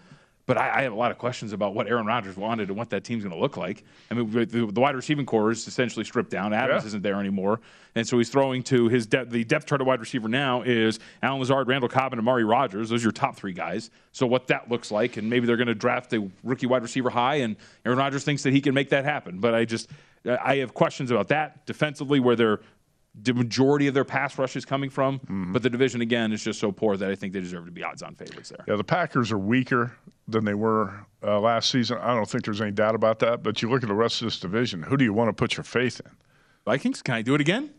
But 0.49 0.57
I, 0.57 0.79
I 0.79 0.81
have 0.81 0.93
a 0.93 0.95
lot 0.95 1.11
of 1.11 1.19
questions 1.19 1.53
about 1.53 1.75
what 1.75 1.85
Aaron 1.85 2.07
Rodgers 2.07 2.35
wanted 2.35 2.69
and 2.69 2.75
what 2.79 2.89
that 2.89 3.03
team's 3.03 3.23
going 3.23 3.35
to 3.35 3.39
look 3.39 3.55
like. 3.55 3.83
I 4.09 4.15
mean, 4.15 4.31
the, 4.31 4.65
the 4.65 4.81
wide 4.81 4.95
receiving 4.95 5.27
corps 5.27 5.51
is 5.51 5.67
essentially 5.67 6.03
stripped 6.03 6.31
down. 6.31 6.53
Adams 6.53 6.81
Yeah. 6.81 6.87
isn't 6.87 7.03
there 7.03 7.19
anymore, 7.19 7.59
and 7.93 8.07
so 8.07 8.17
he's 8.17 8.29
throwing 8.29 8.63
to 8.63 8.87
his 8.87 9.05
de- 9.05 9.25
the 9.25 9.43
depth 9.43 9.67
chart 9.67 9.79
of 9.79 9.85
wide 9.85 9.99
receiver 9.99 10.27
now 10.27 10.63
is 10.63 10.97
Allen 11.21 11.39
Lazard, 11.39 11.67
Randall 11.67 11.87
Cobb, 11.87 12.13
and 12.13 12.19
Amari 12.19 12.45
Rodgers. 12.45 12.89
Those 12.89 13.03
are 13.03 13.05
your 13.05 13.11
top 13.11 13.35
three 13.35 13.53
guys. 13.53 13.91
So 14.11 14.25
what 14.25 14.47
that 14.47 14.71
looks 14.71 14.89
like, 14.89 15.17
and 15.17 15.29
maybe 15.29 15.45
they're 15.45 15.55
going 15.55 15.67
to 15.67 15.75
draft 15.75 16.11
a 16.13 16.27
rookie 16.43 16.65
wide 16.65 16.81
receiver 16.81 17.11
high, 17.11 17.35
and 17.35 17.55
Aaron 17.85 17.99
Rodgers 17.99 18.23
thinks 18.23 18.41
that 18.41 18.51
he 18.51 18.59
can 18.59 18.73
make 18.73 18.89
that 18.89 19.05
happen. 19.05 19.37
But 19.37 19.53
I 19.53 19.65
just 19.65 19.87
I 20.25 20.55
have 20.55 20.73
questions 20.73 21.11
about 21.11 21.27
that 21.27 21.67
defensively, 21.67 22.19
where 22.19 22.35
they're 22.35 22.59
the 23.15 23.33
majority 23.33 23.87
of 23.87 23.93
their 23.93 24.05
pass 24.05 24.37
rush 24.37 24.55
is 24.55 24.65
coming 24.65 24.89
from. 24.89 25.19
But 25.51 25.63
the 25.63 25.69
division 25.69 26.01
again 26.01 26.31
is 26.31 26.43
just 26.43 26.59
so 26.59 26.71
poor 26.71 26.97
that 26.97 27.09
I 27.09 27.15
think 27.15 27.33
they 27.33 27.41
deserve 27.41 27.65
to 27.65 27.71
be 27.71 27.83
odds-on 27.83 28.15
favorites 28.15 28.49
there. 28.49 28.63
Yeah, 28.67 28.75
the 28.75 28.83
Packers 28.83 29.31
are 29.31 29.37
weaker 29.37 29.93
than 30.27 30.45
they 30.45 30.53
were 30.53 31.05
uh, 31.23 31.39
last 31.39 31.69
season. 31.71 31.97
I 31.97 32.13
don't 32.13 32.29
think 32.29 32.45
there's 32.45 32.61
any 32.61 32.71
doubt 32.71 32.95
about 32.95 33.19
that. 33.19 33.43
But 33.43 33.61
you 33.61 33.69
look 33.69 33.83
at 33.83 33.89
the 33.89 33.95
rest 33.95 34.21
of 34.21 34.27
this 34.27 34.39
division. 34.39 34.83
Who 34.83 34.95
do 34.95 35.03
you 35.03 35.13
want 35.13 35.29
to 35.29 35.33
put 35.33 35.57
your 35.57 35.63
faith 35.63 35.99
in? 36.03 36.11
Vikings, 36.65 37.01
can 37.01 37.15
I 37.15 37.21
do 37.21 37.35
it 37.35 37.41
again? 37.41 37.71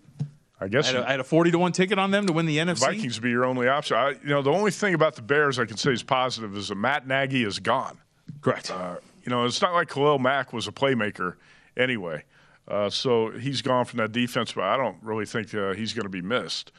I 0.61 0.67
I 0.67 0.69
guess 0.69 0.89
had, 0.89 0.97
a, 0.97 1.09
I 1.09 1.11
had 1.13 1.21
a 1.21 1.25
forty 1.25 1.51
to 1.53 1.59
one 1.59 1.73
ticket 1.73 1.99
on 1.99 2.11
them 2.11 2.27
to 2.27 2.33
win 2.33 2.45
the 2.45 2.59
NFC. 2.59 2.81
Vikings 2.81 3.17
would 3.17 3.23
be 3.23 3.31
your 3.31 3.47
only 3.47 3.69
option. 3.69 3.97
I, 3.97 4.11
you 4.11 4.29
know, 4.29 4.43
the 4.43 4.51
only 4.51 4.71
thing 4.71 4.95
about 4.95 5.15
the 5.15 5.23
Bears 5.23 5.59
I 5.59 5.65
can 5.65 5.79
say 5.79 5.93
is 5.93 6.03
positive 6.03 6.55
is 6.57 6.69
that 6.69 6.75
Matt 6.75 7.07
Nagy 7.07 7.45
is 7.45 7.59
gone. 7.59 7.99
Correct. 8.43 8.71
Uh, 8.71 8.97
you 9.25 9.31
know, 9.31 9.45
it's 9.45 9.63
not 9.63 9.73
like 9.73 9.89
Khalil 9.89 10.19
Mack 10.19 10.53
was 10.53 10.67
a 10.69 10.73
playmaker 10.73 11.37
anyway. 11.77 12.25
Uh, 12.69 12.89
so 12.89 13.31
he's 13.31 13.63
gone 13.63 13.85
from 13.85 13.99
that 13.99 14.13
defense, 14.13 14.53
but 14.53 14.65
I 14.65 14.77
don't 14.77 14.97
really 15.03 15.27
think 15.27 15.55
uh, 15.55 15.73
he's 15.73 15.93
going 15.93 16.05
to 16.05 16.11
be 16.11 16.23
missed. 16.23 16.73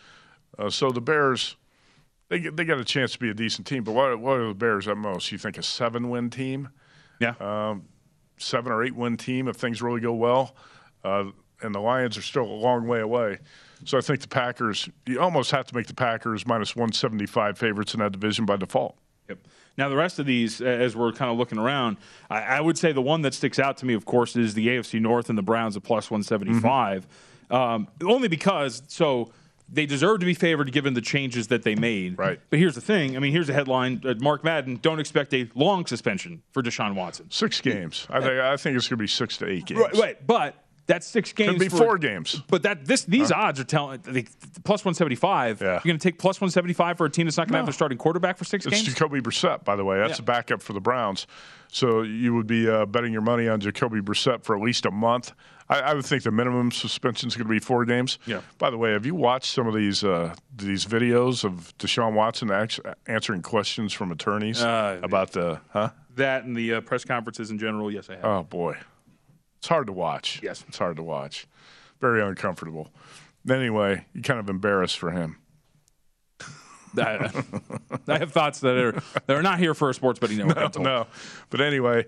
Uh, 0.58 0.70
so 0.70 0.92
the 0.92 1.02
Bears, 1.02 1.56
they 2.30 2.40
they 2.40 2.64
got 2.64 2.80
a 2.80 2.86
chance 2.86 3.14
to 3.14 3.20
be 3.20 3.30
a 3.30 3.34
decent 3.34 3.68
team. 3.68 3.84
But 3.84 3.94
what, 3.94 4.20
what 4.20 4.38
are 4.38 4.48
the 4.50 4.54
Bears 4.54 4.88
at 4.88 4.98
most? 4.98 5.32
You 5.32 5.38
think 5.38 5.58
a 5.58 5.64
seven 5.64 6.10
win 6.10 6.30
team, 6.30 6.70
yeah. 7.20 7.76
seven 8.38 8.72
or 8.72 8.84
eight 8.84 8.96
win 8.96 9.18
team 9.18 9.48
if 9.48 9.58
things 9.58 9.82
really 9.82 10.02
go 10.02 10.14
well? 10.14 10.56
Uh, 11.04 11.26
and 11.62 11.76
the 11.76 11.80
Lions 11.80 12.18
are 12.18 12.22
still 12.22 12.44
a 12.44 12.46
long 12.46 12.88
way 12.88 13.00
away. 13.00 13.40
So 13.86 13.98
I 13.98 14.02
think 14.02 14.22
the 14.22 14.28
Packers, 14.28 14.90
you 15.06 15.20
almost 15.20 15.52
have 15.52 15.66
to 15.68 15.76
make 15.76 15.88
the 15.88 15.94
Packers 15.94 16.46
minus 16.46 16.76
175 16.76 17.58
favorites 17.58 17.94
in 17.94 18.00
that 18.00 18.12
division 18.12 18.46
by 18.46 18.58
default. 18.58 18.96
Yep. 19.30 19.40
Now, 19.82 19.90
the 19.90 19.96
rest 19.96 20.20
of 20.20 20.28
these, 20.28 20.62
as 20.62 20.96
we're 20.96 21.12
kind 21.12 21.32
of 21.32 21.40
looking 21.40 21.58
around, 21.58 21.98
I, 22.30 22.42
I 22.44 22.62
would 22.62 22.78
say 22.78 22.92
the 22.92 23.02
one 23.02 23.24
that 23.24 23.34
sticks 23.34 23.58
out 23.58 23.78
to 23.78 23.88
me, 23.88 23.96
of 23.96 24.06
course, 24.06 24.36
is 24.36 24.54
the 24.54 24.68
AFC 24.68 25.02
North 25.02 25.28
and 25.28 25.36
the 25.36 25.42
Browns 25.42 25.76
at 25.76 25.82
plus 25.82 26.12
175. 26.12 27.08
Um, 27.50 27.88
only 28.04 28.28
because, 28.28 28.84
so 28.90 29.32
they 29.68 29.88
deserve 29.88 30.20
to 30.20 30.28
be 30.28 30.36
favored 30.36 30.72
given 30.72 30.94
the 30.94 31.02
changes 31.02 31.48
that 31.48 31.64
they 31.64 31.74
made. 31.74 32.20
Right. 32.20 32.40
But 32.52 32.60
here's 32.60 32.76
the 32.76 32.82
thing 32.82 33.18
I 33.18 33.20
mean, 33.20 33.32
here's 33.32 33.50
a 33.50 33.54
headline 33.54 34.04
uh, 34.06 34.14
Mark 34.20 34.44
Madden, 34.44 34.78
don't 34.84 35.00
expect 35.00 35.34
a 35.34 35.50
long 35.56 35.88
suspension 35.88 36.44
for 36.52 36.62
Deshaun 36.62 36.94
Watson. 36.94 37.32
Six 37.32 37.60
games. 37.60 38.06
I 38.08 38.20
think 38.20 38.34
I 38.34 38.58
think 38.58 38.78
it's 38.78 38.88
going 38.88 39.00
to 39.00 39.04
be 39.04 39.08
six 39.08 39.38
to 39.38 39.50
eight 39.50 39.66
games. 39.66 39.80
Right, 39.80 39.96
right. 39.96 40.28
But 40.28 40.61
that's 40.88 41.08
six 41.08 41.32
games. 41.34 41.52
Could 41.52 41.60
be 41.60 41.70
for- 41.70 41.78
four 41.78 41.98
games. 41.98 42.42
But 42.48 42.64
that 42.64 42.86
this 42.86 43.04
these 43.06 43.32
odds 43.32 43.60
are 43.60 43.64
telling 43.64 44.02
the, 44.02 44.24
plus 44.64 44.84
175. 44.84 45.62
Yeah. 45.62 45.68
You're 45.74 45.80
going 45.82 45.98
to 46.00 46.04
take 46.04 46.18
plus 46.20 46.38
175 46.42 46.98
for 46.98 47.06
a 47.06 47.10
team 47.10 47.28
that's 47.28 47.38
not 47.38 47.48
going 47.48 47.54
to 47.54 47.58
have 47.60 47.66
their 47.66 47.74
starting 47.74 47.98
quarterback 47.98 48.38
for 48.38 48.44
six 48.46 48.66
It's 48.66 48.76
games? 48.76 48.88
Jacoby 48.94 49.22
Brissett, 49.22 49.64
by 49.64 49.76
the 49.76 49.86
way. 49.86 49.98
That's 50.00 50.20
Yeah. 50.20 50.24
a 50.24 50.26
backup 50.26 50.62
for 50.62 50.74
the 50.74 50.82
Browns. 50.82 51.28
So 51.70 52.02
you 52.02 52.36
would 52.36 52.48
be 52.48 52.70
uh, 52.70 52.86
betting 52.86 53.14
your 53.14 53.22
money 53.22 53.48
on 53.48 53.60
Jacoby 53.62 54.02
Brissett 54.02 54.44
for 54.44 54.56
at 54.58 54.62
least 54.62 54.86
a 54.86 54.92
month. 54.92 55.32
I, 55.70 55.80
I 55.80 55.94
would 55.94 56.06
think 56.06 56.24
the 56.24 56.32
minimum 56.32 56.70
suspension 56.72 57.28
is 57.30 57.36
going 57.38 57.48
to 57.48 57.52
be 57.52 57.60
four 57.60 57.86
games. 57.86 58.20
Yeah. 58.26 58.42
By 58.58 58.70
the 58.72 58.78
way, 58.78 58.92
have 58.92 59.06
you 59.06 59.16
watched 59.16 59.54
some 59.54 59.68
of 59.68 59.74
these 59.74 60.04
uh, 60.04 60.36
these 60.54 60.86
videos 60.86 61.46
of 61.46 61.74
Deshaun 61.78 62.14
Watson 62.14 62.52
act- 62.52 62.82
answering 63.08 63.42
questions 63.42 63.94
from 63.94 64.12
attorneys 64.12 64.62
Uh, 64.62 65.00
about 65.02 65.32
the 65.32 65.62
huh? 65.70 65.92
that 66.16 66.44
and 66.44 66.58
the 66.58 66.74
uh, 66.74 66.82
press 66.82 67.06
conferences 67.06 67.52
in 67.52 67.58
general, 67.58 67.90
yes, 67.90 68.10
I 68.10 68.16
have. 68.16 68.26
Oh 68.26 68.44
boy, 68.44 68.76
it's 69.62 69.68
hard 69.68 69.86
to 69.86 69.94
watch. 69.94 70.40
Yes. 70.42 70.66
it's 70.68 70.80
hard 70.80 70.96
to 70.96 71.04
watch. 71.04 71.46
Very 72.00 72.20
uncomfortable. 72.20 72.90
Anyway, 73.48 74.04
you 74.12 74.24
kind 74.24 74.40
of 74.40 74.50
embarrassed 74.50 74.98
for 74.98 75.12
him. 75.12 75.38
I, 76.98 77.30
I 78.08 78.18
have 78.18 78.32
thoughts 78.32 78.60
that 78.62 78.76
are 78.76 78.92
that 79.28 79.38
are 79.38 79.44
not 79.44 79.60
here 79.60 79.76
for 79.76 79.92
a 79.92 79.94
sports 79.94 80.18
betting 80.18 80.38
network. 80.48 80.76
I'm. 80.76 80.82
No, 80.82 81.06
but 81.52 81.62
anyway, 81.62 82.08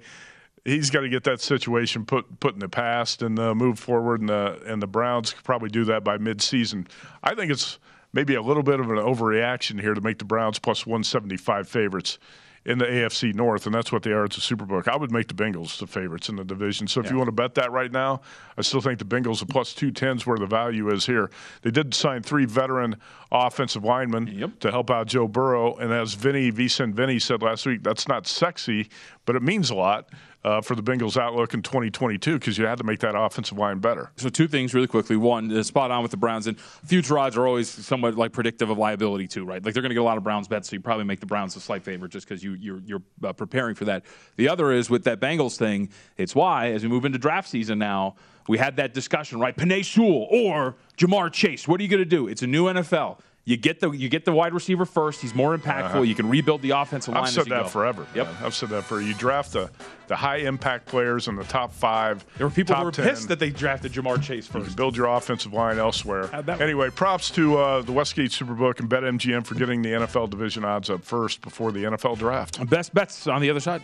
he's 0.65 0.89
got 0.89 1.01
to 1.01 1.09
get 1.09 1.25
that 1.25 1.41
situation 1.41 2.05
put 2.05 2.39
put 2.39 2.55
in 2.55 2.59
the 2.59 2.67
past 2.69 3.21
and 3.21 3.37
uh, 3.37 3.53
move 3.53 3.77
forward, 3.77 4.21
and 4.21 4.29
the 4.29 4.59
and 4.65 4.81
the 4.81 4.87
Browns 4.87 5.31
could 5.31 5.43
probably 5.43 5.69
do 5.69 5.85
that 5.85 6.03
by 6.03 6.17
midseason. 6.17 6.87
I 7.21 7.35
think 7.35 7.51
it's 7.51 7.77
maybe 8.13 8.33
a 8.33 8.41
little 8.41 8.63
bit 8.63 8.79
of 8.79 8.89
an 8.89 8.97
overreaction 8.97 9.79
here 9.79 9.93
to 9.93 10.01
make 10.01 10.17
the 10.17 10.25
Browns 10.25 10.57
plus 10.57 10.87
175 10.87 11.67
favorites 11.69 12.17
in 12.65 12.77
the 12.77 12.85
AFC 12.85 13.33
North, 13.35 13.65
and 13.65 13.75
that's 13.75 13.91
what 13.91 14.03
they 14.03 14.11
are. 14.11 14.23
It's 14.25 14.37
a 14.37 14.55
Superbook. 14.55 14.87
I 14.87 14.95
would 14.95 15.11
make 15.11 15.27
the 15.27 15.33
Bengals 15.33 15.77
the 15.79 15.87
favorites 15.87 16.29
in 16.29 16.37
the 16.37 16.45
division. 16.45 16.87
So 16.87 17.01
if 17.01 17.09
you 17.11 17.17
want 17.17 17.27
to 17.27 17.33
bet 17.33 17.55
that 17.55 17.71
right 17.71 17.91
now, 17.91 18.21
I 18.57 18.61
still 18.61 18.79
think 18.79 18.99
the 18.99 19.05
Bengals 19.05 19.41
are 19.41 19.45
plus 19.45 19.73
210 19.73 20.17
is 20.17 20.25
where 20.25 20.37
the 20.37 20.45
value 20.45 20.89
is 20.89 21.05
here. 21.05 21.29
They 21.61 21.71
did 21.71 21.93
sign 21.93 22.21
three 22.23 22.45
veteran 22.45 22.95
offensive 23.31 23.83
linemen 23.83 24.27
Yep. 24.27 24.59
to 24.61 24.71
help 24.71 24.89
out 24.89 25.07
Joe 25.07 25.27
Burrow, 25.27 25.75
and 25.75 25.91
as 25.91 26.13
Vinny 26.13 26.51
Vicent 26.51 26.93
Vinny 26.93 27.19
said 27.19 27.41
last 27.41 27.65
week, 27.65 27.83
that's 27.83 28.07
not 28.07 28.27
sexy, 28.27 28.89
but 29.25 29.35
it 29.35 29.41
means 29.41 29.69
a 29.69 29.75
lot 29.75 30.09
uh, 30.43 30.61
for 30.61 30.75
the 30.75 30.83
Bengals' 30.83 31.17
outlook 31.17 31.53
in 31.53 31.61
2022 31.61 32.37
because 32.37 32.57
you 32.57 32.65
had 32.65 32.77
to 32.77 32.83
make 32.83 32.99
that 32.99 33.15
offensive 33.15 33.57
line 33.57 33.79
better. 33.79 34.11
So 34.17 34.29
two 34.29 34.47
things 34.47 34.73
really 34.73 34.87
quickly. 34.87 35.15
One, 35.15 35.55
uh, 35.55 35.63
spot 35.63 35.91
on 35.91 36.01
with 36.01 36.11
the 36.11 36.17
Browns, 36.17 36.47
and 36.47 36.59
future 36.59 37.17
odds 37.17 37.37
are 37.37 37.47
always 37.47 37.69
somewhat 37.69 38.15
like 38.15 38.33
predictive 38.33 38.69
of 38.69 38.77
liability 38.77 39.27
too, 39.27 39.45
right? 39.45 39.63
Like 39.63 39.73
they're 39.73 39.81
going 39.81 39.91
to 39.91 39.95
get 39.95 40.01
a 40.01 40.03
lot 40.03 40.17
of 40.17 40.23
Browns 40.23 40.47
bets, 40.47 40.69
so 40.69 40.75
you 40.75 40.81
probably 40.81 41.05
make 41.05 41.19
the 41.19 41.25
Browns 41.25 41.55
a 41.55 41.59
slight 41.59 41.83
favorite 41.83 42.11
just 42.11 42.27
because 42.27 42.43
you 42.43 42.53
you're, 42.53 42.81
you're 42.85 43.03
uh, 43.23 43.33
preparing 43.33 43.75
for 43.75 43.85
that. 43.85 44.03
The 44.35 44.49
other 44.49 44.71
is 44.71 44.89
with 44.89 45.05
that 45.05 45.19
Bengals 45.19 45.57
thing. 45.57 45.89
It's 46.17 46.35
why 46.35 46.71
as 46.71 46.83
we 46.83 46.89
move 46.89 47.05
into 47.05 47.17
draft 47.17 47.49
season 47.49 47.79
now, 47.79 48.15
we 48.47 48.57
had 48.57 48.75
that 48.75 48.93
discussion, 48.93 49.39
right? 49.39 49.55
Penei 49.55 49.85
Sewell 49.85 50.27
or 50.29 50.75
Ja'Marr 50.97 51.31
Chase. 51.31 51.67
What 51.67 51.79
are 51.79 51.83
you 51.83 51.89
going 51.89 52.03
to 52.03 52.05
do? 52.05 52.27
It's 52.27 52.41
a 52.41 52.47
new 52.47 52.65
NFL. 52.65 53.19
You 53.45 53.57
get 53.57 53.81
the 53.81 53.91
you 53.91 54.07
get 54.07 54.23
the 54.23 54.31
wide 54.31 54.53
receiver 54.53 54.85
first. 54.85 55.21
He's 55.21 55.35
more 55.35 55.57
impactful. 55.57 56.07
You 56.07 56.15
can 56.15 56.29
rebuild 56.29 56.61
the 56.61 56.69
offensive 56.71 57.13
line. 57.13 57.23
I've 57.25 57.29
said 57.29 57.47
you 57.47 57.53
that 57.53 57.63
go. 57.63 57.67
forever. 57.69 58.07
Yep. 58.15 58.27
man. 58.27 58.35
I've 58.41 58.55
said 58.55 58.69
that 58.69 58.85
for 58.85 59.01
you 59.01 59.13
draft 59.13 59.51
the, 59.51 59.69
the 60.07 60.15
high 60.15 60.37
impact 60.37 60.85
players 60.85 61.27
in 61.27 61.35
the 61.35 61.43
top 61.43 61.73
five. 61.73 62.25
There 62.37 62.47
were 62.47 62.53
people 62.53 62.73
who 62.75 62.85
were 62.85 62.91
10. 62.91 63.05
pissed 63.05 63.27
that 63.27 63.39
they 63.39 63.49
drafted 63.49 63.91
Ja'Marr 63.91 64.21
Chase 64.23 64.47
You 64.47 64.53
first. 64.53 64.67
can 64.67 64.75
build 64.75 64.95
your 64.95 65.07
offensive 65.07 65.51
line 65.51 65.77
elsewhere. 65.77 66.27
How'd 66.27 66.47
work? 66.47 66.61
Anyway, 66.61 66.89
props 66.89 67.29
to 67.31 67.57
uh, 67.57 67.81
the 67.81 67.91
Westgate 67.91 68.31
Superbook 68.31 68.79
and 68.79 68.89
BetMGM 68.89 69.45
for 69.45 69.55
getting 69.55 69.81
the 69.81 69.89
NFL 69.89 70.29
division 70.29 70.63
odds 70.63 70.89
up 70.89 71.03
first 71.03 71.41
before 71.41 71.73
the 71.73 71.83
NFL 71.83 72.17
draft. 72.17 72.65
Best 72.69 72.93
bets 72.93 73.27
on 73.27 73.41
the 73.41 73.49
other 73.49 73.59
side. 73.59 73.83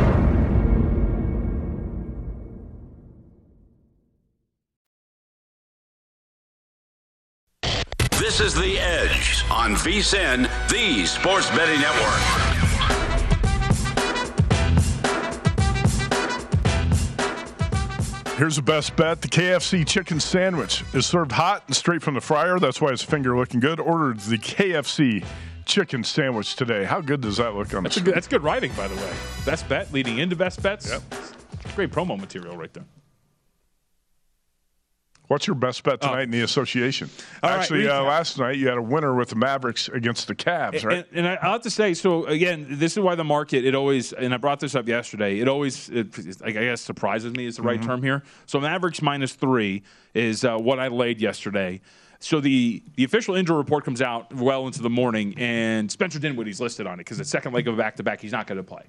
This 8.31 8.39
is 8.39 8.55
The 8.55 8.79
Edge 8.79 9.43
on 9.51 9.75
VSIN, 9.75 10.43
the 10.69 11.05
Sports 11.05 11.49
Betting 11.49 11.81
Network. 11.81 12.21
Here's 18.37 18.55
the 18.55 18.61
best 18.61 18.95
bet. 18.95 19.21
The 19.21 19.27
KFC 19.27 19.85
chicken 19.85 20.21
sandwich 20.21 20.81
is 20.93 21.05
served 21.05 21.33
hot 21.33 21.63
and 21.67 21.75
straight 21.75 22.01
from 22.01 22.13
the 22.13 22.21
fryer. 22.21 22.57
That's 22.57 22.79
why 22.79 22.91
his 22.91 23.01
finger 23.01 23.35
looking 23.35 23.59
good. 23.59 23.81
Ordered 23.81 24.21
the 24.21 24.37
KFC 24.37 25.25
chicken 25.65 26.01
sandwich 26.01 26.55
today. 26.55 26.85
How 26.85 27.01
good 27.01 27.19
does 27.19 27.35
that 27.35 27.53
look 27.53 27.73
on 27.73 27.83
That's, 27.83 27.95
the 27.95 28.01
a 28.01 28.05
good, 28.05 28.15
that's 28.15 28.29
good 28.29 28.43
writing, 28.43 28.71
by 28.77 28.87
the 28.87 28.95
way. 28.95 29.11
Best 29.45 29.67
bet 29.67 29.91
leading 29.91 30.19
into 30.19 30.37
best 30.37 30.63
bets. 30.63 30.89
Yep. 30.89 31.01
Great 31.75 31.91
promo 31.91 32.17
material 32.17 32.55
right 32.55 32.73
there. 32.73 32.85
What's 35.31 35.47
your 35.47 35.55
best 35.55 35.81
bet 35.83 36.01
tonight 36.01 36.23
in 36.23 36.31
the 36.31 36.41
association? 36.41 37.09
Oh. 37.41 37.47
All 37.47 37.49
right, 37.51 37.59
Actually, 37.61 37.83
we- 37.83 37.87
uh, 37.87 38.03
last 38.03 38.37
night 38.37 38.57
you 38.57 38.67
had 38.67 38.77
a 38.77 38.81
winner 38.81 39.15
with 39.15 39.29
the 39.29 39.37
Mavericks 39.37 39.87
against 39.87 40.27
the 40.27 40.35
Cavs, 40.35 40.83
right? 40.83 41.05
And, 41.09 41.19
and 41.19 41.25
I, 41.25 41.35
I'll 41.41 41.53
have 41.53 41.61
to 41.61 41.69
say, 41.69 41.93
so 41.93 42.25
again, 42.25 42.65
this 42.69 42.91
is 42.91 42.99
why 42.99 43.15
the 43.15 43.23
market, 43.23 43.63
it 43.63 43.73
always, 43.73 44.11
and 44.11 44.33
I 44.33 44.37
brought 44.37 44.59
this 44.59 44.75
up 44.75 44.89
yesterday, 44.89 45.39
it 45.39 45.47
always, 45.47 45.87
it, 45.87 46.07
I 46.43 46.51
guess, 46.51 46.81
surprises 46.81 47.33
me 47.33 47.45
is 47.45 47.55
the 47.55 47.61
right 47.61 47.79
Mhm. 47.79 47.85
term 47.85 48.03
here. 48.03 48.23
So 48.45 48.59
Mavericks 48.59 49.01
minus 49.01 49.31
three 49.31 49.83
is 50.13 50.43
uh, 50.43 50.57
what 50.57 50.79
I 50.79 50.89
laid 50.89 51.21
yesterday. 51.21 51.79
So 52.19 52.41
the, 52.41 52.83
the 52.97 53.05
official 53.05 53.33
injury 53.35 53.55
report 53.55 53.85
comes 53.85 54.01
out 54.01 54.35
well 54.35 54.67
into 54.67 54.81
the 54.81 54.89
morning, 54.89 55.33
and 55.37 55.89
Spencer 55.89 56.19
Dinwiddie's 56.19 56.59
listed 56.59 56.87
on 56.87 56.95
it 56.95 57.05
because 57.05 57.21
it's 57.21 57.29
second 57.29 57.53
leg 57.53 57.69
of 57.69 57.75
a 57.75 57.77
back 57.77 57.95
to 57.95 58.03
back. 58.03 58.19
He's 58.19 58.33
not 58.33 58.47
going 58.47 58.57
to 58.57 58.63
play. 58.65 58.83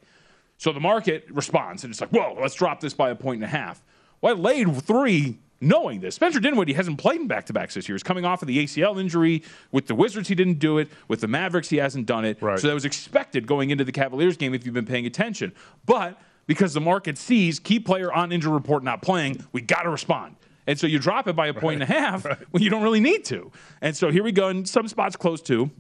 So 0.59 0.73
the 0.73 0.81
market 0.81 1.25
responds, 1.31 1.85
and 1.85 1.93
it's 1.93 2.01
like, 2.01 2.11
whoa, 2.11 2.37
let's 2.41 2.57
drop 2.57 2.81
this 2.81 2.95
by 2.95 3.11
a 3.11 3.15
point 3.15 3.37
and 3.37 3.45
a 3.45 3.57
half. 3.57 3.81
Well, 4.21 4.35
I 4.37 4.39
laid 4.41 4.83
three 4.83 5.39
knowing 5.63 6.01
this. 6.01 6.17
Spencer 6.17 6.41
Dinwiddie 6.41 6.73
hasn't 6.73 6.99
played 6.99 7.21
in 7.21 7.29
back 7.29 7.47
to 7.47 7.53
backs 7.53 7.75
this 7.75 7.89
year. 7.89 7.95
He's 7.95 8.03
coming 8.03 8.25
off 8.25 8.43
of 8.43 8.49
the 8.49 8.63
ACL 8.63 9.01
injury. 9.01 9.43
With 9.71 9.87
the 9.87 9.95
Wizards, 9.95 10.29
he 10.29 10.35
didn't 10.35 10.59
do 10.59 10.79
it. 10.79 10.89
With 11.09 11.21
the 11.21 11.29
Mavericks, 11.29 11.69
he 11.69 11.77
hasn't 11.77 12.07
done 12.07 12.25
it. 12.25 12.39
So 12.61 12.69
that 12.69 12.75
was 12.75 12.85
expected 12.85 13.47
going 13.47 13.71
into 13.71 13.85
the 13.85 13.93
Cavaliers 13.93 14.37
game 14.37 14.55
if 14.55 14.65
you've 14.65 14.75
been 14.75 14.87
paying 14.87 15.07
attention. 15.07 15.53
But 15.87 16.21
because 16.47 16.75
the 16.75 16.81
market 16.81 17.17
sees 17.17 17.59
key 17.61 17.79
player 17.81 18.13
on 18.13 18.33
injury 18.33 18.53
report 18.53 18.83
not 18.83 19.01
playing, 19.03 19.45
we 19.53 19.61
got 19.61 19.83
to 19.83 19.91
respond. 19.91 20.37
And 20.67 20.79
so 20.79 20.87
you 20.87 20.99
drop 20.99 21.27
it 21.27 21.35
by 21.35 21.49
a 21.49 21.55
point 21.55 21.83
and 21.83 21.91
a 21.91 21.93
half 21.93 22.25
when 22.51 22.63
you 22.63 22.71
don't 22.71 22.83
really 22.83 23.01
need 23.01 23.25
to. 23.27 23.51
And 23.81 23.97
so 23.97 24.11
here 24.11 24.23
we 24.23 24.33
go. 24.33 24.49
And 24.49 24.69
some 24.69 24.87
spots 24.89 25.17
close 25.17 25.43
to. 25.43 25.71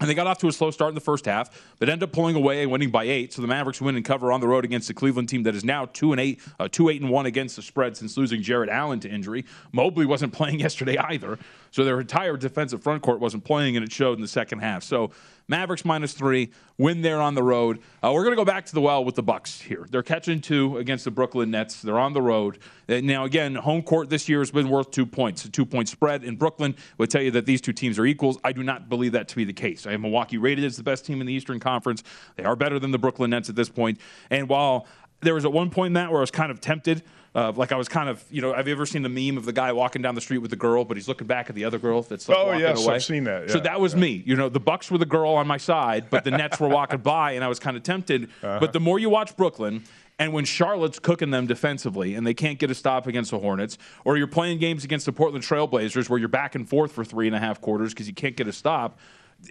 And 0.00 0.08
they 0.08 0.14
got 0.14 0.26
off 0.26 0.38
to 0.38 0.48
a 0.48 0.52
slow 0.52 0.70
start 0.70 0.88
in 0.88 0.94
the 0.94 1.00
first 1.00 1.26
half, 1.26 1.50
but 1.78 1.90
ended 1.90 2.08
up 2.08 2.12
pulling 2.12 2.34
away 2.34 2.62
and 2.62 2.72
winning 2.72 2.90
by 2.90 3.04
eight. 3.04 3.34
So 3.34 3.42
the 3.42 3.48
Mavericks 3.48 3.82
win 3.82 3.96
and 3.96 4.04
cover 4.04 4.32
on 4.32 4.40
the 4.40 4.48
road 4.48 4.64
against 4.64 4.88
the 4.88 4.94
Cleveland 4.94 5.28
team 5.28 5.42
that 5.42 5.54
is 5.54 5.62
now 5.62 5.84
two 5.84 6.12
and 6.12 6.20
eight, 6.20 6.40
uh, 6.58 6.68
two 6.68 6.88
eight 6.88 7.02
and 7.02 7.10
one 7.10 7.26
against 7.26 7.56
the 7.56 7.62
spread 7.62 7.96
since 7.98 8.16
losing 8.16 8.40
Jarrett 8.40 8.70
Allen 8.70 8.98
to 9.00 9.10
injury. 9.10 9.44
Mobley 9.72 10.06
wasn't 10.06 10.32
playing 10.40 10.60
yesterday 10.60 10.96
either, 10.96 11.38
so 11.70 11.84
their 11.84 12.00
entire 12.00 12.36
defensive 12.38 12.82
front 12.82 13.02
court 13.02 13.20
wasn't 13.20 13.44
playing, 13.44 13.76
and 13.76 13.84
it 13.84 13.92
showed 13.92 14.14
in 14.14 14.22
the 14.22 14.28
second 14.28 14.60
half. 14.60 14.82
So 14.82 15.10
Mavericks 15.50 15.84
minus 15.84 16.12
three, 16.12 16.50
win 16.78 17.02
there 17.02 17.20
on 17.20 17.34
the 17.34 17.42
road. 17.42 17.80
Uh, 18.02 18.12
we're 18.14 18.22
going 18.22 18.32
to 18.32 18.40
go 18.40 18.44
back 18.44 18.64
to 18.66 18.72
the 18.72 18.80
well 18.80 19.04
with 19.04 19.16
the 19.16 19.22
Bucks 19.22 19.60
here. 19.60 19.84
They're 19.90 20.04
catching 20.04 20.40
two 20.40 20.78
against 20.78 21.04
the 21.04 21.10
Brooklyn 21.10 21.50
Nets. 21.50 21.82
They're 21.82 21.98
on 21.98 22.12
the 22.12 22.22
road. 22.22 22.58
Uh, 22.88 23.00
now, 23.00 23.24
again, 23.24 23.56
home 23.56 23.82
court 23.82 24.08
this 24.08 24.28
year 24.28 24.38
has 24.38 24.52
been 24.52 24.70
worth 24.70 24.92
two 24.92 25.04
points. 25.04 25.44
A 25.44 25.50
two 25.50 25.66
point 25.66 25.88
spread 25.88 26.22
in 26.22 26.36
Brooklyn 26.36 26.76
would 26.98 27.10
tell 27.10 27.20
you 27.20 27.32
that 27.32 27.46
these 27.46 27.60
two 27.60 27.72
teams 27.72 27.98
are 27.98 28.06
equals. 28.06 28.38
I 28.44 28.52
do 28.52 28.62
not 28.62 28.88
believe 28.88 29.12
that 29.12 29.26
to 29.28 29.36
be 29.36 29.44
the 29.44 29.52
case. 29.52 29.88
I 29.88 29.90
have 29.90 30.00
Milwaukee 30.00 30.38
rated 30.38 30.64
as 30.64 30.76
the 30.76 30.84
best 30.84 31.04
team 31.04 31.20
in 31.20 31.26
the 31.26 31.32
Eastern 31.34 31.58
Conference. 31.58 32.04
They 32.36 32.44
are 32.44 32.54
better 32.54 32.78
than 32.78 32.92
the 32.92 32.98
Brooklyn 32.98 33.30
Nets 33.30 33.48
at 33.48 33.56
this 33.56 33.68
point. 33.68 33.98
And 34.30 34.48
while 34.48 34.86
there 35.20 35.34
was 35.34 35.44
at 35.44 35.52
one 35.52 35.70
point 35.70 35.88
in 35.88 35.92
that 35.94 36.10
where 36.10 36.20
I 36.20 36.22
was 36.22 36.30
kind 36.30 36.50
of 36.50 36.60
tempted. 36.60 37.02
Uh, 37.32 37.52
like 37.52 37.70
I 37.70 37.76
was 37.76 37.88
kind 37.88 38.08
of, 38.08 38.24
you 38.28 38.42
know, 38.42 38.52
have 38.52 38.66
you 38.66 38.74
ever 38.74 38.84
seen 38.86 39.02
the 39.02 39.08
meme 39.08 39.36
of 39.38 39.44
the 39.44 39.52
guy 39.52 39.72
walking 39.72 40.02
down 40.02 40.16
the 40.16 40.20
street 40.20 40.38
with 40.38 40.50
the 40.50 40.56
girl, 40.56 40.84
but 40.84 40.96
he's 40.96 41.06
looking 41.06 41.28
back 41.28 41.48
at 41.48 41.54
the 41.54 41.64
other 41.64 41.78
girl 41.78 42.02
that's 42.02 42.28
like 42.28 42.36
Oh, 42.36 42.46
walking 42.46 42.60
yes, 42.60 42.84
away? 42.84 42.94
I've 42.96 43.04
seen 43.04 43.22
that, 43.24 43.50
So 43.50 43.60
that 43.60 43.80
was 43.80 43.94
me. 43.94 44.22
You 44.26 44.34
know, 44.34 44.48
the 44.48 44.58
Bucks 44.58 44.90
were 44.90 44.98
the 44.98 45.06
girl 45.06 45.34
on 45.34 45.46
my 45.46 45.56
side, 45.56 46.10
but 46.10 46.24
the 46.24 46.32
Nets 46.32 46.58
were 46.58 46.68
walking 46.68 46.98
by, 47.00 47.32
and 47.32 47.44
I 47.44 47.48
was 47.48 47.60
kind 47.60 47.76
of 47.76 47.84
tempted. 47.84 48.24
Uh-huh. 48.42 48.58
But 48.58 48.72
the 48.72 48.80
more 48.80 48.98
you 48.98 49.10
watch 49.10 49.36
Brooklyn, 49.36 49.84
and 50.18 50.32
when 50.32 50.44
Charlotte's 50.44 50.98
cooking 50.98 51.30
them 51.30 51.46
defensively 51.46 52.14
and 52.16 52.26
they 52.26 52.34
can't 52.34 52.58
get 52.58 52.70
a 52.70 52.74
stop 52.74 53.06
against 53.06 53.30
the 53.30 53.38
Hornets, 53.38 53.78
or 54.04 54.16
you're 54.16 54.26
playing 54.26 54.58
games 54.58 54.82
against 54.84 55.06
the 55.06 55.12
Portland 55.12 55.44
Trailblazers 55.44 56.10
where 56.10 56.18
you're 56.18 56.28
back 56.28 56.56
and 56.56 56.68
forth 56.68 56.90
for 56.92 57.04
three 57.04 57.26
and 57.28 57.36
a 57.36 57.38
half 57.40 57.60
quarters 57.60 57.94
because 57.94 58.08
you 58.08 58.12
can't 58.14 58.36
get 58.36 58.48
a 58.48 58.52
stop, 58.52 58.98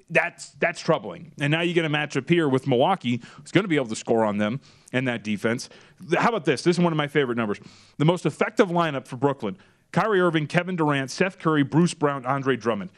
that's 0.09 0.51
that's 0.51 0.79
troubling. 0.79 1.31
And 1.39 1.51
now 1.51 1.61
you 1.61 1.73
get 1.73 1.85
a 1.85 1.89
matchup 1.89 2.29
here 2.29 2.47
with 2.47 2.67
Milwaukee, 2.67 3.21
who's 3.35 3.51
going 3.51 3.63
to 3.63 3.69
be 3.69 3.75
able 3.75 3.87
to 3.87 3.95
score 3.95 4.25
on 4.25 4.37
them 4.37 4.61
and 4.93 5.07
that 5.07 5.23
defense. 5.23 5.69
How 6.17 6.29
about 6.29 6.45
this? 6.45 6.63
This 6.63 6.77
is 6.77 6.83
one 6.83 6.93
of 6.93 6.97
my 6.97 7.07
favorite 7.07 7.37
numbers. 7.37 7.59
The 7.97 8.05
most 8.05 8.25
effective 8.25 8.69
lineup 8.69 9.07
for 9.07 9.17
Brooklyn: 9.17 9.57
Kyrie 9.91 10.21
Irving, 10.21 10.47
Kevin 10.47 10.75
Durant, 10.75 11.11
Seth 11.11 11.39
Curry, 11.39 11.63
Bruce 11.63 11.93
Brown, 11.93 12.25
Andre 12.25 12.55
Drummond. 12.55 12.91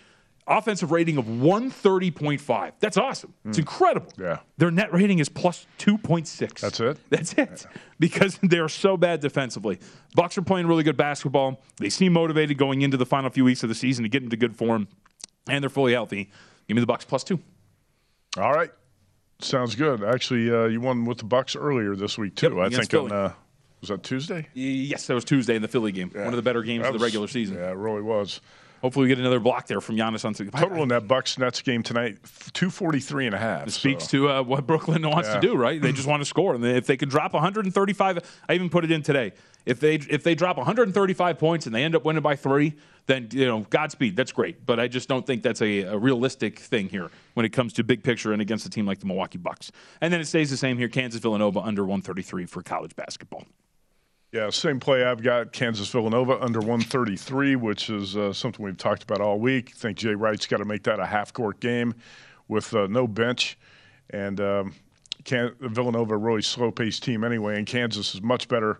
Offensive 0.48 0.92
rating 0.92 1.18
of 1.18 1.26
130.5. 1.26 2.72
That's 2.80 2.98
awesome. 2.98 3.34
It's 3.46 3.58
hmm. 3.58 3.62
incredible. 3.62 4.12
Yeah. 4.20 4.40
Their 4.58 4.72
net 4.72 4.92
rating 4.92 5.20
is 5.20 5.30
plus 5.30 5.68
2.6. 5.78 6.60
That's 6.60 6.80
it? 6.80 6.98
That's 7.10 7.34
it. 7.34 7.68
Because 8.00 8.40
they're 8.44 8.68
so 8.68 8.98
bad 8.98 9.20
defensively. 9.20 9.80
Bucks 10.16 10.38
are 10.40 10.42
playing 10.42 10.66
really 10.66 10.84
good 10.84 10.98
basketball. 10.98 11.62
They 11.78 11.90
seem 11.90 12.14
motivated 12.14 12.58
going 12.58 12.82
into 12.82 12.98
the 12.98 13.06
final 13.06 13.30
few 13.30 13.46
weeks 13.46 13.62
of 13.62 13.70
the 13.70 13.76
season 13.76 14.04
to 14.04 14.10
get 14.10 14.24
into 14.24 14.36
good 14.36 14.56
form, 14.56 14.88
and 15.48 15.64
they're 15.64 15.70
fully 15.70 15.94
healthy. 15.94 16.32
Give 16.72 16.78
me 16.78 16.80
the 16.84 16.88
Bucks 16.88 17.04
plus 17.04 17.26
two. 17.26 17.38
All 18.38 18.54
right. 18.54 18.72
Sounds 19.40 19.76
good. 19.76 20.06
Actually, 20.06 20.50
uh, 20.50 20.68
you 20.68 20.80
won 20.80 21.04
with 21.04 21.18
the 21.18 21.26
Bucks 21.26 21.54
earlier 21.58 21.98
this 21.98 22.18
week 22.18 22.34
too. 22.34 22.56
Yep, 22.56 22.58
I 22.58 22.70
think 22.70 22.94
on 22.94 23.12
uh, 23.12 23.34
was 23.82 23.90
that 23.90 24.04
Tuesday? 24.04 24.48
Yes, 24.54 25.06
that 25.08 25.14
was 25.14 25.26
Tuesday 25.26 25.58
in 25.58 25.62
the 25.62 25.68
Philly 25.68 25.92
game. 25.92 26.12
One 26.16 26.28
of 26.28 26.38
the 26.38 26.42
better 26.42 26.64
games 26.64 26.84
That 26.84 26.88
of 26.88 26.94
the 26.94 27.00
was- 27.00 27.10
regular 27.10 27.28
season. 27.28 27.58
Yeah, 27.58 27.72
it 27.72 27.76
really 27.76 28.02
was. 28.02 28.40
Hopefully, 28.82 29.04
we 29.04 29.10
get 29.10 29.20
another 29.20 29.40
block 29.40 29.68
there 29.68 29.80
from 29.80 29.96
Giannis 29.96 30.26
on 30.26 30.34
Total 30.34 30.82
in 30.82 30.90
that 30.90 31.08
Bucks 31.08 31.38
Nets 31.38 31.62
game 31.62 31.84
tonight, 31.84 32.18
243 32.54 33.28
and 33.28 33.36
a 33.36 33.38
half. 33.38 33.68
It 33.68 33.72
speaks 33.72 34.08
to 34.08 34.30
uh, 34.30 34.42
what 34.44 34.66
Brooklyn 34.66 35.02
wants 35.08 35.30
Yeah. 35.30 35.36
to 35.36 35.42
do, 35.42 35.56
right? 35.56 35.80
They 35.82 35.92
just 35.92 36.08
want 36.08 36.22
to 36.22 36.26
score, 36.26 36.56
and 36.56 36.66
if 36.66 36.88
they 36.88 36.98
could 36.98 37.10
drop 37.10 37.34
135, 37.34 38.20
I 38.50 38.54
even 38.54 38.70
put 38.70 38.84
it 38.84 38.92
in 38.92 39.04
today. 39.04 39.34
If 39.66 39.80
they 39.80 39.96
if 39.96 40.24
they 40.24 40.34
drop 40.34 40.58
135 40.58 41.38
points 41.38 41.68
and 41.68 41.76
they 41.76 41.84
end 41.84 41.96
up 41.96 42.04
winning 42.04 42.24
by 42.24 42.36
three, 42.36 42.74
then 43.06 43.30
you 43.32 43.46
know 43.46 43.60
Godspeed. 43.70 44.16
That's 44.16 44.32
great, 44.32 44.66
but 44.66 44.80
I 44.80 44.88
just 44.88 45.08
don't 45.08 45.24
think 45.28 45.44
that's 45.44 45.62
a, 45.62 45.82
a 45.82 45.98
realistic 46.00 46.58
thing 46.58 46.90
here 46.90 47.12
when 47.36 47.46
it 47.46 47.50
comes 47.50 47.74
to 47.74 47.84
big 47.84 48.04
picture 48.04 48.34
and 48.34 48.42
against 48.42 48.66
a 48.66 48.72
team 48.72 48.88
like 48.88 49.00
the 49.00 49.06
Milwaukee 49.06 49.38
Bucks. 49.38 49.72
And 50.02 50.12
then 50.12 50.20
it 50.20 50.26
stays 50.26 50.50
the 50.50 50.58
same 50.58 50.80
here: 50.80 50.88
Kansas 50.90 51.22
Villanova 51.22 51.60
under 51.60 51.84
133 51.84 52.48
for 52.48 52.64
college 52.64 52.96
basketball. 52.96 53.46
Yeah, 54.32 54.50
same 54.50 54.80
play 54.80 55.04
I've 55.04 55.22
got 55.22 55.52
Kansas 55.52 55.90
Villanova 55.90 56.42
under 56.42 56.60
133, 56.60 57.58
which 57.58 57.90
is 57.90 58.16
uh, 58.16 58.32
something 58.32 58.64
we've 58.64 58.78
talked 58.78 59.04
about 59.04 59.20
all 59.20 59.38
week. 59.38 59.74
I 59.76 59.78
think 59.78 59.98
Jay 59.98 60.16
Wright's 60.16 60.48
got 60.48 60.58
to 60.58 60.66
make 60.66 60.84
that 60.84 61.02
a 61.02 61.06
half 61.06 61.34
court 61.34 61.60
game 61.60 61.94
with 62.48 62.74
uh, 62.74 62.88
no 62.88 63.08
bench. 63.08 63.58
And 64.12 64.40
um, 64.40 64.74
Can- 65.26 65.54
Villanova, 65.60 66.14
a 66.14 66.18
really 66.18 66.42
slow 66.42 66.72
paced 66.72 67.04
team 67.04 67.26
anyway, 67.26 67.58
and 67.58 67.68
Kansas 67.68 68.16
is 68.16 68.22
much 68.22 68.48
better 68.48 68.80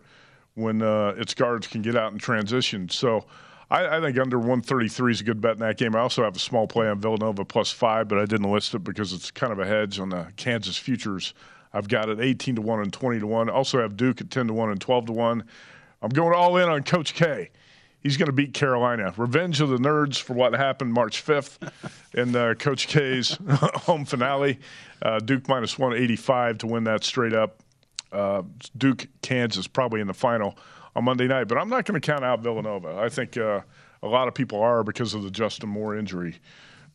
when 0.54 0.82
uh, 0.82 1.16
its 1.18 1.34
guards 1.34 1.68
can 1.68 1.82
get 1.82 1.98
out 1.98 2.14
in 2.14 2.18
transition. 2.18 2.88
So 2.88 3.26
I, 3.70 3.98
I 3.98 4.00
think 4.00 4.18
under 4.18 4.38
133 4.38 5.12
is 5.12 5.20
a 5.20 5.26
good 5.26 5.42
bet 5.42 5.54
in 5.54 5.60
that 5.60 5.78
game. 5.78 5.98
I 5.98 6.00
also 6.00 6.24
have 6.24 6.38
a 6.38 6.40
small 6.40 6.66
play 6.66 6.88
on 6.88 7.02
Villanova 7.02 7.44
plus 7.44 7.72
five, 7.72 8.08
but 8.08 8.20
I 8.20 8.26
didn't 8.26 8.50
list 8.50 8.74
it 8.74 8.86
because 8.86 9.12
it's 9.12 9.32
kind 9.32 9.52
of 9.52 9.60
a 9.60 9.66
hedge 9.66 10.00
on 10.00 10.10
the 10.10 10.28
Kansas 10.38 10.78
futures. 10.78 11.34
I've 11.74 11.88
got 11.88 12.10
it 12.10 12.20
18 12.20 12.56
to 12.56 12.62
1 12.62 12.80
and 12.82 12.94
20 12.94 13.20
to 13.20 13.28
1. 13.28 13.50
Also 13.50 13.82
have 13.82 13.96
Duke 13.96 14.22
at 14.22 14.30
10 14.30 14.48
to 14.48 14.54
1 14.54 14.72
and 14.72 14.82
12 14.82 15.08
to 15.08 15.14
1. 15.14 15.44
I'm 16.02 16.10
going 16.10 16.34
all 16.34 16.58
in 16.58 16.68
on 16.70 16.84
Coach 16.84 17.14
K. 17.14 17.50
He's 18.02 18.18
going 18.18 18.28
to 18.28 18.34
beat 18.34 18.54
Carolina. 18.54 19.14
Revenge 19.16 19.62
of 19.62 19.70
the 19.70 19.78
Nerds 19.78 20.20
for 20.20 20.34
what 20.34 20.54
happened 20.54 20.92
March 20.92 21.24
5th 21.24 21.72
in 22.14 22.36
uh, 22.36 22.56
Coach 22.56 22.88
K's 22.88 23.38
home 23.50 24.06
finale. 24.06 24.60
Uh, 25.02 25.20
Duke 25.20 25.48
minus 25.48 25.78
185 25.78 26.60
to 26.60 26.68
win 26.68 26.84
that 26.86 27.04
straight 27.04 27.34
up. 27.34 27.62
Uh, 28.12 28.42
Duke, 28.78 29.08
Kansas, 29.22 29.68
probably 29.68 30.02
in 30.02 30.08
the 30.08 30.14
final 30.14 30.58
on 30.96 31.06
Monday 31.06 31.28
night. 31.28 31.48
But 31.48 31.60
I'm 31.60 31.70
not 31.70 31.86
going 31.86 32.00
to 32.00 32.06
count 32.06 32.26
out 32.26 32.42
Villanova. 32.42 32.98
I 32.98 33.08
think 33.08 33.38
uh, 33.38 33.62
a 34.02 34.08
lot 34.08 34.28
of 34.28 34.34
people 34.34 34.60
are 34.62 34.84
because 34.84 35.14
of 35.14 35.24
the 35.24 35.32
Justin 35.32 35.70
Moore 35.70 35.96
injury. 35.96 36.36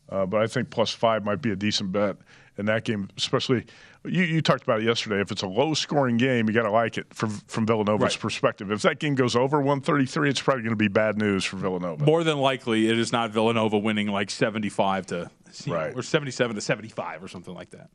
Uh, 0.09 0.25
but 0.25 0.41
I 0.41 0.47
think 0.47 0.69
plus 0.69 0.91
five 0.91 1.23
might 1.25 1.41
be 1.41 1.51
a 1.51 1.55
decent 1.55 1.91
bet 1.91 2.17
in 2.57 2.65
that 2.65 2.83
game, 2.83 3.09
especially. 3.17 3.65
You, 4.07 4.23
you 4.23 4.41
talked 4.41 4.63
about 4.63 4.81
it 4.81 4.85
yesterday. 4.85 5.21
If 5.21 5.31
it's 5.31 5.43
a 5.43 5.47
low 5.47 5.73
scoring 5.73 6.17
game, 6.17 6.47
you 6.47 6.53
got 6.53 6.63
to 6.63 6.71
like 6.71 6.97
it 6.97 7.13
from, 7.13 7.29
from 7.47 7.65
Villanova's 7.65 8.15
Right. 8.15 8.19
perspective. 8.21 8.71
If 8.71 8.81
that 8.83 8.99
game 8.99 9.15
goes 9.15 9.35
over 9.35 9.57
133, 9.59 10.29
it's 10.29 10.41
probably 10.41 10.63
going 10.63 10.71
to 10.71 10.75
be 10.75 10.87
bad 10.87 11.17
news 11.17 11.43
for 11.45 11.57
Villanova. 11.57 12.03
More 12.05 12.23
than 12.23 12.37
likely, 12.37 12.89
it 12.89 12.97
is 12.97 13.11
not 13.11 13.31
Villanova 13.31 13.77
winning 13.77 14.07
like 14.07 14.29
75 14.29 15.07
to 15.07 15.29
Right. 15.67 15.93
or 15.95 16.01
77 16.03 16.55
to 16.55 16.61
75 16.61 17.23
or 17.23 17.27
something 17.27 17.53
like 17.53 17.69
that. 17.71 17.89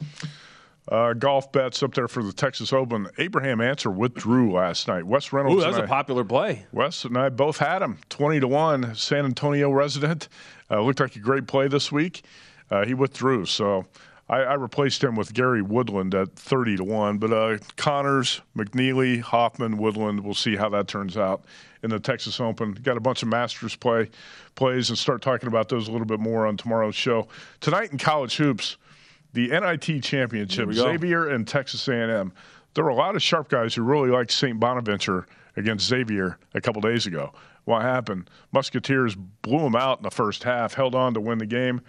Uh, 0.89 1.13
golf 1.13 1.53
bets 1.53 1.81
up 1.85 1.95
there 1.95 2.09
for 2.09 2.25
the 2.25 2.33
Texas 2.33 2.73
Open. 2.73 3.07
Abraham 3.17 3.61
Ancer 3.61 3.91
withdrew 3.91 4.53
last 4.53 4.89
night. 4.89 5.05
Wes 5.07 5.33
Reynolds. 5.33 5.59
Ooh, 5.59 5.61
that 5.61 5.69
was 5.69 5.77
and 5.77 5.85
a 5.85 5.87
I- 5.87 5.89
popular 5.89 6.25
play. 6.25 6.67
Wes 6.73 7.05
and 7.05 7.17
I 7.17 7.29
both 7.29 7.59
had 7.59 7.83
him 7.83 7.99
20 8.09 8.41
to 8.41 8.49
1, 8.49 8.95
San 8.97 9.25
Antonio 9.25 9.71
resident. 9.71 10.29
Uh, 10.69 10.81
looked 10.83 10.99
like 10.99 11.15
a 11.15 11.21
great 11.21 11.47
play 11.47 11.69
this 11.69 11.93
week. 11.93 12.23
Uh, 12.69 12.85
he 12.85 12.95
withdrew. 12.95 13.45
So 13.47 13.85
I, 14.29 14.39
I 14.39 14.55
replaced 14.55 15.03
him 15.03 15.15
with 15.15 15.35
Gary 15.35 15.63
Woodland 15.63 16.15
at 16.15 16.35
30 16.37 16.79
to 16.79 16.85
1. 16.85 17.19
But 17.19 17.33
uh, 17.33 17.59
Conners, 17.77 18.41
McNealy, 18.57 19.21
Hoffman, 19.21 19.79
Woodland, 19.79 20.21
we'll 20.21 20.35
see 20.35 20.57
how 20.57 20.69
that 20.71 20.89
turns 20.89 21.17
out 21.17 21.45
in 21.83 21.91
the 21.91 22.01
Texas 22.01 22.41
Open. 22.41 22.73
Got 22.73 22.97
a 22.97 23.01
bunch 23.01 23.23
of 23.23 23.29
Masters 23.29 23.77
play 23.77 24.11
plays 24.55 24.91
and 24.91 24.99
start 24.99 25.23
talking 25.23 25.49
about 25.49 25.69
those 25.69 25.89
a 25.89 25.93
little 25.93 26.07
bit 26.07 26.21
more 26.21 26.47
on 26.47 26.57
tomorrow's 26.57 26.95
show. 26.95 27.29
Tonight 27.61 27.91
in 27.93 27.99
college 27.99 28.37
hoops, 28.37 28.77
the 29.33 29.49
NIT 29.49 30.03
championship. 30.03 30.69
Xavier 30.73 31.29
and 31.29 31.47
Texas 31.47 31.87
A&M. 31.89 32.33
There 32.75 32.85
were 32.85 32.91
a 32.91 32.95
lot 32.95 33.17
of 33.17 33.23
sharp 33.23 33.49
guys 33.49 33.75
who 33.75 33.83
really 33.83 34.11
liked 34.11 34.31
St. 34.31 34.59
Bonaventure 34.59 35.27
against 35.57 35.87
Xavier 35.87 36.39
a 36.55 36.61
couple 36.61 36.81
days 36.81 37.07
ago. 37.07 37.33
What 37.65 37.83
happened? 37.83 38.29
Musketeers 38.53 39.15
blew 39.15 39.61
them 39.61 39.77
out 39.77 39.99
in 39.99 40.03
the 40.03 40.11
first 40.11 40.43
half, 40.43 40.75
held 40.75 40.95
on 40.95 41.15
to 41.15 41.21
win 41.21 41.39
the 41.39 41.47
game. 41.47 41.81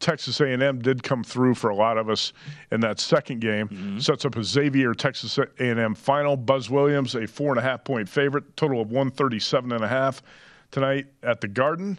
Texas 0.00 0.40
A&M 0.40 0.80
did 0.80 1.02
come 1.02 1.24
through 1.24 1.54
for 1.54 1.70
a 1.70 1.74
lot 1.74 1.98
of 1.98 2.08
us 2.08 2.32
in 2.70 2.80
that 2.80 3.00
second 3.00 3.40
game. 3.40 3.68
Sets 4.00 4.24
up 4.24 4.36
a 4.36 4.44
Xavier 4.44 4.94
Texas 4.94 5.38
A&M 5.38 5.94
final. 5.94 6.36
Buzz 6.36 6.70
Williams, 6.70 7.14
a 7.14 7.26
four 7.26 7.50
and 7.50 7.58
a 7.58 7.62
half 7.62 7.84
point 7.84 8.08
favorite, 8.08 8.56
total 8.56 8.80
of 8.80 8.88
137 8.90 9.72
and 9.72 9.84
a 9.84 9.88
half 9.88 10.22
tonight 10.70 11.06
at 11.22 11.40
the 11.40 11.48
Garden. 11.48 11.98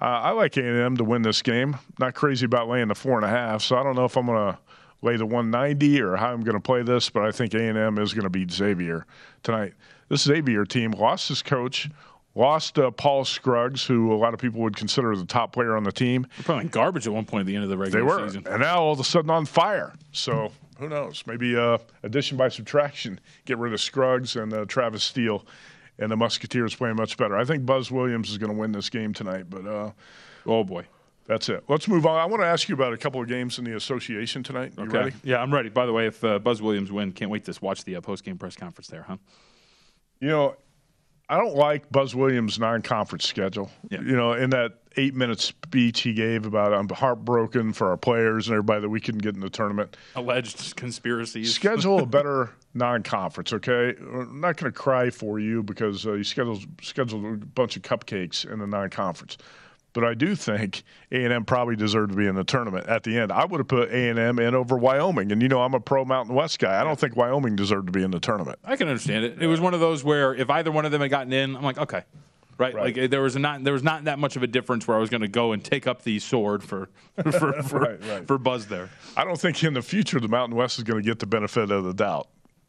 Uh, 0.00 0.04
I 0.04 0.30
like 0.30 0.56
A&M 0.56 0.96
to 0.98 1.04
win 1.04 1.22
this 1.22 1.40
game. 1.42 1.76
Not 1.98 2.14
crazy 2.14 2.44
about 2.44 2.68
laying 2.68 2.88
the 2.88 2.94
four 2.94 3.16
and 3.16 3.24
a 3.24 3.28
half, 3.28 3.62
so 3.62 3.76
I 3.76 3.82
don't 3.82 3.96
know 3.96 4.04
if 4.04 4.16
I'm 4.16 4.26
going 4.26 4.52
to 4.52 4.58
lay 5.02 5.16
the 5.16 5.26
190 5.26 6.00
or 6.02 6.16
how 6.16 6.32
I'm 6.32 6.42
going 6.42 6.56
to 6.56 6.60
play 6.60 6.82
this, 6.82 7.08
but 7.08 7.22
I 7.22 7.30
think 7.30 7.54
A&M 7.54 7.98
is 7.98 8.12
going 8.12 8.24
to 8.24 8.30
beat 8.30 8.50
Xavier 8.50 9.06
tonight. 9.42 9.74
This 10.08 10.22
Xavier 10.22 10.64
team 10.64 10.92
lost 10.92 11.28
his 11.28 11.42
coach, 11.42 11.88
lost 12.36 12.78
uh, 12.78 12.90
Paul 12.92 13.24
Scruggs, 13.24 13.84
who 13.84 14.12
a 14.12 14.16
lot 14.16 14.34
of 14.34 14.38
people 14.40 14.60
would 14.60 14.76
consider 14.76 15.16
the 15.16 15.24
top 15.24 15.52
player 15.52 15.76
on 15.76 15.82
the 15.82 15.90
team. 15.90 16.26
They're 16.36 16.44
probably 16.44 16.68
garbage 16.68 17.06
at 17.08 17.12
one 17.12 17.24
point 17.24 17.40
at 17.40 17.46
the 17.46 17.54
end 17.56 17.64
of 17.64 17.70
the 17.70 17.76
regular 17.78 17.98
They 18.04 18.06
were, 18.06 18.28
season. 18.28 18.46
and 18.46 18.60
now 18.60 18.80
all 18.82 18.92
of 18.92 19.00
a 19.00 19.04
sudden 19.04 19.30
on 19.30 19.46
fire. 19.46 19.92
So 20.12 20.52
who 20.78 20.88
knows? 20.88 21.24
Maybe 21.26 21.56
uh, 21.56 21.78
addition 22.04 22.36
by 22.36 22.48
subtraction, 22.50 23.18
get 23.46 23.58
rid 23.58 23.72
of 23.72 23.80
Scruggs 23.80 24.36
and 24.36 24.52
uh, 24.52 24.64
Travis 24.66 25.02
Steele, 25.02 25.44
and 25.98 26.10
the 26.12 26.16
Musketeers 26.16 26.74
playing 26.74 26.96
much 26.96 27.16
better. 27.16 27.36
I 27.36 27.44
think 27.46 27.64
Buzz 27.64 27.90
Williams 27.90 28.30
is 28.30 28.36
going 28.38 28.52
to 28.52 28.56
win 28.58 28.70
this 28.70 28.90
game 28.90 29.14
tonight, 29.14 29.46
but 29.48 29.66
uh, 29.66 29.90
oh 30.44 30.62
boy, 30.62 30.84
that's 31.26 31.48
it. 31.48 31.64
Let's 31.68 31.88
move 31.88 32.04
on. 32.04 32.20
I 32.20 32.26
want 32.26 32.42
to 32.42 32.46
ask 32.46 32.68
you 32.68 32.74
about 32.74 32.92
a 32.92 32.98
couple 32.98 33.22
of 33.22 33.28
games 33.28 33.58
in 33.58 33.64
the 33.64 33.74
association 33.76 34.42
tonight. 34.42 34.74
You 34.76 34.84
Okay. 34.84 34.98
ready? 34.98 35.12
Yeah, 35.24 35.40
I'm 35.40 35.52
ready. 35.54 35.70
By 35.70 35.86
the 35.86 35.92
way, 35.94 36.06
if 36.06 36.22
uh, 36.22 36.38
Buzz 36.38 36.60
Williams 36.60 36.92
win, 36.92 37.12
can't 37.12 37.30
wait 37.30 37.46
to 37.46 37.58
watch 37.62 37.82
the 37.84 37.96
uh, 37.96 38.02
post 38.02 38.24
game 38.24 38.36
press 38.36 38.54
conference 38.56 38.88
there, 38.88 39.04
huh? 39.08 39.16
You 40.20 40.28
know, 40.28 40.56
I 41.28 41.38
don't 41.38 41.56
like 41.56 41.90
Buzz 41.90 42.14
Williams' 42.14 42.58
non-conference 42.58 43.26
schedule. 43.26 43.70
You 43.90 44.00
know, 44.00 44.32
in 44.32 44.50
that 44.50 44.74
eight-minute 44.96 45.40
speech 45.40 46.00
he 46.00 46.14
gave 46.14 46.46
about 46.46 46.72
I'm 46.72 46.88
heartbroken 46.88 47.72
for 47.72 47.90
our 47.90 47.96
players 47.96 48.46
and 48.48 48.54
everybody 48.54 48.82
that 48.82 48.88
we 48.88 49.00
couldn't 49.00 49.22
get 49.22 49.34
in 49.34 49.40
the 49.40 49.50
tournament. 49.50 49.96
Alleged 50.14 50.76
conspiracies. 50.76 51.52
Schedule 51.52 52.00
a 52.00 52.06
better 52.06 52.50
non-conference, 52.74 53.52
okay? 53.52 53.94
I'm 53.98 54.40
not 54.40 54.56
going 54.56 54.72
to 54.72 54.78
cry 54.78 55.10
for 55.10 55.38
you 55.38 55.62
because 55.62 56.06
uh, 56.06 56.12
you 56.12 56.24
scheduled 56.24 56.64
scheduled 56.82 57.24
a 57.24 57.36
bunch 57.46 57.76
of 57.76 57.82
cupcakes 57.82 58.50
in 58.50 58.58
the 58.58 58.66
non-conference. 58.66 59.36
But 59.96 60.04
I 60.04 60.12
do 60.12 60.34
think 60.36 60.82
A&M 61.10 61.46
probably 61.46 61.74
deserved 61.74 62.10
to 62.10 62.18
be 62.18 62.26
in 62.26 62.34
the 62.34 62.44
tournament 62.44 62.86
at 62.86 63.02
the 63.02 63.16
end. 63.18 63.32
I 63.32 63.46
would 63.46 63.60
have 63.60 63.66
put 63.66 63.88
A&M 63.88 64.38
in 64.38 64.54
over 64.54 64.76
Wyoming, 64.76 65.32
and 65.32 65.40
you 65.40 65.48
know 65.48 65.62
I'm 65.62 65.72
a 65.72 65.80
pro 65.80 66.04
Mountain 66.04 66.34
West 66.34 66.58
guy. 66.58 66.78
I 66.78 66.84
don't 66.84 67.00
think 67.00 67.16
Wyoming 67.16 67.56
deserved 67.56 67.86
to 67.86 67.92
be 67.92 68.02
in 68.02 68.10
the 68.10 68.20
tournament. 68.20 68.58
I 68.62 68.76
can 68.76 68.88
understand 68.88 69.24
it. 69.24 69.42
It 69.42 69.46
was 69.46 69.58
one 69.58 69.72
of 69.72 69.80
those 69.80 70.04
where 70.04 70.34
if 70.34 70.50
either 70.50 70.70
one 70.70 70.84
of 70.84 70.92
them 70.92 71.00
had 71.00 71.08
gotten 71.08 71.32
in, 71.32 71.56
I'm 71.56 71.62
like, 71.62 71.78
okay, 71.78 72.02
right. 72.58 72.74
Like 72.74 72.98
uh, 72.98 73.06
there 73.06 73.22
was 73.22 73.36
not 73.36 73.64
there 73.64 73.72
was 73.72 73.82
not 73.82 74.04
that 74.04 74.18
much 74.18 74.36
of 74.36 74.42
a 74.42 74.46
difference 74.46 74.86
where 74.86 74.98
I 74.98 75.00
was 75.00 75.08
going 75.08 75.22
to 75.22 75.28
go 75.28 75.52
and 75.52 75.64
take 75.64 75.86
up 75.86 76.02
the 76.02 76.18
sword 76.18 76.62
for 76.62 76.90
for 77.32 77.62
for, 77.62 77.78
Right, 77.78 78.04
right. 78.04 78.26
for 78.26 78.36
Buzz 78.36 78.66
there. 78.66 78.90
I 79.16 79.24
don't 79.24 79.40
think 79.40 79.64
in 79.64 79.72
the 79.72 79.80
future 79.80 80.20
the 80.20 80.28
Mountain 80.28 80.58
West 80.58 80.76
is 80.76 80.84
going 80.84 81.02
to 81.02 81.08
get 81.08 81.20
the 81.20 81.26
benefit 81.26 81.70
of 81.70 81.84
the 81.84 81.94
doubt. 81.94 82.28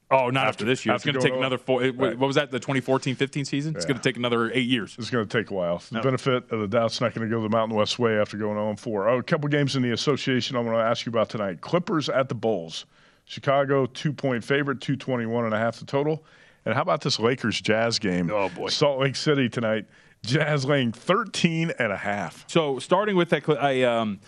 Oh, 0.10 0.30
not 0.30 0.48
after, 0.48 0.64
this 0.64 0.86
year. 0.86 0.96
It's 0.96 1.04
going 1.04 1.16
to 1.16 1.20
take 1.20 1.32
going 1.32 1.42
another 1.42 1.58
four. 1.58 1.84
it- 1.84 1.96
What 1.96 2.18
was 2.18 2.36
that? 2.38 2.50
The 2.50 2.60
2014-15 2.62 3.46
season? 3.46 3.76
It's 3.76 3.84
Yeah. 3.84 3.90
going 3.90 4.00
to 4.02 4.04
take 4.10 4.16
another 4.16 4.50
eight 4.54 4.68
years. 4.68 4.96
It's 4.98 5.10
going 5.10 5.28
to 5.28 5.38
take 5.38 5.52
a 5.52 5.54
while. 5.54 5.80
The 5.90 5.96
No. 5.98 6.02
benefit 6.02 6.50
of 6.50 6.62
the 6.62 6.68
doubt's 6.68 7.02
not 7.02 7.14
going 7.14 7.30
to 7.30 7.36
go 7.36 7.42
the 7.42 7.50
Mountain 7.50 7.76
West 7.76 8.00
way 8.00 8.18
after 8.18 8.38
going 8.38 8.58
on 8.58 8.78
4. 8.78 9.10
Oh, 9.10 9.18
a 9.20 9.24
couple 9.24 9.50
games 9.50 9.76
in 9.76 9.82
the 9.82 9.92
association 9.92 10.56
I 10.56 10.60
want 10.62 10.78
to 10.78 10.82
ask 10.82 11.06
you 11.06 11.10
about 11.10 11.30
tonight. 11.30 11.60
Clippers 11.60 12.08
at 12.08 12.30
the 12.30 12.36
Bulls. 12.36 12.86
Chicago, 13.26 13.86
two 13.86 14.14
point 14.14 14.44
favorite, 14.46 14.80
221 14.80 15.44
and 15.44 15.54
a 15.54 15.58
half 15.58 15.80
the 15.80 15.86
total. 15.86 16.24
And 16.66 16.74
how 16.74 16.82
about 16.82 17.02
this 17.02 17.20
Lakers 17.20 17.60
Jazz 17.60 18.00
game? 18.00 18.32
Oh, 18.32 18.48
boy. 18.50 18.70
Salt 18.70 19.00
Lake 19.00 19.18
City 19.18 19.50
tonight. 19.50 19.86
Jazz 20.26 20.64
laying 20.66 20.92
13 20.94 21.72
and 21.80 21.92
a 21.92 21.98
half. 21.98 22.46
So 22.48 22.80
starting 22.80 23.16
with 23.18 23.30
that, 23.30 23.48
I 23.50 23.84
um, 23.84 24.20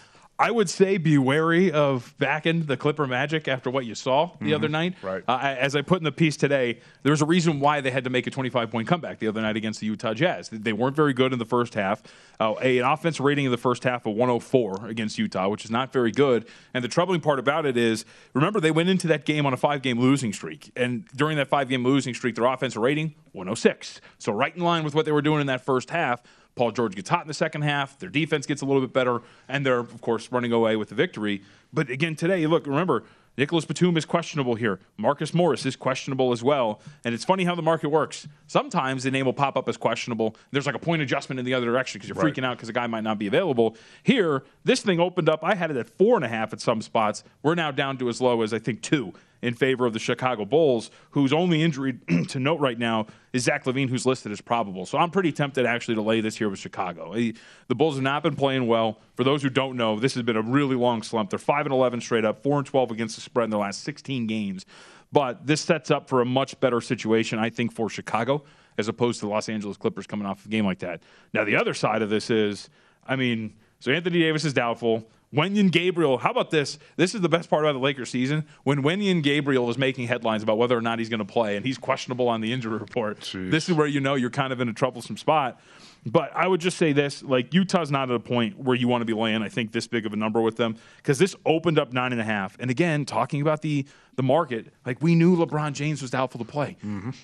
I 0.42 0.52
would 0.52 0.70
say 0.70 0.98
be 0.98 1.18
wary 1.18 1.70
of 1.70 2.16
backing 2.18 2.64
the 2.66 2.78
Clipper 2.78 3.06
Magic 3.06 3.50
after 3.50 3.70
what 3.70 3.86
you 3.86 3.94
saw 3.94 4.32
the 4.40 4.52
Mhm. 4.52 4.56
other 4.56 4.70
night. 4.70 4.96
Right. 5.02 5.22
Uh, 5.28 5.38
as 5.42 5.76
I 5.76 5.82
put 5.82 5.98
in 6.00 6.06
the 6.06 6.14
piece 6.14 6.38
today, 6.38 6.80
there's 7.04 7.22
a 7.22 7.26
reason 7.26 7.60
why 7.60 7.82
they 7.82 7.92
had 7.92 8.06
to 8.06 8.10
make 8.10 8.26
a 8.26 8.32
25 8.32 8.72
point 8.72 8.88
comeback 8.88 9.20
the 9.20 9.28
other 9.28 9.42
night 9.42 9.58
against 9.58 9.82
the 9.82 9.88
Utah 9.88 10.14
Jazz. 10.14 10.48
They 10.50 10.72
weren't 10.72 10.96
very 10.96 11.12
good 11.12 11.34
in 11.34 11.40
the 11.40 11.46
first 11.46 11.74
half. 11.74 12.02
Uh, 12.40 12.54
a, 12.62 12.78
an 12.78 12.86
offense 12.86 13.20
rating 13.20 13.44
in 13.46 13.52
the 13.52 13.58
first 13.58 13.84
half 13.84 14.06
of 14.06 14.14
104 14.16 14.88
against 14.88 15.18
Utah, 15.20 15.50
which 15.50 15.66
is 15.66 15.72
not 15.72 15.92
very 15.92 16.12
good. 16.12 16.46
And 16.74 16.86
the 16.86 16.88
troubling 16.88 17.20
part 17.20 17.40
about 17.40 17.66
it 17.66 17.76
is, 17.76 18.06
remember 18.34 18.62
they 18.62 18.72
went 18.72 18.88
into 18.88 19.08
that 19.08 19.26
game 19.26 19.46
on 19.46 19.52
a 19.52 19.58
five 19.58 19.82
game 19.82 20.00
losing 20.00 20.32
streak, 20.32 20.72
and 20.74 21.04
during 21.14 21.36
that 21.36 21.50
five 21.50 21.68
game 21.68 21.84
losing 21.84 22.14
streak, 22.14 22.36
their 22.36 22.46
offensive 22.46 22.82
rating 22.82 23.14
106. 23.34 24.00
So 24.18 24.32
right 24.32 24.56
in 24.56 24.64
line 24.64 24.86
with 24.86 24.96
what 24.96 25.04
they 25.04 25.12
were 25.12 25.22
doing 25.22 25.42
in 25.42 25.48
that 25.48 25.66
first 25.66 25.90
half. 25.90 26.24
Paul 26.56 26.72
George 26.72 26.95
gets 26.95 27.10
hot 27.10 27.22
in 27.22 27.28
the 27.28 27.34
second 27.34 27.62
half. 27.62 27.97
Their 28.00 28.10
defense 28.10 28.45
gets 28.45 28.62
a 28.62 28.66
little 28.66 28.82
bit 28.82 28.91
better, 28.93 29.22
and 29.47 29.66
they're, 29.66 29.80
of 29.80 30.02
course, 30.02 30.32
running 30.32 30.52
away 30.52 30.76
with 30.76 30.89
the 30.89 30.95
victory. 30.95 31.41
But 31.72 31.89
again, 31.89 32.16
today, 32.16 32.45
look, 32.47 32.68
remember, 32.68 33.04
Nicolas 33.38 33.64
Batum 33.64 33.95
is 33.95 34.04
questionable 34.04 34.56
here. 34.56 34.80
Marcus 34.97 35.34
Morris 35.34 35.66
is 35.66 35.78
questionable 35.78 36.34
as 36.34 36.43
well. 36.43 36.82
And 37.06 37.16
it's 37.16 37.24
funny 37.24 37.45
how 37.45 37.56
the 37.56 37.62
market 37.62 37.88
works. 37.88 38.28
Sometimes 38.47 39.04
the 39.04 39.12
name 39.12 39.26
will 39.26 39.32
pop 39.34 39.56
up 39.56 39.70
as 39.70 39.78
questionable. 39.78 40.36
There's 40.52 40.66
like 40.66 40.76
a 40.76 40.80
point 40.80 41.02
adjustment 41.02 41.39
in 41.39 41.45
the 41.45 41.54
other 41.54 41.68
direction 41.68 42.00
because 42.00 42.10
you're 42.10 42.18
Right. 42.22 42.34
freaking 42.34 42.43
out 42.43 42.58
because 42.58 42.68
a 42.68 42.74
guy 42.74 42.86
might 42.88 43.06
not 43.06 43.18
be 43.18 43.28
available. 43.28 43.78
Here, 44.04 44.43
this 44.66 44.82
thing 44.82 45.00
opened 45.00 45.30
up. 45.30 45.39
I 45.41 45.56
had 45.56 45.72
it 45.72 45.78
at 45.78 45.89
four 45.89 46.18
and 46.18 46.26
a 46.26 46.28
half 46.28 46.52
at 46.52 46.60
some 46.60 46.82
spots. 46.82 47.24
We're 47.41 47.56
now 47.56 47.72
down 47.72 47.97
to 48.00 48.10
as 48.10 48.20
low 48.20 48.41
as 48.41 48.54
I 48.54 48.60
think 48.60 48.82
two 48.82 49.14
in 49.42 49.54
favor 49.54 49.86
of 49.86 49.94
the 49.94 50.00
Chicago 50.00 50.46
Bulls, 50.46 50.92
whose 51.12 51.32
only 51.32 51.62
injury 51.62 51.94
to 52.28 52.40
note 52.40 52.60
right 52.60 52.78
now 52.78 53.08
is 53.34 53.44
Zach 53.44 53.66
LaVine, 53.66 53.90
who's 53.90 54.06
listed 54.06 54.32
as 54.32 54.42
probable. 54.42 54.86
So 54.86 54.98
I'm 54.98 55.12
pretty 55.12 55.32
tempted 55.32 55.66
actually 55.66 55.96
to 55.96 56.02
lay 56.02 56.22
this 56.22 56.38
here 56.38 56.50
with 56.50 56.60
Chicago. 56.60 57.14
The 57.14 57.36
Bulls 57.76 57.96
have 57.96 58.04
not 58.04 58.24
been 58.24 58.36
playing 58.36 58.68
well. 58.68 59.00
For 59.16 59.24
those 59.24 59.42
who 59.42 59.50
don't 59.50 59.78
know, 59.78 60.00
this 60.00 60.14
has 60.16 60.24
been 60.24 60.38
a 60.38 60.42
really 60.42 60.76
long 60.76 61.02
slump. 61.04 61.30
They're 61.30 61.40
five 61.40 61.66
and 61.66 61.74
eleven 61.74 62.02
straight 62.02 62.26
up, 62.26 62.44
four 62.44 62.58
and 62.58 62.68
twelve 62.68 62.92
against 62.92 63.16
the 63.16 63.22
spread 63.22 63.46
in 63.46 63.50
their 63.50 63.60
last 63.60 63.84
16 63.84 64.28
games. 64.28 64.66
But 65.12 65.46
this 65.48 65.62
sets 65.62 65.90
up 65.90 66.08
for 66.08 66.22
a 66.22 66.26
much 66.26 66.60
better 66.60 66.82
situation, 66.82 67.40
I 67.40 67.50
think, 67.50 67.74
for 67.74 67.90
Chicago 67.90 68.44
as 68.78 68.88
opposed 68.88 69.20
to 69.20 69.26
the 69.26 69.32
Los 69.32 69.50
Angeles 69.50 69.76
Clippers 69.76 70.08
coming 70.08 70.26
off 70.26 70.46
a 70.46 70.50
game 70.50 70.66
like 70.66 70.80
that. 70.80 71.02
Now 71.34 71.44
the 71.44 71.58
other 71.58 71.74
side 71.74 72.02
of 72.02 72.10
this 72.10 72.30
is, 72.30 72.70
I 73.06 73.18
mean, 73.18 73.56
so 73.80 73.92
Anthony 73.92 74.20
Davis 74.20 74.46
is 74.46 74.54
doubtful. 74.54 75.10
Wenyen 75.34 75.71
Gabriel, 75.71 76.17
how 76.17 76.32
about 76.32 76.49
this? 76.49 76.80
This 76.95 77.13
is 77.13 77.21
the 77.21 77.30
best 77.30 77.49
part 77.49 77.63
about 77.63 77.73
the 77.73 77.80
Lakers 77.80 78.09
season. 78.09 78.45
When 78.63 78.82
Wenyen 78.82 79.21
Gabriel 79.21 79.65
was 79.65 79.77
making 79.77 80.07
headlines 80.07 80.41
about 80.41 80.57
whether 80.57 80.75
or 80.75 80.82
not 80.82 80.97
he's 80.97 81.09
going 81.09 81.19
to 81.19 81.25
play, 81.25 81.55
and 81.55 81.63
he's 81.63 81.77
questionable 81.77 82.27
on 82.27 82.41
the 82.41 82.51
injury 82.51 82.77
report, 82.80 83.30
this 83.34 83.69
is 83.69 83.75
where 83.75 83.86
you 83.86 83.99
know 83.99 84.15
you're 84.15 84.32
kind 84.32 84.51
of 84.51 84.59
in 84.59 84.69
a 84.69 84.73
troublesome 84.73 85.17
spot. 85.17 85.59
But 86.06 86.32
I 86.36 86.47
would 86.47 86.62
just 86.62 86.78
say 86.78 86.93
this: 86.93 87.24
like 87.24 87.54
Utah's 87.54 87.91
not 87.91 88.10
at 88.10 88.16
a 88.16 88.20
point 88.20 88.58
where 88.58 88.76
you 88.76 88.88
want 88.88 89.02
to 89.02 89.06
be 89.06 89.14
laying, 89.14 89.41
I 89.41 89.50
think, 89.50 89.72
this 89.72 89.88
big 89.88 90.06
of 90.06 90.14
a 90.14 90.16
number 90.16 90.41
with 90.41 90.56
them 90.56 90.76
because 90.97 91.20
this 91.20 91.36
opened 91.45 91.78
up 91.78 91.93
nine 91.93 92.12
and 92.12 92.22
a 92.22 92.24
half. 92.24 92.58
And 92.60 92.72
again, 92.72 93.06
talking 93.06 93.41
about 93.41 93.62
the 93.62 93.86
the 94.16 94.24
market, 94.24 94.74
like 94.86 95.02
we 95.02 95.16
knew 95.16 95.36
LeBron 95.38 95.74
James 95.74 96.02
was 96.02 96.12
doubtful 96.12 96.39
to 96.39 96.45
play. 96.45 96.78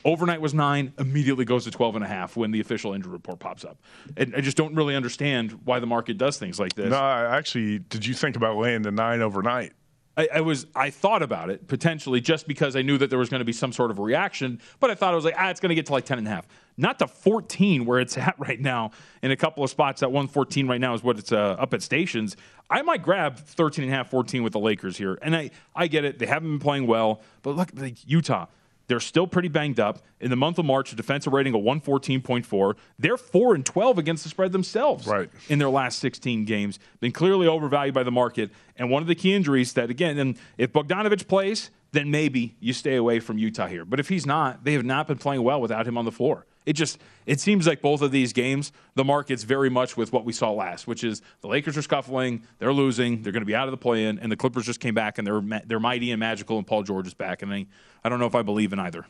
Overnight 0.05 0.39
was 0.39 0.53
nine, 0.53 0.93
immediately 0.97 1.43
goes 1.43 1.65
to 1.65 1.71
12 1.71 1.95
and 1.95 2.05
a 2.05 2.07
half 2.07 2.37
when 2.37 2.51
the 2.51 2.61
official 2.61 2.93
injury 2.93 3.11
report 3.11 3.39
pops 3.39 3.65
up. 3.65 3.77
And 4.15 4.33
I 4.33 4.39
just 4.39 4.55
don't 4.55 4.75
really 4.75 4.95
understand 4.95 5.59
why 5.65 5.79
the 5.79 5.87
market 5.87 6.17
does 6.17 6.37
things 6.37 6.57
like 6.57 6.73
this. 6.75 6.89
No, 6.91 6.97
I 6.97 7.35
actually, 7.35 7.79
did 7.79 8.05
you 8.05 8.13
think 8.13 8.37
about 8.37 8.55
laying 8.55 8.81
the 8.81 8.91
nine 8.91 9.21
overnight? 9.21 9.73
I, 10.17 10.29
I 10.35 10.41
was 10.41 10.65
I 10.75 10.89
thought 10.89 11.21
about 11.21 11.49
it 11.49 11.67
potentially 11.67 12.21
just 12.21 12.47
because 12.47 12.75
I 12.75 12.81
knew 12.81 12.97
that 12.97 13.09
there 13.09 13.19
was 13.19 13.29
going 13.29 13.39
to 13.39 13.45
be 13.45 13.53
some 13.53 13.73
sort 13.73 13.91
of 13.91 13.99
reaction, 13.99 14.61
but 14.79 14.89
I 14.89 14.95
thought 14.95 15.13
it 15.13 15.15
was 15.15 15.25
like 15.25 15.35
ah, 15.37 15.49
it's 15.49 15.59
going 15.59 15.69
to 15.69 15.75
get 15.75 15.87
to 15.87 15.91
like 15.91 16.05
10 16.05 16.17
and 16.17 16.27
a 16.27 16.31
half, 16.31 16.47
not 16.77 16.99
to 16.99 17.07
14 17.07 17.85
where 17.85 17.99
it's 17.99 18.17
at 18.17 18.35
right 18.37 18.59
now. 18.59 18.91
In 19.21 19.31
a 19.31 19.35
couple 19.35 19.63
of 19.63 19.69
spots, 19.69 20.01
that 20.01 20.09
114 20.09 20.67
right 20.67 20.81
now 20.81 20.93
is 20.93 21.03
what 21.03 21.17
it's 21.17 21.31
uh, 21.31 21.55
up 21.59 21.73
at 21.73 21.81
stations. 21.81 22.35
I 22.69 22.81
might 22.81 23.03
grab 23.03 23.37
13 23.37 23.83
and 23.83 23.93
a 23.93 23.95
half, 23.95 24.09
14 24.09 24.43
with 24.43 24.53
the 24.53 24.59
Lakers 24.59 24.97
here, 24.97 25.17
and 25.21 25.35
I 25.35 25.51
I 25.75 25.87
get 25.87 26.03
it. 26.03 26.19
They 26.19 26.25
haven't 26.25 26.49
been 26.49 26.59
playing 26.59 26.87
well, 26.87 27.21
but 27.43 27.55
look, 27.55 27.69
like 27.75 28.07
Utah. 28.07 28.47
They're 28.87 28.99
still 28.99 29.27
pretty 29.27 29.47
banged 29.47 29.79
up. 29.79 29.99
In 30.19 30.29
the 30.29 30.35
month 30.35 30.59
of 30.59 30.65
March, 30.65 30.93
a 30.93 30.95
defensive 30.95 31.33
rating 31.33 31.55
of 31.55 31.61
114.4. 31.61 32.75
They're 32.99 33.17
4 33.17 33.55
and 33.55 33.65
12 33.65 33.97
against 33.97 34.23
the 34.23 34.29
spread 34.29 34.51
themselves 34.51 35.07
right. 35.07 35.29
in 35.49 35.59
their 35.59 35.69
last 35.69 35.99
16 35.99 36.45
games. 36.45 36.79
Been 36.99 37.11
clearly 37.11 37.47
overvalued 37.47 37.95
by 37.95 38.03
the 38.03 38.11
market. 38.11 38.51
And 38.75 38.89
one 38.89 39.01
of 39.01 39.07
the 39.07 39.15
key 39.15 39.33
injuries 39.33 39.73
that, 39.73 39.89
again, 39.89 40.17
and 40.17 40.37
if 40.57 40.71
Bogdanovich 40.71 41.27
plays, 41.27 41.71
then 41.93 42.11
maybe 42.11 42.55
you 42.59 42.73
stay 42.73 42.95
away 42.95 43.19
from 43.19 43.37
Utah 43.37 43.67
here. 43.67 43.85
But 43.85 43.99
if 43.99 44.09
he's 44.09 44.25
not, 44.25 44.63
they 44.63 44.73
have 44.73 44.85
not 44.85 45.07
been 45.07 45.17
playing 45.17 45.43
well 45.43 45.59
without 45.59 45.87
him 45.87 45.97
on 45.97 46.05
the 46.05 46.11
floor. 46.11 46.45
It 46.65 46.73
just 46.73 46.99
it 47.25 47.39
seems 47.39 47.67
like 47.67 47.81
both 47.81 48.01
of 48.01 48.11
these 48.11 48.33
games, 48.33 48.71
the 48.95 49.03
market's 49.03 49.43
very 49.43 49.69
much 49.69 49.95
with 49.95 50.11
what 50.11 50.25
we 50.25 50.33
saw 50.33 50.51
last, 50.51 50.87
which 50.87 51.03
is 51.03 51.21
the 51.41 51.47
Lakers 51.47 51.77
are 51.77 51.81
scuffling, 51.81 52.43
they're 52.59 52.73
losing, 52.73 53.21
they're 53.21 53.31
going 53.31 53.41
to 53.41 53.47
be 53.47 53.55
out 53.55 53.67
of 53.67 53.71
the 53.71 53.77
play-in, 53.77 54.19
and 54.19 54.31
the 54.31 54.35
Clippers 54.35 54.65
just 54.65 54.79
came 54.79 54.93
back 54.93 55.17
and 55.17 55.27
they're 55.27 55.61
they're 55.65 55.79
mighty 55.79 56.11
and 56.11 56.19
magical, 56.19 56.57
and 56.57 56.65
Paul 56.65 56.83
George 56.83 57.07
is 57.07 57.13
back, 57.13 57.41
and 57.41 57.53
I, 57.53 57.65
I 58.03 58.09
don't 58.09 58.19
know 58.19 58.25
if 58.25 58.35
I 58.35 58.41
believe 58.41 58.73
in 58.73 58.79
either. 58.79 59.05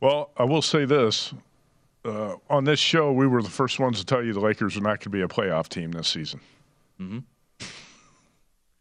Well, 0.00 0.30
I 0.36 0.44
will 0.44 0.62
say 0.62 0.84
this: 0.84 1.34
uh, 2.04 2.36
on 2.48 2.64
this 2.64 2.78
show, 2.78 3.12
we 3.12 3.26
were 3.26 3.42
the 3.42 3.50
first 3.50 3.78
ones 3.78 3.98
to 3.98 4.06
tell 4.06 4.24
you 4.24 4.32
the 4.32 4.40
Lakers 4.40 4.76
are 4.76 4.80
not 4.80 5.00
going 5.00 5.04
to 5.04 5.10
be 5.10 5.22
a 5.22 5.28
playoff 5.28 5.68
team 5.68 5.90
this 5.90 6.08
season. 6.08 6.40
Mm-hmm. 7.00 7.18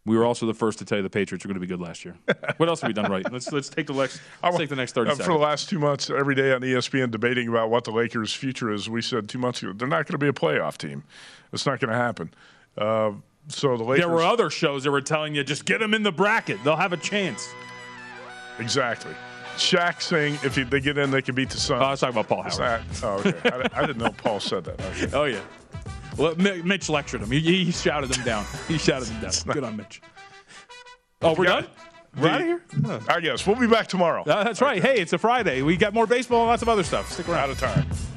We 0.08 0.18
were 0.18 0.24
also 0.24 0.46
the 0.46 0.54
first 0.54 0.80
to 0.80 0.86
tell 0.86 0.98
you 0.98 1.04
the 1.04 1.10
Patriots 1.10 1.44
were 1.44 1.50
going 1.50 1.56
to 1.56 1.60
be 1.60 1.68
good 1.68 1.82
last 1.82 2.06
year. 2.06 2.16
What 2.58 2.70
else 2.70 2.82
have 2.82 2.88
we 2.88 2.94
done 2.94 3.12
right? 3.12 3.30
Let's 3.32 3.52
let's 3.52 3.70
take 3.70 3.88
the 3.88 3.94
next 3.94 4.22
let's 4.42 4.58
take 4.58 4.70
the 4.70 4.76
next 4.76 4.94
thirty. 4.94 5.12
Uh, 5.12 5.16
for 5.16 5.34
the 5.34 5.38
last 5.38 5.70
two 5.70 5.80
months, 5.80 6.10
every 6.10 6.34
day 6.34 6.54
on 6.54 6.62
ESPN 6.62 7.12
debating 7.12 7.50
about 7.50 7.70
what 7.70 7.84
the 7.84 7.92
Lakers' 7.92 8.34
future 8.34 8.72
is, 8.72 8.90
we 8.90 9.02
said 9.02 9.30
two 9.30 9.38
months 9.38 9.62
ago 9.62 9.74
they're 9.74 9.88
not 9.88 10.08
going 10.08 10.14
to 10.14 10.18
be 10.18 10.28
a 10.28 10.34
playoff 10.34 10.78
team. 10.78 11.04
It's 11.54 11.66
not 11.66 11.80
going 11.80 11.92
to 11.92 11.98
happen. 11.98 12.34
Uh, 12.78 13.12
so 13.50 13.78
the 13.78 13.84
Lakers. 13.84 14.06
There 14.06 14.14
were 14.14 14.24
other 14.24 14.50
shows 14.50 14.86
that 14.86 14.92
were 14.92 15.02
telling 15.02 15.36
you 15.36 15.44
just 15.44 15.66
get 15.66 15.80
them 15.80 15.94
in 15.94 16.04
the 16.04 16.12
bracket; 16.12 16.64
they'll 16.64 16.78
have 16.78 16.94
a 16.94 16.98
chance. 16.98 17.48
Exactly. 18.60 19.14
Shaq 19.58 20.02
saying 20.02 20.38
if 20.44 20.56
they 20.70 20.80
get 20.80 20.98
in, 20.98 21.12
they 21.12 21.22
can 21.22 21.36
beat 21.36 21.50
the 21.50 21.58
Suns. 21.58 21.82
Oh, 21.82 21.86
I 21.86 21.92
was 21.92 22.00
talking 22.00 22.18
about 22.18 22.28
Paul 22.28 22.44
Howard. 22.44 22.58
That, 22.58 23.04
oh, 23.04 23.22
okay. 23.26 23.70
I, 23.74 23.82
I, 23.82 23.86
didn't 23.86 23.98
know 23.98 24.12
Paul 24.12 24.40
said 24.40 24.64
that. 24.66 24.80
Okay. 24.80 25.10
Oh 25.18 25.26
yeah. 25.26 25.42
Well, 26.18 26.36
Mitch 26.36 26.90
lectured 26.90 27.22
him. 27.22 27.32
He, 27.32 27.40
he 27.40 27.72
shouted 27.72 28.10
them 28.10 28.26
down. 28.26 28.46
He 28.68 28.78
shouted 28.78 29.08
them 29.08 29.22
down. 29.22 29.32
Good 29.54 29.64
on 29.64 29.78
Mitch. 29.78 30.02
Oh, 31.22 31.34
we're 31.34 31.46
done? 31.46 31.68
We're 32.20 32.30
out 32.30 32.42
of 32.42 32.48
here? 32.48 32.64
Huh. 32.86 33.00
I 33.08 33.20
guess. 33.20 33.46
We'll 33.46 33.56
be 33.56 33.68
back 33.68 33.88
tomorrow. 33.88 34.24
Uh, 34.24 34.44
that's 34.44 34.62
right. 34.62 34.82
Hey, 34.82 35.00
it's 35.00 35.14
a 35.14 35.18
Friday. 35.18 35.62
We 35.62 35.78
got 35.78 35.94
more 35.94 36.08
baseball 36.08 36.42
and 36.42 36.48
lots 36.48 36.64
of 36.64 36.70
other 36.70 36.84
stuff. 36.84 37.12
Stick 37.12 37.30
around. 37.30 37.38
Out 37.38 37.50
of 37.52 37.60
time. 37.60 38.17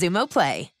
Xumo 0.01 0.25
Play. 0.27 0.80